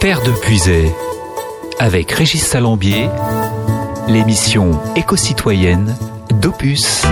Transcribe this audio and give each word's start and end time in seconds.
Terre 0.00 0.22
de 0.22 0.32
Puisay, 0.32 0.94
avec 1.78 2.10
Régis 2.12 2.42
Salambier, 2.42 3.06
l'émission 4.08 4.80
éco-citoyenne 4.96 5.94
d'Opus. 6.30 7.04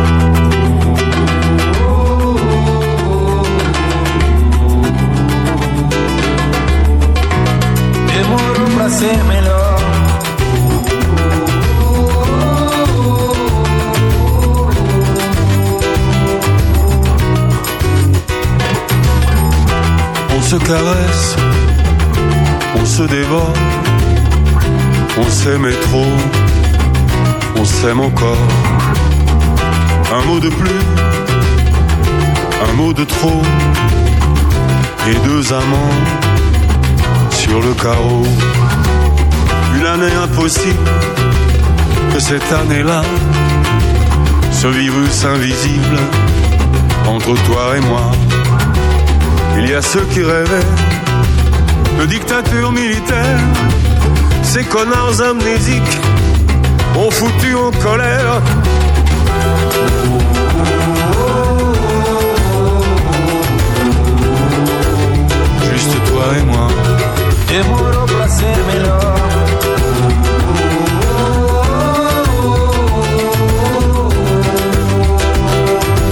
On 25.16 25.30
s'aimait 25.30 25.78
trop, 25.82 26.06
on 27.56 27.64
s'aime 27.64 28.00
encore. 28.00 28.36
Un 30.12 30.26
mot 30.26 30.40
de 30.40 30.48
plus, 30.48 30.80
un 32.68 32.72
mot 32.72 32.92
de 32.92 33.04
trop, 33.04 33.42
et 35.08 35.14
deux 35.28 35.52
amants 35.52 35.96
sur 37.30 37.60
le 37.60 37.72
carreau. 37.74 38.26
Une 39.76 39.86
année 39.86 40.14
impossible, 40.24 40.90
que 42.12 42.18
cette 42.18 42.52
année-là, 42.52 43.02
ce 44.50 44.66
virus 44.66 45.24
invisible 45.24 45.98
entre 47.06 47.34
toi 47.44 47.76
et 47.76 47.80
moi. 47.80 48.10
Il 49.56 49.70
y 49.70 49.74
a 49.74 49.82
ceux 49.82 50.04
qui 50.12 50.24
rêvaient 50.24 50.87
de 51.98 52.06
dictature 52.06 52.70
militaire. 52.72 53.40
Ces 54.42 54.64
connards 54.64 55.20
amnésiques 55.20 55.98
ont 56.96 57.10
foutu 57.10 57.54
en 57.54 57.70
colère. 57.82 58.40
Juste 65.70 65.96
toi 66.08 66.24
et 66.38 66.44
moi. 66.44 66.68
Et 67.50 67.62
hacérmelo. 68.24 68.94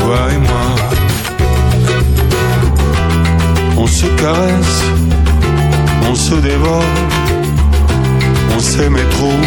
Toi 0.01 0.19
et 0.33 0.39
moi. 0.39 0.67
On 3.79 3.87
se 3.87 4.07
caresse, 4.07 4.85
se 6.17 6.35
dévore, 6.35 6.83
on 8.57 8.61
s'aimait 8.61 9.09
trop, 9.11 9.41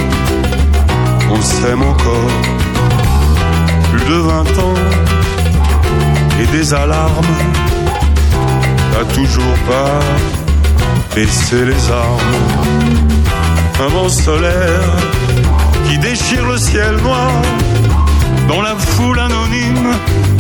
on 1.32 1.42
s'aime 1.42 1.82
encore. 1.82 2.32
Plus 3.92 4.06
de 4.06 4.20
vingt 4.20 4.60
ans 4.60 4.82
et 6.42 6.48
des 6.58 6.74
alarmes, 6.74 7.36
t'as 8.92 9.06
toujours 9.14 9.58
pas 9.68 10.00
baissé 11.16 11.66
les 11.66 11.92
armes. 11.92 12.38
Un 13.84 13.88
vent 13.88 14.10
solaire 14.10 14.94
qui 15.88 15.98
déchire 15.98 16.46
le 16.46 16.58
ciel 16.58 16.96
noir, 16.98 17.32
dont 18.48 18.62
la 18.62 18.76
foule 18.76 19.20
anonyme 19.20 19.94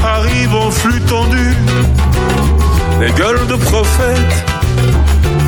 arrive 0.03 0.55
en 0.55 0.69
flux 0.69 1.01
tendu 1.01 1.55
les 2.99 3.11
gueules 3.11 3.47
de 3.47 3.55
prophètes, 3.55 4.48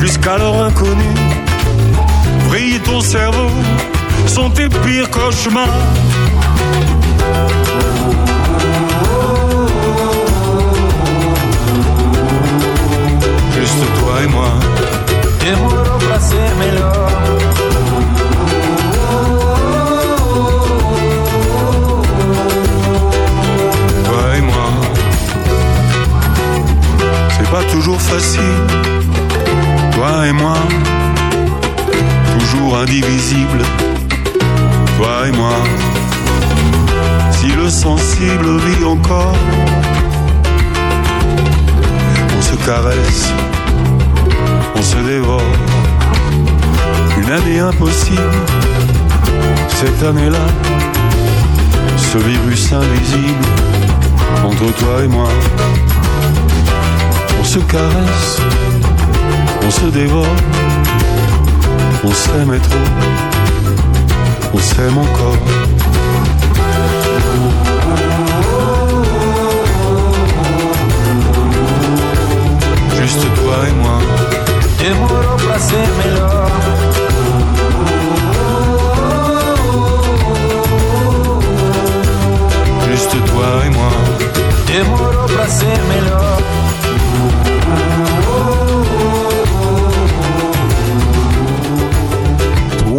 jusqu'alors 0.02 0.60
inconnues. 0.60 1.18
Brille 2.48 2.80
ton 2.80 3.00
cerveau, 3.00 3.48
sont 4.26 4.50
tes 4.50 4.68
pires 4.68 5.08
cauchemars. 5.10 5.68
Juste 13.56 13.84
toi 14.00 14.14
et 14.24 14.26
moi. 14.26 14.50
Toi 24.04 24.36
et 24.36 24.40
moi. 24.40 24.70
C'est 27.30 27.50
pas 27.50 27.64
toujours 27.70 28.00
facile, 28.00 28.40
toi 30.02 30.26
et 30.26 30.32
moi, 30.32 30.56
toujours 32.34 32.76
indivisible, 32.78 33.62
toi 34.96 35.28
et 35.28 35.30
moi. 35.30 35.54
Si 37.30 37.46
le 37.46 37.70
sensible 37.70 38.48
vit 38.66 38.84
encore, 38.84 39.36
on 42.36 42.42
se 42.42 42.56
caresse, 42.66 43.32
on 44.74 44.82
se 44.82 44.96
dévore. 45.06 45.54
Une 47.18 47.30
année 47.30 47.60
impossible, 47.60 48.38
cette 49.68 50.02
année-là, 50.02 50.46
ce 51.96 52.18
virus 52.18 52.72
invisible 52.72 53.46
entre 54.44 54.66
toi 54.80 55.04
et 55.04 55.08
moi. 55.08 55.28
On 57.40 57.44
se 57.44 57.60
caresse, 57.60 58.40
on 59.66 59.70
se 59.70 59.86
dévore, 59.86 60.36
on 62.04 62.12
s'aime 62.12 62.58
trop, 62.60 62.78
on 64.54 64.58
s'aime 64.58 64.98
encore. 64.98 65.36
Juste 73.00 73.34
toi 73.34 73.56
et 73.68 73.72
moi. 73.82 73.98
Et 74.84 74.94
muero 74.94 75.36
por 75.36 75.52
hacérmelo. 75.52 76.28
Juste 82.90 83.16
toi 83.26 83.48
et 83.66 83.70
moi. 83.70 83.92
Et 84.68 84.82
muero 84.84 85.26
por 85.26 85.40
hacérmelo. 85.40 86.32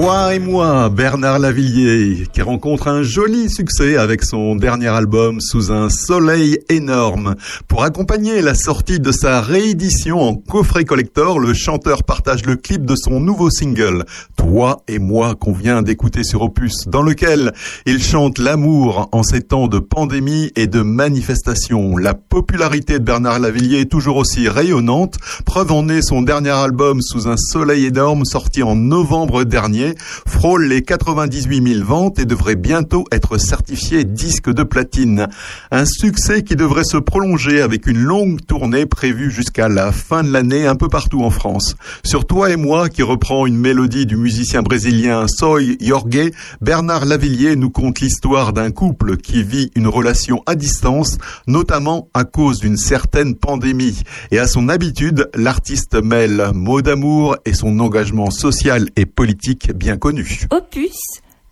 Toi 0.03 0.35
et 0.35 0.39
moi, 0.39 0.89
Bernard 0.89 1.39
Lavillier, 1.39 2.27
qui 2.33 2.41
rencontre 2.41 2.89
un 2.89 3.03
joli 3.03 3.49
succès 3.49 3.95
avec 3.95 4.25
son 4.25 4.57
dernier 4.57 4.89
album 4.89 5.39
Sous 5.39 5.71
un 5.71 5.89
soleil 5.89 6.59
énorme. 6.67 7.35
Pour 7.83 7.89
accompagner 7.89 8.41
la 8.41 8.55
sortie 8.55 9.01
de 9.01 9.11
sa 9.11 9.41
réédition 9.41 10.21
en 10.21 10.35
coffret 10.35 10.85
collector, 10.85 11.37
le 11.37 11.53
chanteur 11.53 12.03
partage 12.03 12.45
le 12.45 12.55
clip 12.55 12.85
de 12.85 12.95
son 12.95 13.19
nouveau 13.19 13.49
single, 13.49 14.05
Toi 14.37 14.83
et 14.87 14.99
moi, 14.99 15.35
qu'on 15.35 15.51
vient 15.51 15.81
d'écouter 15.81 16.23
sur 16.23 16.43
Opus, 16.43 16.87
dans 16.87 17.01
lequel 17.01 17.51
il 17.85 18.01
chante 18.01 18.37
l'amour 18.37 19.09
en 19.11 19.21
ces 19.21 19.41
temps 19.41 19.67
de 19.67 19.79
pandémie 19.79 20.49
et 20.55 20.67
de 20.67 20.81
manifestation. 20.81 21.97
La 21.97 22.13
popularité 22.13 22.99
de 22.99 23.03
Bernard 23.03 23.39
Lavillier 23.39 23.81
est 23.81 23.91
toujours 23.91 24.15
aussi 24.15 24.47
rayonnante. 24.47 25.17
Preuve 25.45 25.73
en 25.73 25.89
est 25.89 26.03
son 26.03 26.21
dernier 26.21 26.51
album 26.51 27.01
Sous 27.01 27.27
un 27.27 27.35
soleil 27.35 27.87
énorme, 27.87 28.23
sorti 28.23 28.63
en 28.63 28.77
novembre 28.77 29.43
dernier 29.43 29.95
frôle 30.25 30.67
les 30.67 30.83
98 30.83 31.73
000 31.75 31.85
ventes 31.85 32.17
et 32.17 32.25
devrait 32.25 32.55
bientôt 32.55 33.03
être 33.11 33.37
certifié 33.37 34.05
disque 34.05 34.49
de 34.49 34.63
platine. 34.63 35.27
Un 35.69 35.85
succès 35.85 36.43
qui 36.43 36.55
devrait 36.55 36.85
se 36.85 36.95
prolonger 36.95 37.61
avec 37.61 37.72
une 37.87 37.97
longue 37.97 38.45
tournée 38.45 38.85
prévue 38.85 39.31
jusqu'à 39.31 39.67
la 39.67 39.91
fin 39.91 40.23
de 40.23 40.31
l'année 40.31 40.67
un 40.67 40.75
peu 40.75 40.87
partout 40.87 41.23
en 41.23 41.29
France. 41.29 41.75
Sur 42.05 42.25
Toi 42.25 42.51
et 42.51 42.55
moi, 42.55 42.89
qui 42.89 43.01
reprend 43.01 43.47
une 43.47 43.57
mélodie 43.57 44.05
du 44.05 44.15
musicien 44.15 44.61
brésilien 44.61 45.25
Soy 45.27 45.77
Jorge, 45.81 46.31
Bernard 46.61 47.05
Lavillier 47.05 47.55
nous 47.55 47.69
conte 47.69 47.99
l'histoire 47.99 48.53
d'un 48.53 48.71
couple 48.71 49.17
qui 49.17 49.43
vit 49.43 49.71
une 49.75 49.87
relation 49.87 50.43
à 50.45 50.55
distance, 50.55 51.17
notamment 51.47 52.09
à 52.13 52.23
cause 52.23 52.59
d'une 52.59 52.77
certaine 52.77 53.35
pandémie. 53.35 54.03
Et 54.31 54.39
à 54.39 54.47
son 54.47 54.69
habitude, 54.69 55.29
l'artiste 55.33 55.95
mêle 55.95 56.51
mots 56.53 56.81
d'amour 56.81 57.37
et 57.45 57.53
son 57.53 57.79
engagement 57.79 58.29
social 58.29 58.89
et 58.95 59.05
politique 59.05 59.71
bien 59.73 59.97
connu. 59.97 60.47
Opus, 60.51 60.93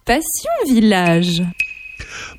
Passion 0.06 0.52
Village. 0.68 1.42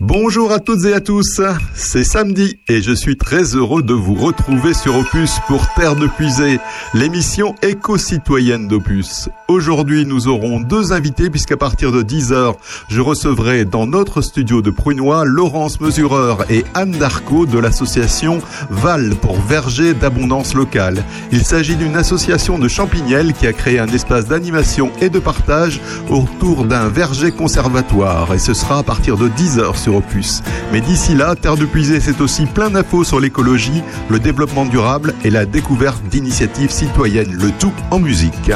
Bonjour 0.01 0.53
à 0.53 0.59
toutes 0.59 0.85
et 0.85 0.95
à 0.95 1.01
tous, 1.01 1.41
c'est 1.75 2.05
samedi 2.05 2.59
et 2.69 2.83
je 2.83 2.93
suis 2.93 3.17
très 3.17 3.55
heureux 3.55 3.83
de 3.83 3.95
vous 3.95 4.15
retrouver 4.15 4.75
sur 4.75 4.97
Opus 4.97 5.39
pour 5.47 5.67
Terre 5.75 5.97
de 5.97 6.07
Puisée, 6.07 6.59
l'émission 6.95 7.55
éco-citoyenne 7.63 8.69
d'Opus. 8.69 9.29
Aujourd'hui, 9.53 10.07
nous 10.07 10.29
aurons 10.29 10.61
deux 10.61 10.95
invités 10.95 11.29
puisqu'à 11.29 11.59
partir 11.59 11.93
de 11.93 12.03
10h, 12.03 12.55
je 12.89 13.01
recevrai 13.03 13.67
dans 13.67 13.87
notre 13.87 14.23
studio 14.23 14.63
de 14.63 14.71
Prunois 14.71 15.27
Laurence 15.27 15.79
Mesureur 15.79 16.51
et 16.51 16.65
Anne 16.73 16.93
Darco 16.93 17.45
de 17.45 17.59
l'association 17.59 18.41
Val 18.71 19.15
pour 19.21 19.39
Verger 19.39 19.93
d'abondance 19.93 20.55
locale. 20.55 21.05
Il 21.33 21.45
s'agit 21.45 21.77
d'une 21.77 21.97
association 21.97 22.59
de 22.59 22.67
champignelles 22.67 23.35
qui 23.35 23.47
a 23.47 23.53
créé 23.53 23.79
un 23.79 23.89
espace 23.89 24.27
d'animation 24.27 24.91
et 25.03 25.11
de 25.11 25.19
partage 25.19 25.83
autour 26.09 26.65
d'un 26.65 26.89
verger 26.89 27.31
conservatoire 27.31 28.33
et 28.33 28.39
ce 28.39 28.55
sera 28.55 28.79
à 28.79 28.83
partir 28.83 29.19
de 29.19 29.29
10h 29.29 29.77
sur 29.77 29.97
Opus. 29.97 30.43
Mais 30.73 30.81
d'ici 30.81 31.15
là, 31.15 31.37
Terre 31.37 31.59
de 31.59 31.67
Puisée, 31.67 32.01
c'est 32.01 32.23
aussi 32.23 32.47
plein 32.47 32.71
d'infos 32.71 33.05
sur 33.05 33.21
l'écologie, 33.21 33.83
le 34.09 34.19
développement 34.19 34.65
durable 34.65 35.13
et 35.25 35.31
la 35.31 35.45
découverte 35.45 36.03
d'initiatives 36.05 36.71
citoyennes, 36.71 37.33
le 37.35 37.51
tout 37.59 37.75
en 37.91 37.99
musique. 37.99 38.51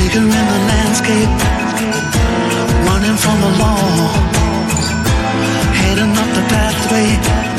Figure 0.00 0.22
in 0.22 0.28
the 0.30 0.60
landscape, 0.70 1.28
running 2.88 3.18
from 3.22 3.36
the 3.44 3.52
law, 3.60 3.76
heading 5.76 6.12
up 6.22 6.30
the 6.38 6.44
pathway 6.48 7.08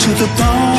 to 0.02 0.10
the 0.20 0.28
burning 0.38 0.71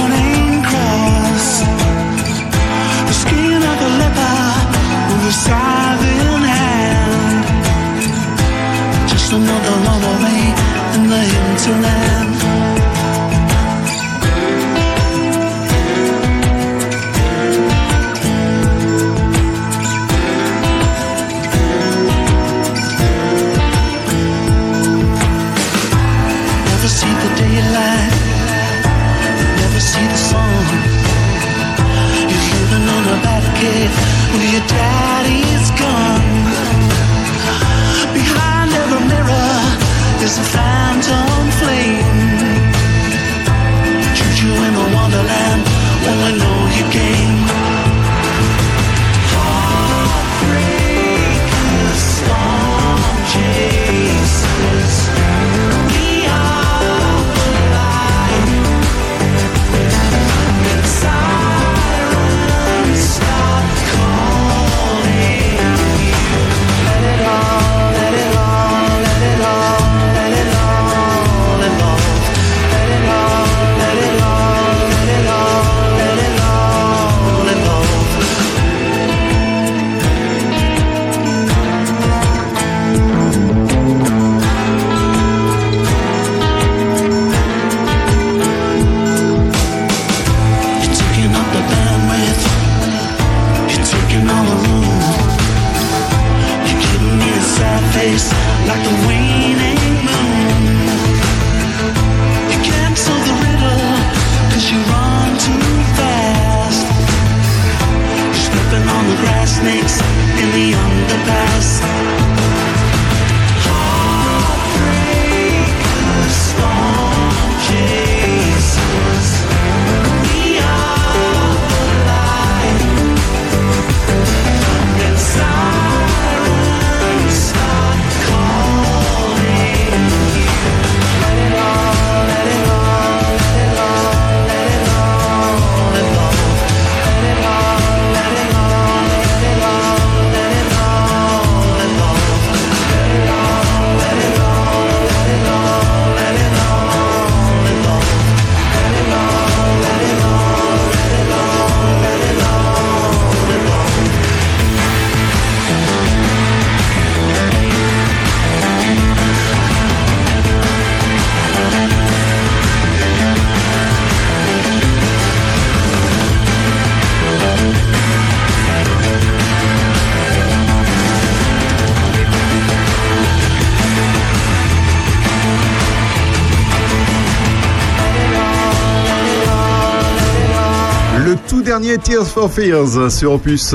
Tears 182.12 182.29
for 182.29 182.50
Fears 182.50 183.11
sur 183.11 183.32
Opus. 183.32 183.73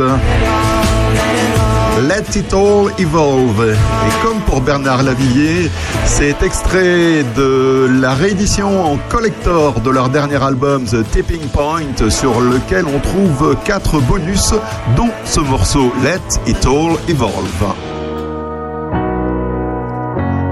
Let 2.08 2.38
It 2.38 2.54
All 2.54 2.92
Evolve. 3.00 3.68
Et 3.68 4.24
comme 4.24 4.40
pour 4.42 4.62
Bernard 4.62 5.02
Lavillier, 5.02 5.72
c'est 6.06 6.44
extrait 6.44 7.26
de 7.36 7.90
la 8.00 8.14
réédition 8.14 8.94
en 8.94 9.00
collector 9.10 9.80
de 9.82 9.90
leur 9.90 10.10
dernier 10.10 10.36
album 10.36 10.86
The 10.86 11.04
Tipping 11.10 11.48
Point 11.52 12.12
sur 12.12 12.40
lequel 12.40 12.86
on 12.86 13.00
trouve 13.00 13.58
quatre 13.66 14.00
bonus 14.02 14.54
dont 14.96 15.10
ce 15.26 15.40
morceau 15.40 15.92
Let 16.04 16.22
It 16.46 16.64
All 16.68 16.96
Evolve. 17.10 17.74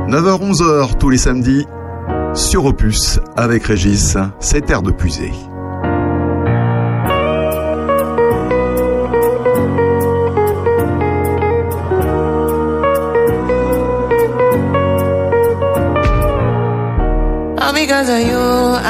9h-11h 0.10 0.98
tous 0.98 1.12
les 1.12 1.20
samedis 1.20 1.68
sur 2.34 2.66
Opus 2.66 3.20
avec 3.38 3.68
Régis, 3.68 4.18
c'est 4.40 4.62
Terre 4.62 4.82
de 4.82 4.90
Puisée. 4.90 5.34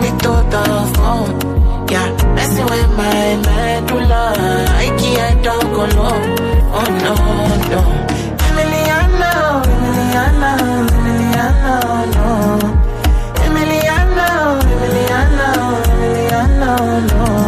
kiss 0.00 0.12
me 0.12 0.18
the 0.18 0.64
phone. 0.94 1.88
Yeah, 1.90 2.08
messing 2.34 2.66
with 2.66 2.90
my 2.96 3.36
medulla. 3.46 4.34
I 4.36 4.86
can't 4.98 5.44
talk 5.44 5.62
alone. 5.62 6.36
Oh 6.76 6.88
no, 7.04 7.14
no. 7.70 7.80
Emiliano, 8.46 9.62
Emiliano, 9.74 10.52
Emiliano, 10.96 11.76
no. 12.14 12.28
Emiliano, 13.44 14.28
Emiliano, 14.84 15.48
Emiliano, 15.90 16.72
no. 17.08 17.47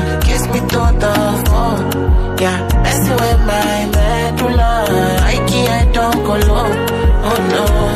color. 6.39 6.85
Oh 7.23 7.37
no. 7.51 7.90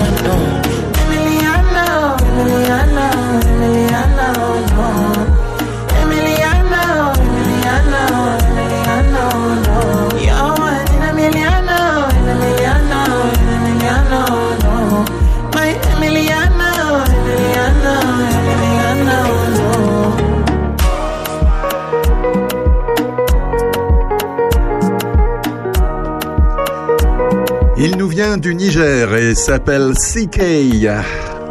Du 28.38 28.56
Niger 28.56 29.16
et 29.16 29.36
s'appelle 29.36 29.94
CK. 29.94 30.42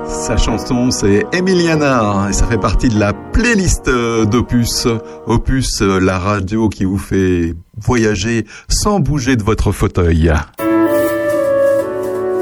Sa 0.07 0.37
chanson 0.37 0.91
c'est 0.91 1.25
Emiliana 1.33 2.27
et 2.29 2.33
ça 2.33 2.47
fait 2.47 2.59
partie 2.59 2.89
de 2.89 2.99
la 2.99 3.13
playlist 3.13 3.89
d'Opus. 3.89 4.87
Opus, 5.27 5.81
la 5.81 6.19
radio 6.19 6.69
qui 6.69 6.85
vous 6.85 6.99
fait 6.99 7.55
voyager 7.77 8.45
sans 8.69 9.01
bouger 9.01 9.37
de 9.37 9.43
votre 9.43 9.73
fauteuil. 9.73 10.33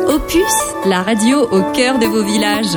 Opus, 0.09 0.55
la 0.87 1.03
radio 1.03 1.43
au 1.51 1.63
cœur 1.73 1.99
de 1.99 2.07
vos 2.07 2.23
villages. 2.25 2.77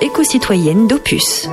Éco-citoyenne 0.00 0.88
d'Opus. 0.88 1.48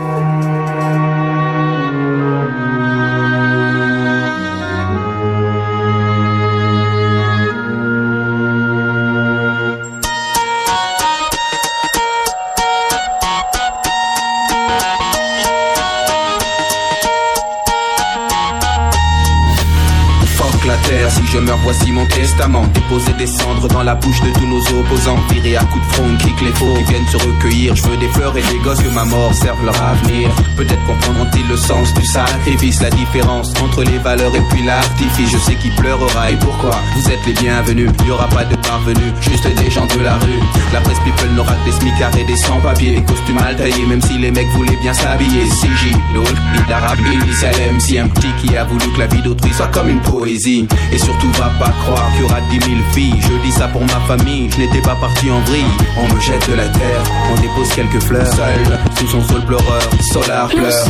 Déposer 22.36 23.14
des 23.14 23.28
cendres 23.28 23.68
dans 23.70 23.82
la 23.82 23.96
bouche 23.96 24.20
de 24.22 24.30
tous 24.34 24.46
nos 24.46 24.60
opposants. 24.80 25.18
Virer 25.32 25.56
à 25.56 25.64
coups 25.64 25.88
de 25.88 25.94
front, 25.94 26.18
kick 26.20 26.42
les 26.42 26.52
faux 26.52 26.74
qui 26.76 26.84
viennent 26.92 27.08
se 27.08 27.18
recueillir. 27.18 27.76
Je 27.76 27.84
veux 27.84 27.96
des 27.98 28.10
fleurs 28.10 28.38
et 28.38 28.42
des 28.42 28.60
gosses 28.60 28.82
que 28.82 28.90
ma 28.90 29.06
mort 29.06 29.34
serve 29.34 29.64
leur 29.64 29.82
avenir. 29.82 30.30
Peut-être 30.58 30.86
comprendront-ils 30.86 31.48
le 31.48 31.56
sens 31.56 31.94
du 31.94 32.06
sacrifice, 32.06 32.82
la 32.82 32.90
différence 32.90 33.54
entre 33.64 33.84
les 33.84 33.98
valeurs 34.00 34.36
et 34.36 34.42
puis 34.52 34.64
l'artifice. 34.64 35.32
Je 35.32 35.38
sais 35.38 35.56
qui 35.56 35.70
pleurera 35.70 36.30
et 36.30 36.36
pourquoi. 36.36 36.76
Vous 36.96 37.10
êtes 37.10 37.26
les 37.26 37.34
bienvenus, 37.34 37.90
il 38.02 38.08
y 38.08 38.12
aura 38.12 38.28
pas 38.28 38.44
de 38.44 38.56
parvenus, 38.58 39.14
juste 39.22 39.48
des 39.56 39.72
gens 39.72 39.88
de 39.88 40.04
la 40.04 40.16
rue. 40.16 40.42
La 40.74 40.82
presse 40.82 41.00
people 41.00 41.32
n'aura 41.36 41.54
que 41.54 41.72
des 41.72 41.78
smicards 41.78 42.18
et 42.18 42.26
des 42.26 42.38
sans-papiers. 42.38 43.02
Costumes 43.08 43.36
mal 43.36 43.56
taillés, 43.56 43.86
même 43.88 44.02
si 44.02 44.18
les 44.18 44.32
mecs 44.32 44.50
voulaient 44.50 44.78
bien 44.82 44.94
s'habiller. 44.94 45.46
CJ, 45.46 45.96
LOL, 46.14 46.26
il 46.68 46.74
arabe, 46.74 47.00
initial 47.00 47.56
MC, 47.74 47.98
un 47.98 48.10
petit 48.10 48.34
qui 48.42 48.58
a 48.58 48.66
voulu 48.66 48.86
que 48.94 49.00
la 49.00 49.08
vie 49.08 49.22
d'autrui 49.22 49.54
soit 49.54 49.68
comme 49.68 49.90
une 49.90 50.02
poésie. 50.02 50.68
Et 50.92 50.98
surtout 50.98 51.32
va 51.40 51.50
pas 51.60 51.74
croire 51.82 52.12
y 52.20 52.25
aura 52.26 52.42
dix 52.50 52.60
mille 52.68 52.84
filles. 52.94 53.22
Je 53.22 53.42
dis 53.44 53.52
ça 53.52 53.68
pour 53.68 53.82
ma 53.82 54.00
famille, 54.08 54.50
je 54.52 54.60
n'étais 54.60 54.82
pas 54.82 54.96
parti 54.96 55.30
en 55.32 55.40
vrille. 55.42 55.64
On 55.98 56.14
me 56.14 56.20
jette 56.20 56.50
de 56.50 56.56
la 56.56 56.68
terre, 56.68 57.04
on 57.32 57.42
dépose 57.42 57.70
quelques 57.76 58.02
fleurs. 58.02 58.28
Seul, 58.28 58.80
sous 59.00 59.08
son 59.08 59.22
sol 59.22 59.42
pleureur, 59.46 59.82
solar 60.12 60.48
pleure. 60.50 60.86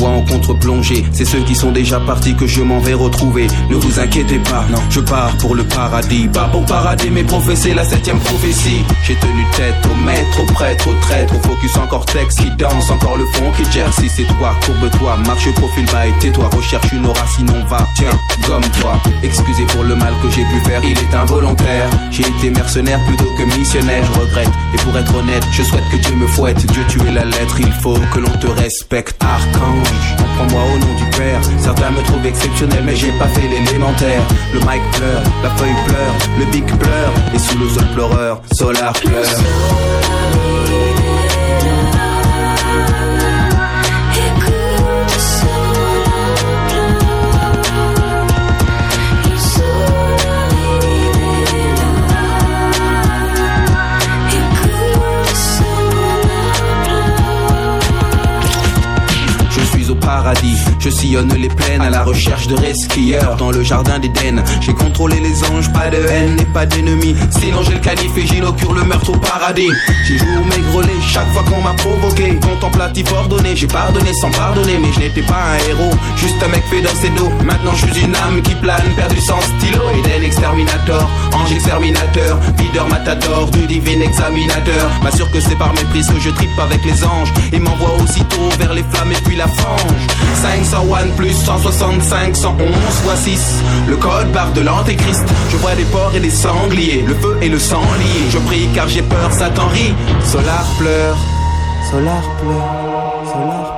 En 0.00 0.22
contre-plongée, 0.22 1.04
c'est 1.12 1.24
ceux 1.24 1.40
qui 1.40 1.54
sont 1.54 1.72
déjà 1.72 1.98
partis 2.00 2.34
que 2.34 2.46
je 2.46 2.62
m'en 2.62 2.78
vais 2.78 2.94
retrouver. 2.94 3.46
Ne 3.68 3.74
vous 3.76 3.98
inquiétez 3.98 4.38
pas, 4.38 4.64
non, 4.70 4.78
je 4.90 5.00
pars 5.00 5.36
pour 5.38 5.54
le 5.54 5.64
paradis. 5.64 6.28
Pas 6.28 6.48
pour 6.48 6.64
parader, 6.64 7.10
mais 7.10 7.24
professer 7.24 7.74
la 7.74 7.84
septième 7.84 8.18
prophétie. 8.18 8.84
J'ai 9.08 9.14
tenu 9.14 9.42
tête 9.56 9.74
au 9.90 9.94
maître, 10.04 10.42
au 10.42 10.44
prêtre, 10.52 10.86
au 10.86 10.92
traître, 11.00 11.34
au 11.34 11.40
focus 11.40 11.74
encore 11.78 12.04
texte 12.04 12.40
qui 12.40 12.50
danse, 12.50 12.90
encore 12.90 13.16
le 13.16 13.24
fond 13.32 13.50
qui 13.56 13.64
gère. 13.72 13.90
Si 13.94 14.06
c'est 14.06 14.26
toi, 14.36 14.54
courbe-toi, 14.66 15.16
marche 15.26 15.50
profil 15.54 15.86
bas 15.86 16.06
et 16.06 16.12
tais-toi. 16.20 16.50
Recherche 16.54 16.92
une 16.92 17.06
aura, 17.06 17.26
sinon 17.34 17.64
va, 17.70 17.88
tiens, 17.96 18.10
gomme-toi. 18.46 19.00
Excusez 19.22 19.64
pour 19.64 19.84
le 19.84 19.96
mal 19.96 20.12
que 20.22 20.28
j'ai 20.28 20.44
pu 20.44 20.60
faire, 20.68 20.84
il 20.84 20.98
est 20.98 21.14
involontaire. 21.14 21.88
J'ai 22.10 22.28
été 22.28 22.50
mercenaire 22.50 23.02
plutôt 23.06 23.32
que 23.38 23.44
missionnaire, 23.56 24.04
je 24.04 24.20
regrette. 24.20 24.50
Et 24.74 24.76
pour 24.76 24.94
être 24.98 25.14
honnête, 25.14 25.46
je 25.52 25.62
souhaite 25.62 25.88
que 25.90 25.96
Dieu 25.96 26.14
me 26.14 26.26
fouette. 26.26 26.66
Dieu 26.66 26.84
tu 26.90 27.00
es 27.00 27.10
la 27.10 27.24
lettre, 27.24 27.60
il 27.60 27.72
faut 27.80 27.98
que 28.12 28.18
l'on 28.18 28.36
te 28.38 28.46
respecte. 28.46 29.16
Arc 29.24 29.48
Prends-moi 30.38 30.62
au 30.72 30.78
nom 30.78 30.94
du 30.94 31.04
Père. 31.16 31.40
Certains 31.58 31.90
me 31.90 32.00
trouvent 32.02 32.24
exceptionnel, 32.24 32.84
mais 32.84 32.94
j'ai 32.94 33.10
pas 33.18 33.26
fait 33.26 33.48
l'élémentaire. 33.48 34.22
Le 34.54 34.60
mic 34.60 34.80
pleure, 34.92 35.22
la 35.42 35.50
feuille 35.50 35.74
pleure, 35.84 36.14
le 36.38 36.44
big 36.52 36.64
pleure, 36.64 37.12
et 37.34 37.38
sous 37.40 37.58
le 37.58 37.68
sol 37.68 37.86
pleureur, 37.92 38.40
Solar 38.52 38.92
pleure. 38.92 40.07
Je 60.88 60.94
sillonne 60.94 61.34
les 61.34 61.50
plaines 61.50 61.82
à 61.82 61.90
la 61.90 62.02
recherche 62.02 62.46
de 62.46 62.54
resquilleurs 62.56 63.36
dans 63.36 63.50
le 63.50 63.62
jardin 63.62 63.98
d'Éden. 63.98 64.42
J'ai 64.62 64.72
contrôlé 64.72 65.20
les 65.20 65.44
anges, 65.50 65.70
pas 65.70 65.90
de 65.90 65.98
haine 65.98 66.40
et 66.40 66.46
pas 66.46 66.64
d'ennemis. 66.64 67.14
Sinon 67.30 67.62
j'ai 67.62 67.74
le 67.74 67.80
calife 67.80 68.16
et 68.16 68.26
j'inaugure 68.26 68.72
le 68.72 68.84
meurtre 68.84 69.10
au 69.10 69.18
paradis. 69.18 69.68
J'ai 70.06 70.16
joué 70.16 70.28
mes 70.48 70.62
grelets 70.72 71.02
chaque 71.06 71.30
fois 71.34 71.42
qu'on 71.42 71.60
m'a 71.60 71.74
provoqué. 71.74 72.38
Contemplatif 72.40 73.12
ordonné, 73.12 73.54
j'ai 73.54 73.66
pardonné 73.66 74.14
sans 74.14 74.30
pardonner, 74.30 74.78
mais 74.80 74.88
je 74.94 75.00
n'étais 75.00 75.20
pas 75.20 75.36
un 75.52 75.68
héros, 75.68 75.94
juste 76.16 76.42
un 76.42 76.48
mec 76.48 76.64
fait 76.70 76.80
dans 76.80 76.94
ses 76.94 77.10
dos. 77.10 77.28
Maintenant 77.44 77.74
je 77.74 77.92
suis 77.92 78.06
une 78.06 78.16
âme 78.16 78.40
qui 78.40 78.54
plane, 78.54 78.88
perdu 78.96 79.20
sans 79.20 79.42
stylo. 79.42 79.82
Eden 79.98 80.24
exterminator, 80.24 81.06
ange 81.34 81.52
exterminateur, 81.52 82.38
leader 82.58 82.88
matador 82.88 83.50
du 83.50 83.66
divin 83.66 84.00
examinateur. 84.00 84.90
M'assure 85.02 85.30
que 85.30 85.40
c'est 85.40 85.56
par 85.56 85.72
mépris 85.74 86.02
que 86.06 86.20
je 86.20 86.30
tripe 86.30 86.58
avec 86.58 86.84
les 86.84 87.04
anges 87.04 87.32
et 87.52 87.58
m'envoie 87.58 87.94
aussitôt 88.02 88.48
vers 88.58 88.74
les 88.74 88.84
flammes 88.90 89.12
et 89.12 89.22
puis 89.24 89.36
la 89.36 89.46
fange. 89.46 90.06
501 90.42 91.08
plus 91.16 91.32
165, 91.32 92.36
111 92.36 92.68
fois 93.04 93.16
6. 93.16 93.62
Le 93.88 93.96
code 93.96 94.30
barre 94.32 94.52
de 94.52 94.60
l'antéchrist. 94.60 95.24
Je 95.50 95.56
vois 95.56 95.74
des 95.74 95.84
porcs 95.84 96.14
et 96.14 96.20
des 96.20 96.30
sangliers, 96.30 97.04
le 97.06 97.14
feu 97.14 97.36
et 97.42 97.48
le 97.48 97.58
sang 97.58 97.82
liés. 97.98 98.30
Je 98.30 98.38
prie 98.38 98.68
car 98.74 98.88
j'ai 98.88 99.02
peur, 99.02 99.32
Satan 99.32 99.68
rit. 99.68 99.94
Solar 100.24 100.64
pleure, 100.78 101.16
Solar 101.90 102.22
pleure, 102.40 103.24
Solar 103.24 103.77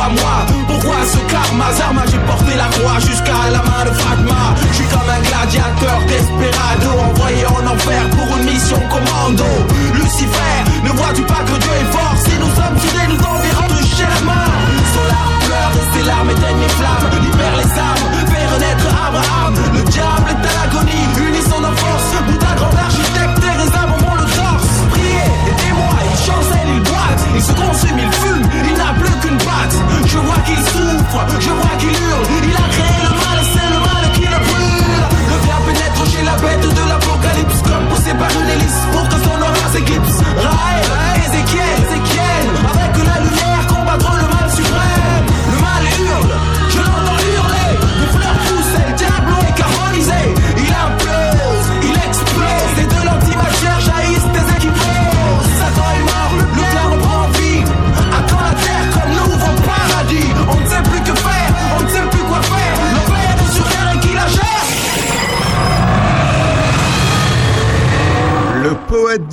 pourquoi 0.00 0.22
moi. 0.22 0.46
Pourquoi 0.66 0.96
ce 1.04 1.18
karma? 1.30 1.72
Zarma 1.72 2.02
J'ai 2.10 2.18
porté 2.18 2.56
la 2.56 2.66
croix 2.66 2.98
jusqu'à 3.00 3.50
la 3.52 3.62
main 3.62 3.84
de 3.84 3.94
Fatma. 3.94 4.54
Je 4.70 4.76
suis 4.76 4.86
comme 4.86 5.08
un 5.08 5.20
gladiateur 5.20 5.98
desperado 6.08 6.90
Envoyé 7.10 7.46
en 7.46 7.66
enfer 7.66 8.02
pour 8.10 8.36
une 8.36 8.44
mission 8.44 8.80
commando. 8.88 9.44
Lucifer, 9.94 10.56
ne 10.84 10.90
vois-tu 10.90 11.22
pas 11.22 11.42
que 11.44 11.56
Dieu 11.58 11.74
est 11.80 11.92
fort? 11.92 12.14
Si 12.24 12.32
nous 12.38 12.52
sommes 12.56 12.78
soudés, 12.80 13.06
nous 13.08 13.20
enverrons 13.20 13.68
de 13.68 13.82
chair 13.84 14.10
Solar 14.94 15.28
pleure, 15.44 15.72
ses 15.92 16.04
larmes 16.04 16.30
éteignent 16.30 16.58
mes 16.58 16.68
flammes 16.68 17.22
Libère 17.22 17.56
les 17.56 17.70
âmes, 17.78 18.04
fais 18.30 18.46
renaître 18.54 18.86
Abraham 18.88 19.54
Le 19.74 19.82
diable 19.90 20.28
est 20.30 20.46
à 20.48 20.52
l'agonie 20.60 20.89
fois, 31.10 31.26
je 31.38 31.50
vois 31.50 31.76
qu'il 31.76 32.09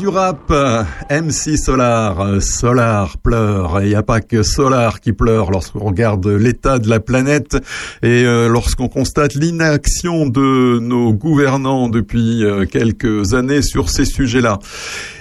du 0.08 0.14
rap, 0.14 0.54
MC 1.10 1.58
Solar, 1.58 2.42
Solar 2.42 3.18
pleure. 3.18 3.82
Il 3.82 3.90
n'y 3.90 3.96
a 3.96 4.04
pas 4.04 4.22
que 4.22 4.42
Solar 4.42 5.02
qui 5.02 5.12
pleure 5.12 5.52
lorsqu'on 5.52 5.80
regarde 5.80 6.26
l'état 6.28 6.80
de 6.80 6.90
la 6.90 7.02
planète 7.02 7.58
et 8.04 8.24
euh, 8.24 8.48
lorsqu'on 8.48 8.88
constate 8.88 9.34
l'inaction 9.36 10.26
de 10.26 10.80
nos 10.80 11.14
gouvernants 11.14 11.90
depuis 11.90 12.46
euh, 12.46 12.66
quelques 12.66 13.34
années 13.34 13.62
sur 13.62 13.90
ces 13.90 14.06
sujets-là. 14.06 14.60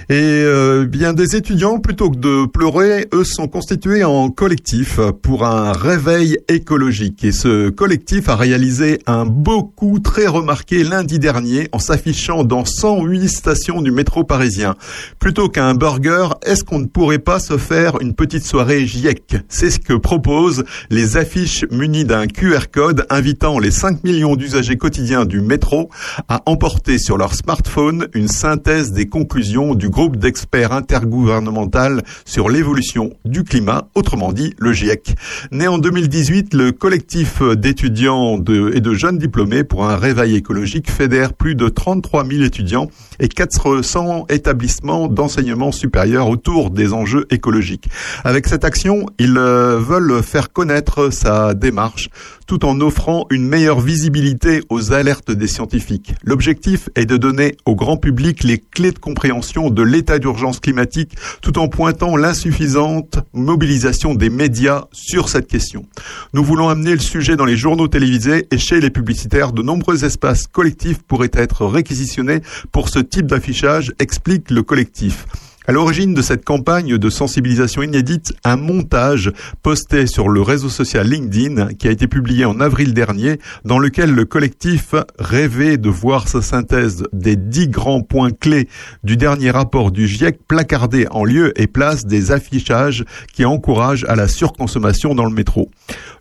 Et 0.08 0.14
euh, 0.14 0.84
bien 0.84 1.14
des 1.14 1.34
étudiants, 1.34 1.80
plutôt 1.80 2.12
que 2.12 2.16
de 2.16 2.46
pleurer, 2.46 3.08
eux 3.12 3.24
sont 3.24 3.48
constitués 3.48 4.04
en 4.04 4.30
collectif 4.30 5.00
pour 5.20 5.44
un 5.44 5.72
réveil 5.72 6.38
écologique. 6.46 7.24
Et 7.24 7.32
ce 7.32 7.70
collectif 7.70 8.28
a 8.28 8.36
réalisé 8.36 9.00
un 9.08 9.26
beau 9.26 9.64
coup 9.64 9.98
très 9.98 10.28
remarqué 10.28 10.84
lundi 10.84 11.18
dernier 11.18 11.68
en 11.72 11.80
s'affichant 11.80 12.44
dans 12.44 12.64
108 12.64 13.28
stations 13.28 13.82
du 13.82 13.90
métro 13.90 14.22
parisien. 14.22 14.76
Plutôt 15.18 15.48
qu'un 15.48 15.74
burger, 15.74 16.28
est-ce 16.44 16.62
qu'on 16.62 16.78
ne 16.78 16.86
pourrait 16.86 17.18
pas 17.18 17.40
se 17.40 17.56
faire 17.56 18.00
une 18.00 18.14
petite 18.14 18.44
soirée 18.44 18.86
GIEC? 18.86 19.38
C'est 19.48 19.70
ce 19.70 19.80
que 19.80 19.94
proposent 19.94 20.62
les 20.88 21.16
affiches 21.16 21.64
munies 21.72 22.04
d'un 22.04 22.28
QR 22.28 22.66
code 22.72 23.06
invitant 23.10 23.58
les 23.58 23.72
5 23.72 24.04
millions 24.04 24.36
d'usagers 24.36 24.76
quotidiens 24.76 25.24
du 25.24 25.40
métro 25.40 25.90
à 26.28 26.42
emporter 26.46 26.98
sur 26.98 27.18
leur 27.18 27.34
smartphone 27.34 28.06
une 28.14 28.28
synthèse 28.28 28.92
des 28.92 29.08
conclusions 29.08 29.74
du 29.74 29.90
groupe 29.96 30.18
d'experts 30.18 30.72
intergouvernemental 30.72 32.02
sur 32.26 32.50
l'évolution 32.50 33.14
du 33.24 33.44
climat, 33.44 33.88
autrement 33.94 34.34
dit 34.34 34.52
le 34.58 34.74
GIEC. 34.74 35.14
Né 35.52 35.68
en 35.68 35.78
2018, 35.78 36.52
le 36.52 36.70
collectif 36.70 37.40
d'étudiants 37.40 38.36
et 38.36 38.80
de 38.82 38.92
jeunes 38.92 39.16
diplômés 39.16 39.64
pour 39.64 39.86
un 39.86 39.96
réveil 39.96 40.36
écologique 40.36 40.90
fédère 40.90 41.32
plus 41.32 41.54
de 41.54 41.70
33 41.70 42.26
000 42.26 42.42
étudiants 42.42 42.90
et 43.20 43.28
400 43.28 44.26
établissements 44.28 45.08
d'enseignement 45.08 45.72
supérieur 45.72 46.28
autour 46.28 46.68
des 46.68 46.92
enjeux 46.92 47.24
écologiques. 47.30 47.88
Avec 48.22 48.48
cette 48.48 48.66
action, 48.66 49.06
ils 49.18 49.38
euh, 49.38 49.78
veulent 49.78 50.22
faire 50.22 50.52
connaître 50.52 51.08
sa 51.10 51.54
démarche 51.54 52.10
tout 52.46 52.64
en 52.64 52.80
offrant 52.80 53.26
une 53.30 53.46
meilleure 53.46 53.80
visibilité 53.80 54.62
aux 54.68 54.92
alertes 54.92 55.30
des 55.30 55.46
scientifiques. 55.46 56.14
L'objectif 56.24 56.88
est 56.94 57.06
de 57.06 57.16
donner 57.16 57.56
au 57.64 57.74
grand 57.74 57.96
public 57.96 58.44
les 58.44 58.58
clés 58.58 58.92
de 58.92 58.98
compréhension 58.98 59.70
de 59.70 59.82
l'état 59.82 60.18
d'urgence 60.18 60.60
climatique 60.60 61.16
tout 61.42 61.58
en 61.58 61.68
pointant 61.68 62.16
l'insuffisante 62.16 63.18
mobilisation 63.32 64.14
des 64.14 64.30
médias 64.30 64.84
sur 64.92 65.28
cette 65.28 65.48
question. 65.48 65.86
Nous 66.32 66.44
voulons 66.44 66.68
amener 66.68 66.92
le 66.92 67.00
sujet 67.00 67.36
dans 67.36 67.44
les 67.44 67.56
journaux 67.56 67.88
télévisés 67.88 68.46
et 68.50 68.58
chez 68.58 68.80
les 68.80 68.90
publicitaires. 68.90 69.52
De 69.52 69.62
nombreux 69.62 70.04
espaces 70.04 70.46
collectifs 70.46 71.02
pourraient 71.02 71.30
être 71.32 71.66
réquisitionnés 71.66 72.40
pour 72.72 72.88
ce 72.88 72.98
type 72.98 73.26
d'affichage, 73.26 73.92
explique 73.98 74.50
le 74.50 74.62
collectif. 74.62 75.26
À 75.68 75.72
l'origine 75.72 76.14
de 76.14 76.22
cette 76.22 76.44
campagne 76.44 76.96
de 76.96 77.10
sensibilisation 77.10 77.82
inédite, 77.82 78.32
un 78.44 78.54
montage 78.54 79.32
posté 79.64 80.06
sur 80.06 80.28
le 80.28 80.40
réseau 80.40 80.68
social 80.68 81.08
LinkedIn 81.08 81.74
qui 81.74 81.88
a 81.88 81.90
été 81.90 82.06
publié 82.06 82.44
en 82.44 82.60
avril 82.60 82.94
dernier, 82.94 83.40
dans 83.64 83.80
lequel 83.80 84.14
le 84.14 84.24
collectif 84.24 84.94
rêvait 85.18 85.76
de 85.76 85.88
voir 85.88 86.28
sa 86.28 86.40
synthèse 86.40 87.02
des 87.12 87.34
dix 87.34 87.66
grands 87.66 88.02
points 88.02 88.30
clés 88.30 88.68
du 89.02 89.16
dernier 89.16 89.50
rapport 89.50 89.90
du 89.90 90.06
GIEC 90.06 90.38
placardé 90.46 91.08
en 91.10 91.24
lieu 91.24 91.52
et 91.60 91.66
place 91.66 92.06
des 92.06 92.30
affichages 92.30 93.04
qui 93.32 93.44
encouragent 93.44 94.06
à 94.08 94.14
la 94.14 94.28
surconsommation 94.28 95.16
dans 95.16 95.24
le 95.24 95.34
métro. 95.34 95.68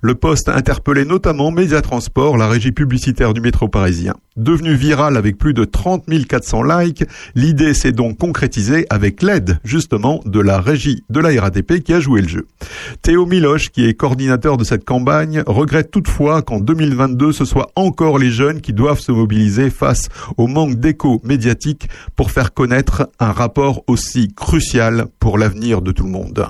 Le 0.02 0.16
poste 0.16 0.50
interpellait 0.50 1.06
notamment 1.06 1.52
Média 1.52 1.84
Transport, 1.84 2.38
la 2.38 2.48
régie 2.48 2.72
publicitaire 2.72 3.36
du 3.36 3.42
métro 3.42 3.68
parisien. 3.68 4.16
Devenu 4.38 4.74
viral 4.74 5.18
avec 5.18 5.38
plus 5.38 5.54
de 5.54 5.64
30 5.64 6.06
400 6.28 6.64
likes, 6.64 7.06
l'idée 7.36 7.74
s'est 7.74 7.94
donc 7.94 8.18
concrétisée 8.18 8.86
avec 8.90 9.22
l'aide 9.22 9.35
justement 9.64 10.22
de 10.26 10.40
la 10.40 10.60
régie 10.60 11.04
de 11.10 11.20
la 11.20 11.42
RATP 11.42 11.80
qui 11.84 11.94
a 11.94 12.00
joué 12.00 12.22
le 12.22 12.28
jeu. 12.28 12.48
Théo 13.02 13.26
Miloche, 13.26 13.70
qui 13.70 13.86
est 13.86 13.94
coordinateur 13.94 14.58
de 14.58 14.64
cette 14.64 14.86
campagne, 14.86 15.44
regrette 15.46 15.92
toutefois 15.92 16.42
qu'en 16.42 16.60
2022, 16.60 17.32
ce 17.32 17.46
soit 17.46 17.72
encore 17.76 18.18
les 18.18 18.32
jeunes 18.32 18.62
qui 18.62 18.74
doivent 18.74 19.00
se 19.00 19.12
mobiliser 19.12 19.70
face 19.70 20.10
au 20.38 20.48
manque 20.48 20.76
d'écho 20.76 21.22
médiatique 21.24 21.90
pour 22.16 22.32
faire 22.32 22.54
connaître 22.54 23.10
un 23.20 23.32
rapport 23.32 23.84
aussi 23.88 24.34
crucial 24.34 25.08
pour 25.20 25.38
l'avenir 25.38 25.82
de 25.82 25.92
tout 25.92 26.04
le 26.04 26.12
monde. 26.12 26.48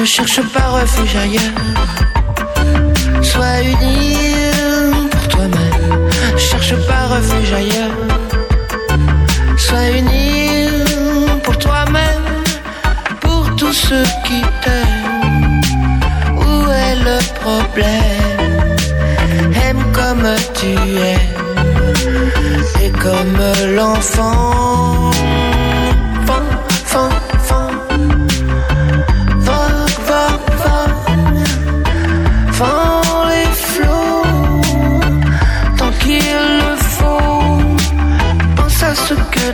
Ne 0.00 0.06
cherche 0.06 0.40
pas 0.54 0.68
refuge 0.70 1.14
ailleurs. 1.14 1.60
Sois 3.22 3.60
une 3.60 3.82
île 3.82 5.10
pour 5.10 5.28
toi-même. 5.28 6.08
Cherche 6.38 6.74
pas 6.88 7.04
refuge 7.14 7.52
ailleurs. 7.52 7.96
Sois 9.58 9.88
une 9.98 10.10
île 10.10 10.86
pour 11.44 11.58
toi-même. 11.58 12.24
Pour 13.20 13.54
tous 13.56 13.74
ceux 13.74 14.06
qui 14.24 14.40
t'aiment. 14.62 15.60
Où 16.38 16.70
est 16.70 16.96
le 17.08 17.18
problème? 17.42 18.76
Aime 19.66 19.84
comme 19.92 20.26
tu 20.54 20.72
es. 21.12 21.24
Et 22.82 22.90
comme 22.90 23.38
l'enfant. 23.76 25.09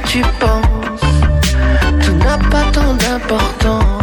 Tu 0.07 0.23
penses, 0.41 1.01
tout 2.03 2.17
n'a 2.25 2.39
pas 2.51 2.65
tant 2.73 2.95
d'importance. 2.95 4.03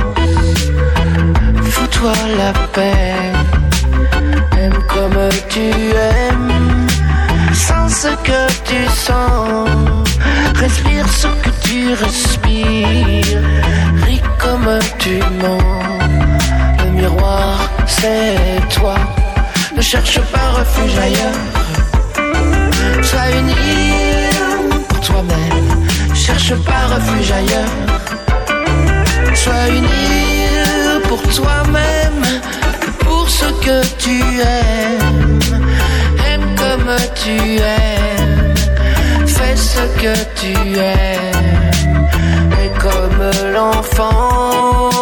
Fous-toi 1.63 2.13
la 2.38 2.54
paix, 2.76 3.16
aime 4.58 4.80
comme 4.88 5.30
tu 5.50 5.70
aimes, 6.16 6.88
sans 7.54 7.88
ce 7.89 8.10
que 8.28 8.42
tu 8.70 8.80
sens. 9.08 9.70
Respire 10.56 11.08
ce 11.10 11.28
que 11.44 11.50
tu 11.63 11.94
respires, 11.94 13.42
ris 14.06 14.22
comme 14.39 14.80
tu 15.00 15.20
mens 15.42 15.84
miroir, 16.94 17.70
c'est 17.86 18.62
toi. 18.70 18.96
Ne 19.76 19.82
cherche 19.82 20.20
pas 20.32 20.48
refuge 20.60 20.98
ailleurs. 20.98 21.42
Sois 23.02 23.30
une 23.39 23.54
pour 24.88 25.00
toi-même. 25.02 25.62
Cherche 26.26 26.56
pas 26.64 26.86
refuge 26.96 27.32
ailleurs. 27.32 27.76
Sois 29.36 29.68
une 29.68 31.02
pour 31.10 31.22
toi-même. 31.24 32.24
Pour 33.00 33.30
ce 33.30 33.48
que 33.66 33.86
tu 33.98 34.22
aimes. 34.40 35.40
Aime 36.32 36.48
comme 36.56 36.96
tu 37.22 37.58
aimes. 37.58 38.54
Fais 39.28 39.58
ce 39.58 39.84
que 40.02 40.14
tu 40.40 40.54
aimes. 40.78 42.08
Et 42.64 42.70
comme 42.80 43.52
l'enfant 43.54 44.93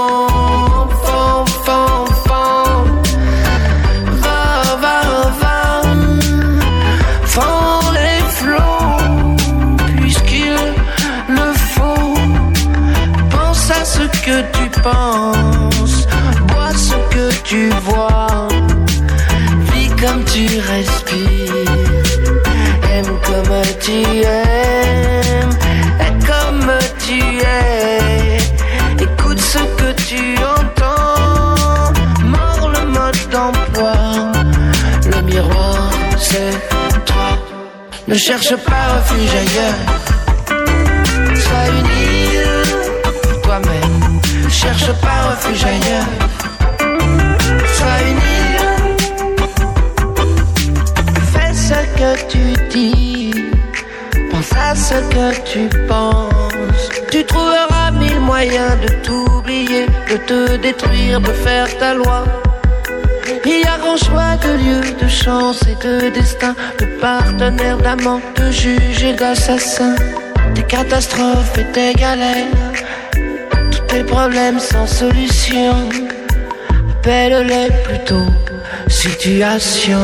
bois 14.84 16.74
ce 16.76 16.96
que 17.13 17.32
tu 17.44 17.70
vois, 17.86 18.48
vis 19.74 19.89
comme 20.02 20.24
tu 20.26 20.46
respires, 20.60 21.72
aime 22.94 23.13
comme 23.28 23.62
tu 23.80 24.02
aimes, 24.24 25.56
et 26.06 26.13
comme 26.26 26.72
tu 27.06 27.20
es, 27.39 28.38
écoute 29.04 29.39
ce 29.39 29.60
que 29.80 29.91
tu 30.08 30.38
entends, 30.44 31.94
mort 32.24 32.72
le 32.78 32.86
mode 32.88 33.22
d'emploi, 33.32 33.98
le 35.13 35.22
miroir 35.22 35.89
c'est 36.17 36.56
toi, 37.06 37.38
ne 38.08 38.15
cherche 38.15 38.56
pas 38.56 38.84
refuge 38.96 39.34
ailleurs, 39.44 39.80
sois 41.36 41.67
toi-même 41.67 42.01
cherche 44.52 44.92
pas 45.02 45.30
refuge 45.30 45.64
ailleurs. 45.64 46.12
Sois 47.76 48.02
une 48.10 48.22
île. 48.38 48.70
Fais 51.34 51.54
ce 51.54 51.80
que 51.98 52.12
tu 52.32 52.44
dis. 52.70 53.32
Pense 54.30 54.52
à 54.54 54.76
ce 54.76 54.96
tu 55.52 55.70
penses. 55.88 56.90
Tu 57.12 57.24
trouveras 57.26 57.92
mille 57.92 58.20
moyens 58.20 58.76
de 58.82 58.90
t'oublier, 59.06 59.86
de 60.10 60.18
te 60.18 60.58
détruire, 60.58 61.22
de 61.22 61.34
faire 61.46 61.78
ta 61.78 61.94
loi. 61.94 62.26
Il 63.46 63.62
y 63.62 63.66
a 63.66 63.78
grand 63.78 63.98
choix 63.98 64.36
de 64.46 64.52
lieux, 64.64 64.96
de 65.02 65.08
chance 65.08 65.62
et 65.68 65.76
de 65.86 66.10
destin, 66.10 66.56
de 66.80 66.86
partenaires, 67.00 67.78
d'amants, 67.78 68.22
de 68.38 68.52
juges 68.52 69.04
et 69.04 69.14
d'assassins. 69.14 69.96
Des 70.56 70.64
catastrophes 70.64 71.58
et 71.58 71.64
des 71.74 71.94
galères, 71.94 72.48
tes 73.92 74.04
problèmes 74.04 74.60
sans 74.60 74.88
solution. 74.88 75.90
Appelle-les 76.92 77.70
plutôt 77.84 78.32
situation. 78.88 80.00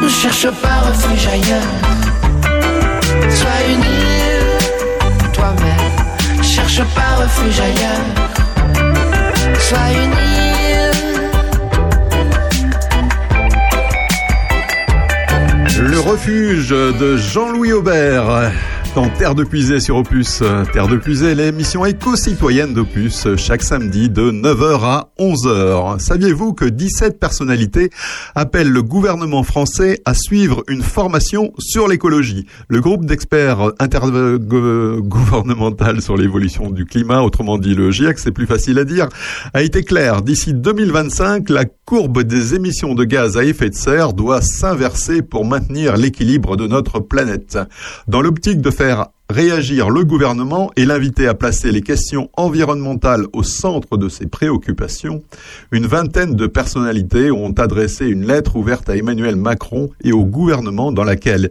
Ne 0.00 0.08
cherche 0.08 0.48
pas 0.62 0.78
refuge 0.88 1.26
ailleurs. 1.26 1.72
Sois 3.30 3.60
une 3.72 3.84
île, 3.84 4.52
toi-même. 5.32 5.94
Cherche 6.42 6.82
pas 6.96 7.12
refuge 7.22 7.60
ailleurs. 7.60 8.06
Sois 9.58 9.90
une 10.04 10.12
île. 10.12 10.32
Le 15.90 16.00
refuge 16.00 16.70
de 16.70 17.16
Jean-Louis 17.16 17.72
Aubert 17.72 18.52
dans 18.94 19.08
Terre 19.08 19.34
de 19.34 19.44
Puisée 19.44 19.80
sur 19.80 19.96
Opus. 19.96 20.42
Terre 20.72 20.88
de 20.88 20.96
Puisée, 20.96 21.34
l'émission 21.34 21.86
éco-citoyenne 21.86 22.74
d'Opus, 22.74 23.26
chaque 23.36 23.62
samedi 23.62 24.10
de 24.10 24.30
9h 24.30 24.80
à 24.82 25.08
11h. 25.18 25.98
Saviez-vous 25.98 26.52
que 26.52 26.66
17 26.66 27.18
personnalités 27.18 27.88
appellent 28.34 28.70
le 28.70 28.82
gouvernement 28.82 29.44
français 29.44 30.00
à 30.04 30.14
suivre 30.14 30.62
une 30.68 30.82
formation 30.82 31.52
sur 31.58 31.88
l'écologie? 31.88 32.46
Le 32.68 32.80
groupe 32.80 33.06
d'experts 33.06 33.72
intergouvernemental 33.78 36.02
sur 36.02 36.16
l'évolution 36.16 36.70
du 36.70 36.84
climat, 36.84 37.22
autrement 37.22 37.58
dit 37.58 37.74
le 37.74 37.90
GIEC, 37.90 38.18
c'est 38.18 38.32
plus 38.32 38.46
facile 38.46 38.78
à 38.78 38.84
dire, 38.84 39.08
a 39.54 39.62
été 39.62 39.84
clair. 39.84 40.22
D'ici 40.22 40.52
2025, 40.52 41.48
la 41.48 41.64
courbe 41.64 42.22
des 42.22 42.54
émissions 42.54 42.94
de 42.94 43.04
gaz 43.04 43.36
à 43.36 43.44
effet 43.44 43.70
de 43.70 43.74
serre 43.74 44.12
doit 44.12 44.42
s'inverser 44.42 45.22
pour 45.22 45.44
maintenir 45.44 45.96
l'équilibre 45.96 46.56
de 46.56 46.66
notre 46.66 47.00
planète. 47.00 47.58
Dans 48.08 48.20
l'optique 48.20 48.60
de 48.60 48.70
faire 48.70 48.81
réagir 49.30 49.90
le 49.90 50.04
gouvernement 50.04 50.70
et 50.76 50.84
l'inviter 50.84 51.26
à 51.26 51.34
placer 51.34 51.70
les 51.70 51.82
questions 51.82 52.30
environnementales 52.36 53.26
au 53.32 53.42
centre 53.42 53.96
de 53.96 54.08
ses 54.08 54.26
préoccupations, 54.26 55.22
une 55.70 55.86
vingtaine 55.86 56.34
de 56.34 56.46
personnalités 56.46 57.30
ont 57.30 57.52
adressé 57.52 58.06
une 58.06 58.26
lettre 58.26 58.56
ouverte 58.56 58.88
à 58.88 58.96
Emmanuel 58.96 59.36
Macron 59.36 59.90
et 60.02 60.12
au 60.12 60.24
gouvernement 60.24 60.92
dans 60.92 61.04
laquelle 61.04 61.50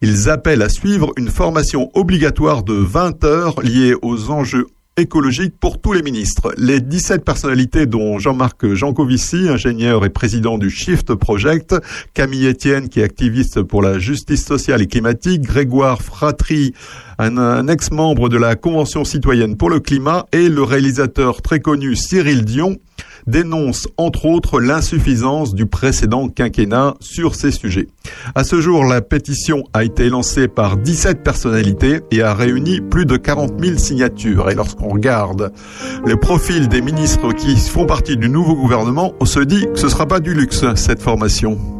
ils 0.00 0.28
appellent 0.28 0.62
à 0.62 0.68
suivre 0.68 1.12
une 1.16 1.28
formation 1.28 1.90
obligatoire 1.94 2.62
de 2.62 2.74
20 2.74 3.24
heures 3.24 3.60
liée 3.62 3.94
aux 4.02 4.30
enjeux 4.30 4.66
écologique 5.00 5.54
pour 5.58 5.80
tous 5.80 5.92
les 5.92 6.02
ministres. 6.02 6.52
Les 6.56 6.80
17 6.80 7.24
personnalités 7.24 7.86
dont 7.86 8.18
Jean-Marc 8.18 8.74
Jancovici, 8.74 9.48
ingénieur 9.48 10.04
et 10.04 10.10
président 10.10 10.58
du 10.58 10.70
Shift 10.70 11.14
Project, 11.14 11.74
Camille 12.14 12.46
Etienne 12.46 12.88
qui 12.88 13.00
est 13.00 13.04
activiste 13.04 13.62
pour 13.62 13.82
la 13.82 13.98
justice 13.98 14.44
sociale 14.44 14.82
et 14.82 14.86
climatique, 14.86 15.42
Grégoire 15.42 16.02
Fratry, 16.02 16.74
un, 17.18 17.38
un 17.38 17.66
ex-membre 17.68 18.28
de 18.28 18.36
la 18.36 18.56
Convention 18.56 19.04
citoyenne 19.04 19.56
pour 19.56 19.70
le 19.70 19.80
climat 19.80 20.26
et 20.32 20.48
le 20.48 20.62
réalisateur 20.62 21.42
très 21.42 21.60
connu 21.60 21.96
Cyril 21.96 22.44
Dion, 22.44 22.76
dénonce 23.30 23.88
entre 23.96 24.26
autres 24.26 24.60
l'insuffisance 24.60 25.54
du 25.54 25.66
précédent 25.66 26.28
quinquennat 26.28 26.96
sur 27.00 27.34
ces 27.34 27.50
sujets. 27.50 27.88
À 28.34 28.44
ce 28.44 28.60
jour, 28.60 28.84
la 28.84 29.00
pétition 29.00 29.64
a 29.72 29.84
été 29.84 30.08
lancée 30.10 30.48
par 30.48 30.76
17 30.76 31.22
personnalités 31.22 32.00
et 32.10 32.22
a 32.22 32.34
réuni 32.34 32.80
plus 32.80 33.06
de 33.06 33.16
40 33.16 33.52
000 33.58 33.78
signatures. 33.78 34.50
Et 34.50 34.54
lorsqu'on 34.54 34.88
regarde 34.88 35.52
le 36.04 36.16
profil 36.16 36.68
des 36.68 36.82
ministres 36.82 37.32
qui 37.32 37.56
font 37.56 37.86
partie 37.86 38.16
du 38.16 38.28
nouveau 38.28 38.54
gouvernement, 38.54 39.14
on 39.20 39.24
se 39.24 39.40
dit 39.40 39.66
que 39.72 39.78
ce 39.78 39.88
sera 39.88 40.06
pas 40.06 40.20
du 40.20 40.34
luxe, 40.34 40.64
cette 40.74 41.00
formation. 41.00 41.79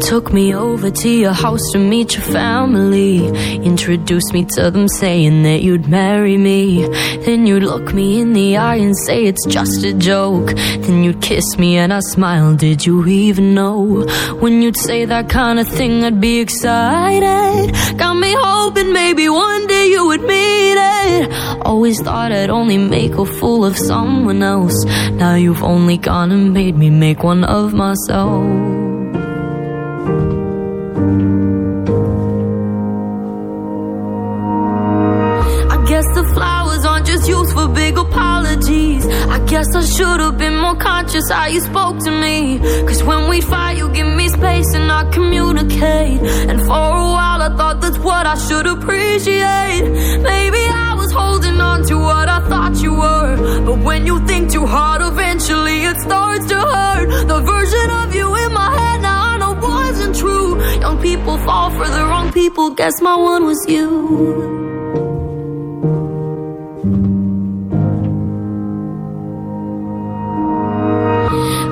Took 0.00 0.32
me 0.32 0.54
over 0.54 0.90
to 0.90 1.08
your 1.08 1.32
house 1.32 1.62
to 1.72 1.78
meet 1.78 2.14
your 2.14 2.24
family. 2.24 3.28
Introduced 3.56 4.32
me 4.32 4.44
to 4.56 4.70
them 4.70 4.88
saying 4.88 5.42
that 5.42 5.62
you'd 5.62 5.88
marry 5.88 6.36
me. 6.36 6.86
Then 7.24 7.46
you'd 7.46 7.62
look 7.62 7.92
me 7.94 8.20
in 8.20 8.32
the 8.32 8.56
eye 8.56 8.76
and 8.76 8.96
say 9.06 9.26
it's 9.26 9.46
just 9.46 9.84
a 9.84 9.92
joke. 9.92 10.48
Then 10.54 11.04
you'd 11.04 11.22
kiss 11.22 11.58
me 11.58 11.76
and 11.76 11.92
I 11.92 12.00
smile. 12.00 12.54
Did 12.54 12.84
you 12.86 13.06
even 13.06 13.54
know? 13.54 14.06
When 14.40 14.62
you'd 14.62 14.76
say 14.76 15.04
that 15.04 15.28
kind 15.28 15.60
of 15.60 15.68
thing, 15.68 16.04
I'd 16.04 16.20
be 16.20 16.40
excited. 16.40 17.98
Got 17.98 18.14
me 18.14 18.34
hoping 18.36 18.92
maybe 18.92 19.28
one 19.28 19.66
day 19.66 19.86
you 19.88 20.06
would 20.06 20.22
meet 20.22 20.76
it. 20.76 21.32
Always 21.66 22.00
thought 22.00 22.32
I'd 22.32 22.50
only 22.50 22.78
make 22.78 23.14
a 23.14 23.26
fool 23.26 23.64
of 23.64 23.76
someone 23.76 24.42
else. 24.42 24.84
Now 25.12 25.34
you've 25.34 25.62
only 25.62 25.98
gone 25.98 26.32
and 26.32 26.54
made 26.54 26.76
me 26.76 26.90
make 26.90 27.22
one 27.22 27.44
of 27.44 27.74
myself. 27.74 28.79
Guess 40.00 40.08
I 40.08 40.12
should 40.12 40.20
have 40.20 40.38
been 40.38 40.56
more 40.56 40.76
conscious 40.76 41.30
how 41.30 41.46
you 41.46 41.60
spoke 41.60 41.98
to 42.04 42.10
me. 42.10 42.58
Cause 42.86 43.02
when 43.02 43.28
we 43.28 43.40
fight, 43.40 43.76
you 43.78 43.88
give 43.92 44.06
me 44.06 44.28
space 44.28 44.74
and 44.74 44.90
I 44.90 45.10
communicate. 45.10 46.20
And 46.48 46.60
for 46.60 46.84
a 47.02 47.06
while, 47.16 47.42
I 47.42 47.50
thought 47.56 47.80
that's 47.80 47.98
what 47.98 48.26
I 48.26 48.36
should 48.36 48.66
appreciate. 48.66 49.82
Maybe 50.20 50.62
I 50.68 50.94
was 50.96 51.12
holding 51.12 51.60
on 51.60 51.84
to 51.86 51.96
what 51.96 52.28
I 52.28 52.40
thought 52.48 52.82
you 52.82 52.92
were. 52.94 53.62
But 53.64 53.78
when 53.80 54.06
you 54.06 54.26
think 54.26 54.50
too 54.52 54.66
hard, 54.66 55.02
eventually 55.02 55.84
it 55.84 55.96
starts 56.00 56.46
to 56.48 56.56
hurt. 56.56 57.26
The 57.26 57.40
version 57.40 57.90
of 58.02 58.14
you 58.14 58.28
in 58.44 58.52
my 58.52 58.70
head 58.78 59.02
now 59.02 59.20
I 59.32 59.38
know 59.38 59.54
wasn't 59.54 60.16
true. 60.16 60.60
Young 60.80 61.00
people 61.00 61.38
fall 61.38 61.70
for 61.70 61.88
the 61.88 62.02
wrong 62.10 62.32
people. 62.32 62.70
Guess 62.70 63.00
my 63.00 63.16
one 63.16 63.44
was 63.44 63.60
you. 63.68 64.89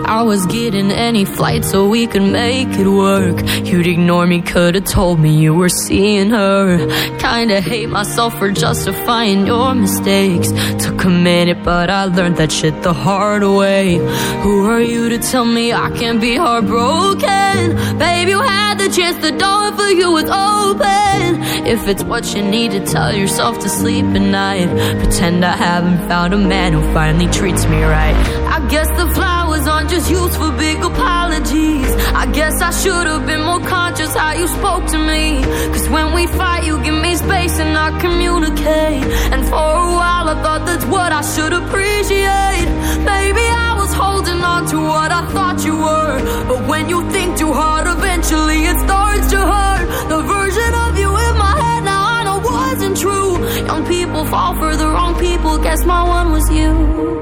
I 0.08 0.22
was 0.22 0.46
getting 0.46 0.90
any 0.90 1.26
flight 1.26 1.66
so 1.66 1.86
we 1.86 2.06
could 2.06 2.22
make 2.22 2.70
it 2.70 2.88
work. 2.88 3.36
You'd 3.66 3.86
ignore 3.86 4.26
me, 4.26 4.40
could've 4.40 4.86
told 4.86 5.20
me 5.20 5.36
you 5.36 5.54
were 5.54 5.68
seeing 5.68 6.30
her. 6.30 6.78
Kinda 7.18 7.60
hate 7.60 7.90
myself 7.90 8.38
for 8.38 8.50
justifying 8.50 9.46
your 9.46 9.74
mistakes. 9.74 10.50
Took 10.82 11.04
a 11.04 11.10
minute, 11.10 11.62
but 11.62 11.90
I 11.90 12.06
learned 12.06 12.38
that 12.38 12.50
shit 12.50 12.82
the 12.82 12.94
hard 12.94 13.42
way. 13.42 13.96
Who 14.42 14.66
are 14.70 14.80
you 14.80 15.10
to 15.10 15.18
tell 15.18 15.44
me 15.44 15.74
I 15.74 15.90
can't 15.90 16.22
be 16.22 16.36
heartbroken? 16.36 17.76
Babe, 17.98 18.28
you 18.28 18.40
had 18.40 18.78
the 18.78 18.88
chance, 18.88 19.18
the 19.18 19.32
door 19.32 19.72
for 19.72 19.90
you 20.00 20.10
was 20.10 20.30
open. 20.30 21.42
If 21.66 21.86
it's 21.86 22.02
what 22.02 22.34
you 22.34 22.42
need 22.42 22.70
to 22.70 22.80
tell 22.80 23.14
yourself 23.14 23.58
to 23.58 23.68
sleep 23.68 24.06
at 24.06 24.22
night, 24.22 24.70
pretend 25.02 25.44
I 25.44 25.54
haven't 25.54 26.08
found 26.08 26.32
a 26.32 26.38
man 26.38 26.72
who 26.72 26.80
finally 26.94 27.30
treats 27.30 27.66
me 27.66 27.82
right. 27.82 28.16
I 28.56 28.66
guess 28.68 28.88
the 28.96 29.06
flowers 29.14 29.37
aren't 29.66 29.90
just 29.90 30.10
used 30.10 30.36
for 30.36 30.50
big 30.52 30.78
apologies. 30.82 31.90
I 32.14 32.30
guess 32.32 32.60
I 32.60 32.70
should 32.70 33.06
have 33.06 33.26
been 33.26 33.42
more 33.42 33.60
conscious 33.60 34.14
how 34.14 34.32
you 34.34 34.46
spoke 34.46 34.86
to 34.94 34.98
me. 34.98 35.42
Cause 35.72 35.88
when 35.88 36.14
we 36.14 36.26
fight, 36.26 36.64
you 36.64 36.82
give 36.84 36.94
me 36.94 37.16
space 37.16 37.58
and 37.58 37.76
I 37.76 37.98
communicate. 38.00 39.04
And 39.32 39.42
for 39.44 39.66
a 39.82 39.88
while, 39.98 40.28
I 40.28 40.36
thought 40.42 40.66
that's 40.66 40.84
what 40.86 41.12
I 41.12 41.22
should 41.22 41.52
appreciate. 41.52 42.68
Maybe 43.12 43.44
I 43.68 43.74
was 43.80 43.92
holding 43.92 44.40
on 44.42 44.66
to 44.72 44.76
what 44.78 45.10
I 45.10 45.26
thought 45.34 45.64
you 45.64 45.76
were. 45.76 46.16
But 46.50 46.68
when 46.68 46.88
you 46.88 47.08
think 47.10 47.38
too 47.38 47.52
hard, 47.52 47.86
eventually 47.86 48.60
it 48.70 48.78
starts 48.86 49.30
to 49.34 49.38
hurt. 49.38 49.86
The 50.08 50.20
version 50.22 50.72
of 50.86 50.98
you 50.98 51.10
in 51.26 51.34
my 51.36 51.54
head 51.62 51.82
now 51.84 52.02
I 52.16 52.24
know 52.24 52.38
wasn't 52.38 52.96
true. 52.96 53.32
Young 53.66 53.86
people 53.86 54.24
fall 54.26 54.54
for 54.54 54.76
the 54.76 54.86
wrong 54.86 55.18
people. 55.18 55.58
Guess 55.58 55.84
my 55.84 56.02
one 56.06 56.32
was 56.32 56.46
you. 56.52 57.17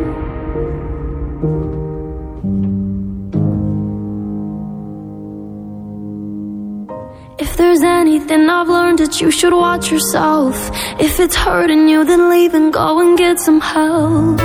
There's 7.78 8.00
anything 8.00 8.48
I've 8.48 8.68
learned, 8.68 9.00
that 9.00 9.20
you 9.20 9.30
should 9.30 9.52
watch 9.52 9.90
yourself. 9.90 10.56
If 10.98 11.20
it's 11.20 11.36
hurting 11.36 11.88
you, 11.88 12.04
then 12.04 12.30
leave 12.30 12.54
and 12.54 12.72
go 12.72 13.00
and 13.00 13.18
get 13.18 13.38
some 13.38 13.60
help. 13.60 14.40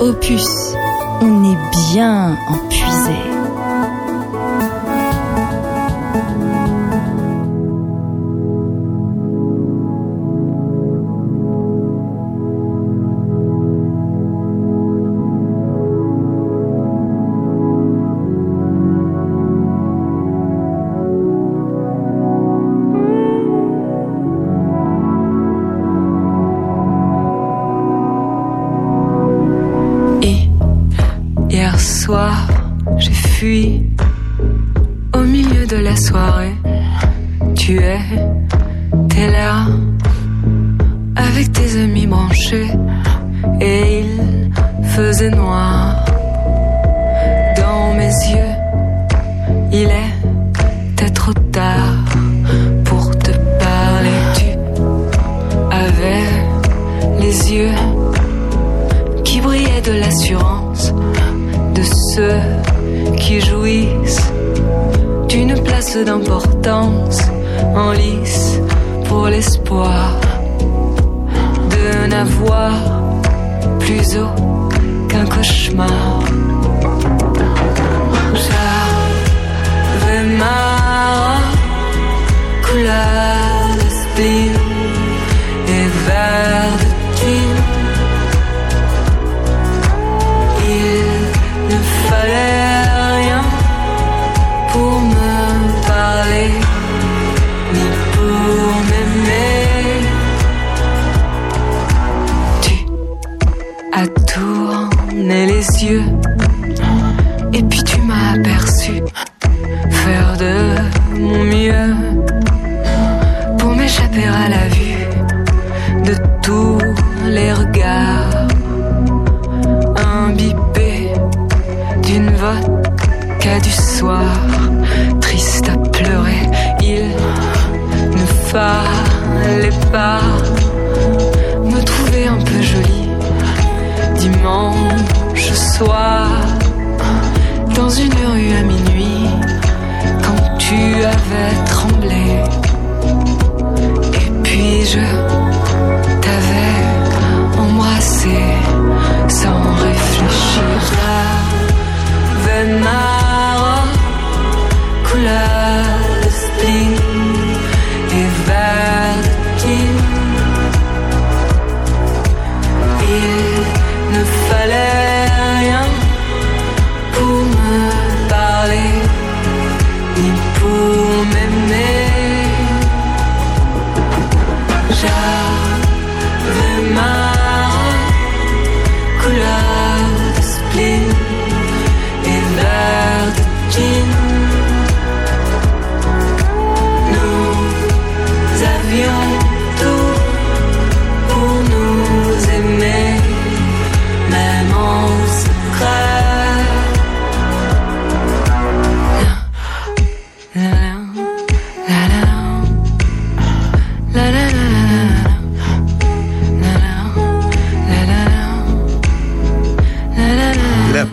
Opus, 0.00 0.74
on 1.20 1.44
est 1.44 1.58
bien 1.92 2.36
empuisé. 2.50 3.27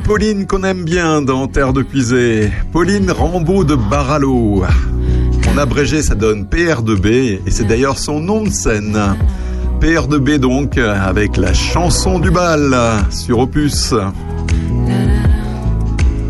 Pauline 0.05 0.45
qu'on 0.45 0.63
aime 0.63 0.83
bien 0.83 1.23
dans 1.23 1.47
Terre 1.47 1.73
de 1.73 1.81
Puisée. 1.81 2.51
Pauline 2.71 3.09
Rambaud 3.09 3.63
de 3.63 3.73
Baralo. 3.73 4.63
En 5.49 5.57
abrégé, 5.57 6.03
ça 6.03 6.13
donne 6.13 6.43
PR2B 6.43 7.39
et 7.43 7.51
c'est 7.51 7.63
d'ailleurs 7.63 7.97
son 7.97 8.19
nom 8.19 8.43
de 8.43 8.49
scène. 8.49 8.99
PR2B 9.81 10.37
donc, 10.37 10.77
avec 10.77 11.37
la 11.37 11.53
chanson 11.53 12.19
du 12.19 12.29
bal 12.29 12.75
sur 13.09 13.39
Opus. 13.39 13.95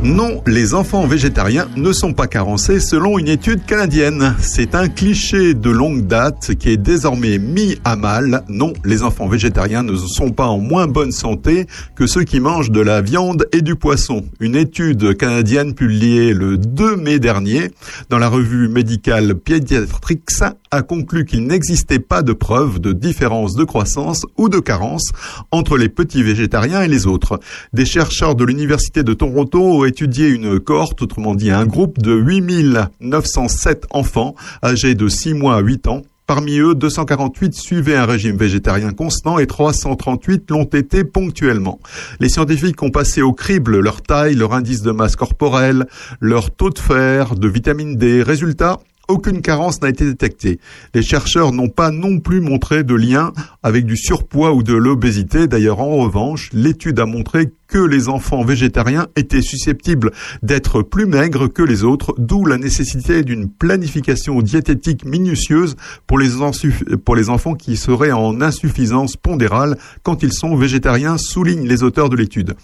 Non, 0.06 0.44
les 0.46 0.76
enfants 0.76 1.08
végétariens 1.08 1.68
ne 1.76 1.92
sont 1.92 2.14
pas 2.14 2.28
carencés 2.28 2.80
selon 2.80 3.18
une 3.18 3.28
étude 3.28 3.66
canadienne. 3.66 4.36
C'est 4.40 4.76
un 4.76 4.88
cliché 4.88 5.56
de 5.56 5.72
longue 5.72 6.06
date 6.06 6.54
qui 6.60 6.70
est 6.70 6.78
désormais 6.78 7.40
mis 7.40 7.80
à 7.84 7.96
mal. 7.96 8.44
Non, 8.48 8.72
les 8.84 9.02
enfants 9.02 9.28
végétariens 9.28 9.82
ne 9.82 9.96
sont 9.96 10.30
pas 10.30 10.46
en 10.46 10.60
moins 10.60 10.86
bonne 10.86 11.12
santé 11.12 11.66
que 11.96 12.06
ceux 12.06 12.24
qui 12.24 12.40
mangent 12.40 12.70
de 12.70 12.82
la 12.82 13.02
viande 13.02 13.48
et 13.52 13.64
du 13.64 13.76
poisson. 13.76 14.24
Une 14.40 14.56
étude 14.56 15.18
canadienne 15.18 15.74
publiée 15.74 16.34
le 16.36 16.60
2 16.60 16.98
mai 16.98 17.18
dernier 17.18 17.72
dans 18.12 18.20
la 18.20 18.28
revue 18.28 18.68
médicale 18.68 19.34
Pediatrics 19.34 20.44
a 20.76 20.84
conclu 20.84 21.26
qu'il 21.26 21.48
n'existait 21.48 22.00
pas 22.00 22.22
de 22.22 22.34
preuve 22.34 22.80
de 22.80 22.94
différence 22.94 23.56
de 23.56 23.64
croissance 23.64 24.26
ou 24.38 24.50
de 24.50 24.60
carence 24.60 25.12
entre 25.52 25.78
les 25.78 25.90
petits 25.90 26.24
végétariens 26.24 26.84
et 26.84 26.88
les 26.88 27.08
autres. 27.08 27.40
Des 27.74 27.86
chercheurs 27.86 28.36
de 28.36 28.44
l'Université 28.44 29.04
de 29.04 29.14
Toronto 29.14 29.60
ont 29.60 29.86
étudié 29.86 30.28
une 30.28 30.60
cohorte, 30.60 31.02
autrement 31.02 31.36
dit 31.36 31.52
un 31.52 31.66
groupe 31.66 31.98
de 32.00 32.14
8907 32.14 33.88
enfants 33.90 34.36
âgés 34.64 34.96
de 34.96 35.08
6 35.08 35.34
mois 35.34 35.56
à 35.56 35.62
8 35.62 35.88
ans 35.88 36.02
Parmi 36.28 36.58
eux, 36.58 36.74
248 36.74 37.54
suivaient 37.54 37.96
un 37.96 38.06
régime 38.06 38.36
végétarien 38.36 38.94
constant 38.94 39.38
et 39.38 39.46
338 39.46 40.50
l'ont 40.50 40.64
été 40.64 41.04
ponctuellement. 41.04 41.80
Les 42.20 42.30
scientifiques 42.30 42.82
ont 42.82 42.90
passé 42.90 43.22
au 43.22 43.32
crible 43.32 43.80
leur 43.80 44.02
taille, 44.02 44.34
leur 44.34 44.54
indice 44.54 44.82
de 44.82 44.92
masse 44.92 45.16
corporelle, 45.16 45.86
leur 46.20 46.50
taux 46.50 46.72
de 46.72 46.80
fer, 46.80 47.36
de 47.36 47.48
vitamine 47.48 47.96
D. 47.96 48.24
Résultat, 48.24 48.80
aucune 49.08 49.42
carence 49.42 49.82
n'a 49.82 49.90
été 49.90 50.06
détectée. 50.06 50.60
Les 50.94 51.02
chercheurs 51.02 51.52
n'ont 51.52 51.70
pas 51.70 51.92
non 51.92 52.20
plus 52.20 52.42
montré 52.42 52.84
de 52.84 52.96
lien 52.96 53.34
avec 53.64 53.86
du 53.86 53.98
surpoids 53.98 54.54
ou 54.54 54.64
de 54.64 54.74
l'obésité. 54.74 55.48
D'ailleurs, 55.48 55.80
en 55.80 55.98
revanche, 55.98 56.50
l'étude 56.54 57.00
a 57.00 57.06
montré 57.06 57.52
que 57.68 57.80
les 57.80 58.10
enfants 58.10 58.44
végétariens 58.44 59.08
étaient 59.16 59.42
susceptibles 59.42 60.12
d'être 60.44 60.82
plus 60.82 61.06
maigres 61.06 61.52
que 61.52 61.64
les 61.64 61.84
autres, 61.84 62.14
d'où 62.18 62.46
la 62.46 62.58
nécessité 62.58 63.24
d'une 63.24 63.50
planification 63.50 64.42
diététique 64.42 65.06
minutieuse 65.06 65.76
pour 66.08 66.20
les, 66.20 67.30
enfants 67.30 67.56
qui 67.56 67.78
seraient 67.78 68.12
en 68.12 68.42
insuffisance 68.42 69.18
pondérale 69.18 69.78
quand 70.04 70.24
ils 70.24 70.34
sont 70.34 70.56
végétariens, 70.56 71.18
soulignent 71.18 71.68
les 71.68 71.84
auteurs 71.84 72.10
de 72.10 72.16
l'étude. 72.16 72.56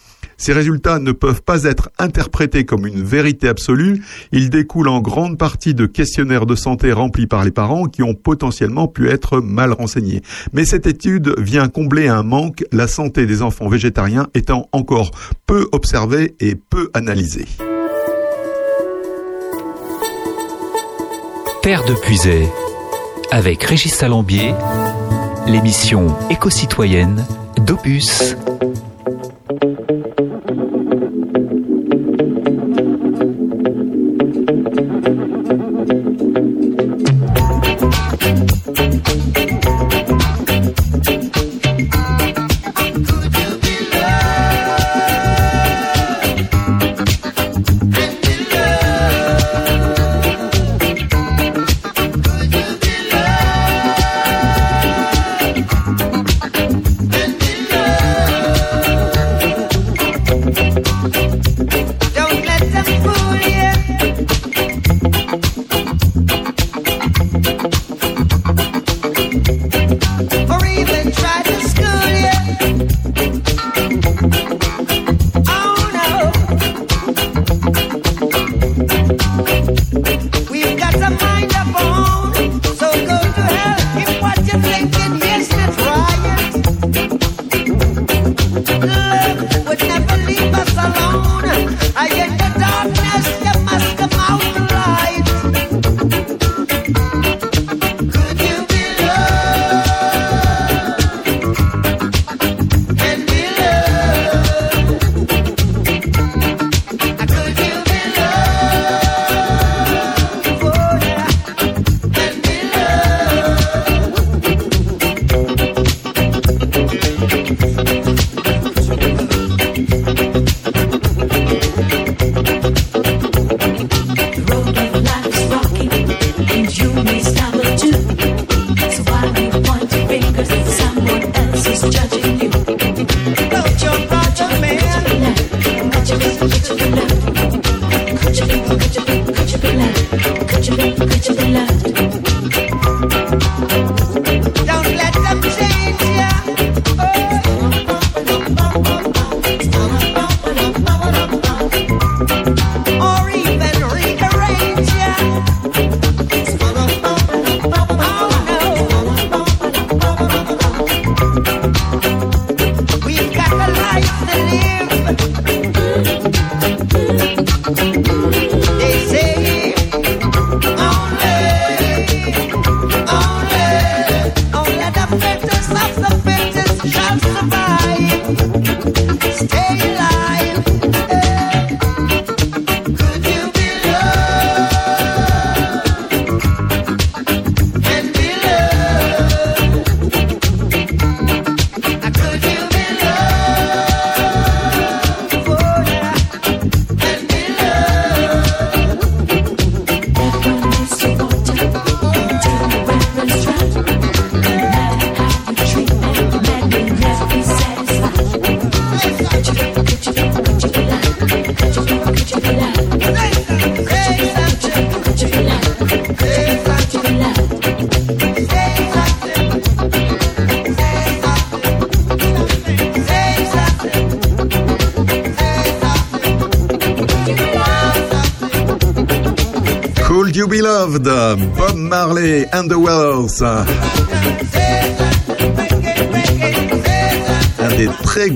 Ces 0.42 0.54
résultats 0.54 0.98
ne 0.98 1.12
peuvent 1.12 1.44
pas 1.44 1.66
être 1.66 1.92
interprétés 2.00 2.66
comme 2.66 2.88
une 2.88 3.04
vérité 3.04 3.48
absolue, 3.48 4.04
ils 4.32 4.50
découlent 4.50 4.88
en 4.88 5.00
grande 5.00 5.38
partie 5.38 5.76
de 5.76 5.86
questionnaires 5.86 6.48
de 6.48 6.56
santé 6.56 6.92
remplis 6.92 7.28
par 7.28 7.44
les 7.44 7.52
parents 7.52 7.86
qui 7.86 8.02
ont 8.02 8.16
potentiellement 8.16 8.88
pu 8.88 9.08
être 9.08 9.40
mal 9.40 9.72
renseignés. 9.72 10.24
Mais 10.52 10.66
cette 10.66 10.88
étude 10.88 11.36
vient 11.38 11.68
combler 11.68 12.08
un 12.08 12.24
manque, 12.24 12.64
la 12.72 12.88
santé 12.88 13.28
des 13.28 13.44
enfants 13.44 13.68
végétariens 13.68 14.30
étant 14.34 14.68
encore 14.72 15.12
peu 15.46 15.68
observée 15.74 16.34
et 16.40 16.56
peu 16.56 16.90
analysée. 16.96 17.46
Terre 21.62 21.86
de 21.86 21.94
Puisay, 21.94 22.50
avec 23.30 23.64
Régis 23.64 23.94
Salambier, 23.94 24.56
l'émission 25.46 26.08
éco-citoyenne 26.32 27.24
d'Opus. 27.64 28.36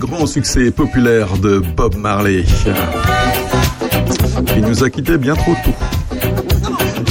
Grands 0.05 0.27
succès 0.27 0.71
populaires 0.71 1.37
de 1.37 1.59
Bob 1.59 1.95
Marley. 1.95 2.43
Il 4.55 4.61
nous 4.63 4.83
a 4.83 4.89
quittés 4.89 5.17
bien 5.17 5.35
trop 5.35 5.53
tôt. 5.63 5.73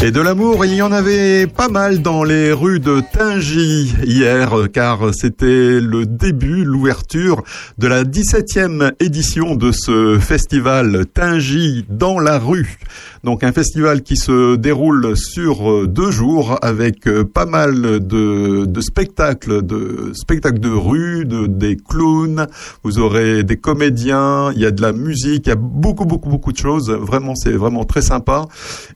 Et 0.05 0.11
de 0.11 0.21
l'amour, 0.21 0.67
il 0.67 0.75
y 0.75 0.83
en 0.83 0.93
avait 0.93 1.47
pas 1.47 1.69
mal 1.69 2.03
dans 2.03 2.25
les 2.25 2.53
rues 2.53 2.79
de 2.79 3.01
Tingy 3.13 3.95
hier, 4.05 4.53
car 4.73 5.15
c'était 5.15 5.81
le 5.81 6.05
début, 6.05 6.63
l'ouverture 6.65 7.43
de 7.79 7.87
la 7.87 8.05
17e 8.05 8.93
édition 9.01 9.57
de 9.57 9.73
ce 9.73 10.19
festival 10.19 11.07
Tingy 11.07 11.87
dans 11.89 12.19
la 12.19 12.39
rue. 12.39 12.79
Donc 13.25 13.43
un 13.43 13.53
festival 13.53 14.03
qui 14.03 14.17
se 14.19 14.55
déroule 14.57 15.17
sur 15.17 15.71
euh, 15.71 15.87
deux 15.87 16.11
jours 16.11 16.59
avec 16.61 17.09
euh, 17.09 17.25
pas 17.25 17.47
mal 17.47 17.81
de, 18.01 18.67
de 18.67 18.81
spectacles, 18.83 19.63
de 19.63 20.13
spectacles 20.13 20.59
de 20.59 20.69
rue, 20.69 21.25
de, 21.25 21.47
des 21.47 21.77
clowns. 21.77 22.47
Vous 22.83 22.99
aurez 22.99 23.43
des 23.43 23.57
comédiens, 23.57 24.53
il 24.53 24.61
y 24.61 24.67
a 24.67 24.71
de 24.71 24.83
la 24.83 24.93
musique, 24.93 25.47
il 25.47 25.49
y 25.49 25.53
a 25.53 25.57
beaucoup 25.57 26.05
beaucoup 26.05 26.29
beaucoup 26.29 26.53
de 26.53 26.59
choses. 26.59 26.91
Vraiment, 26.91 27.35
c'est 27.35 27.53
vraiment 27.53 27.85
très 27.85 28.03
sympa 28.03 28.45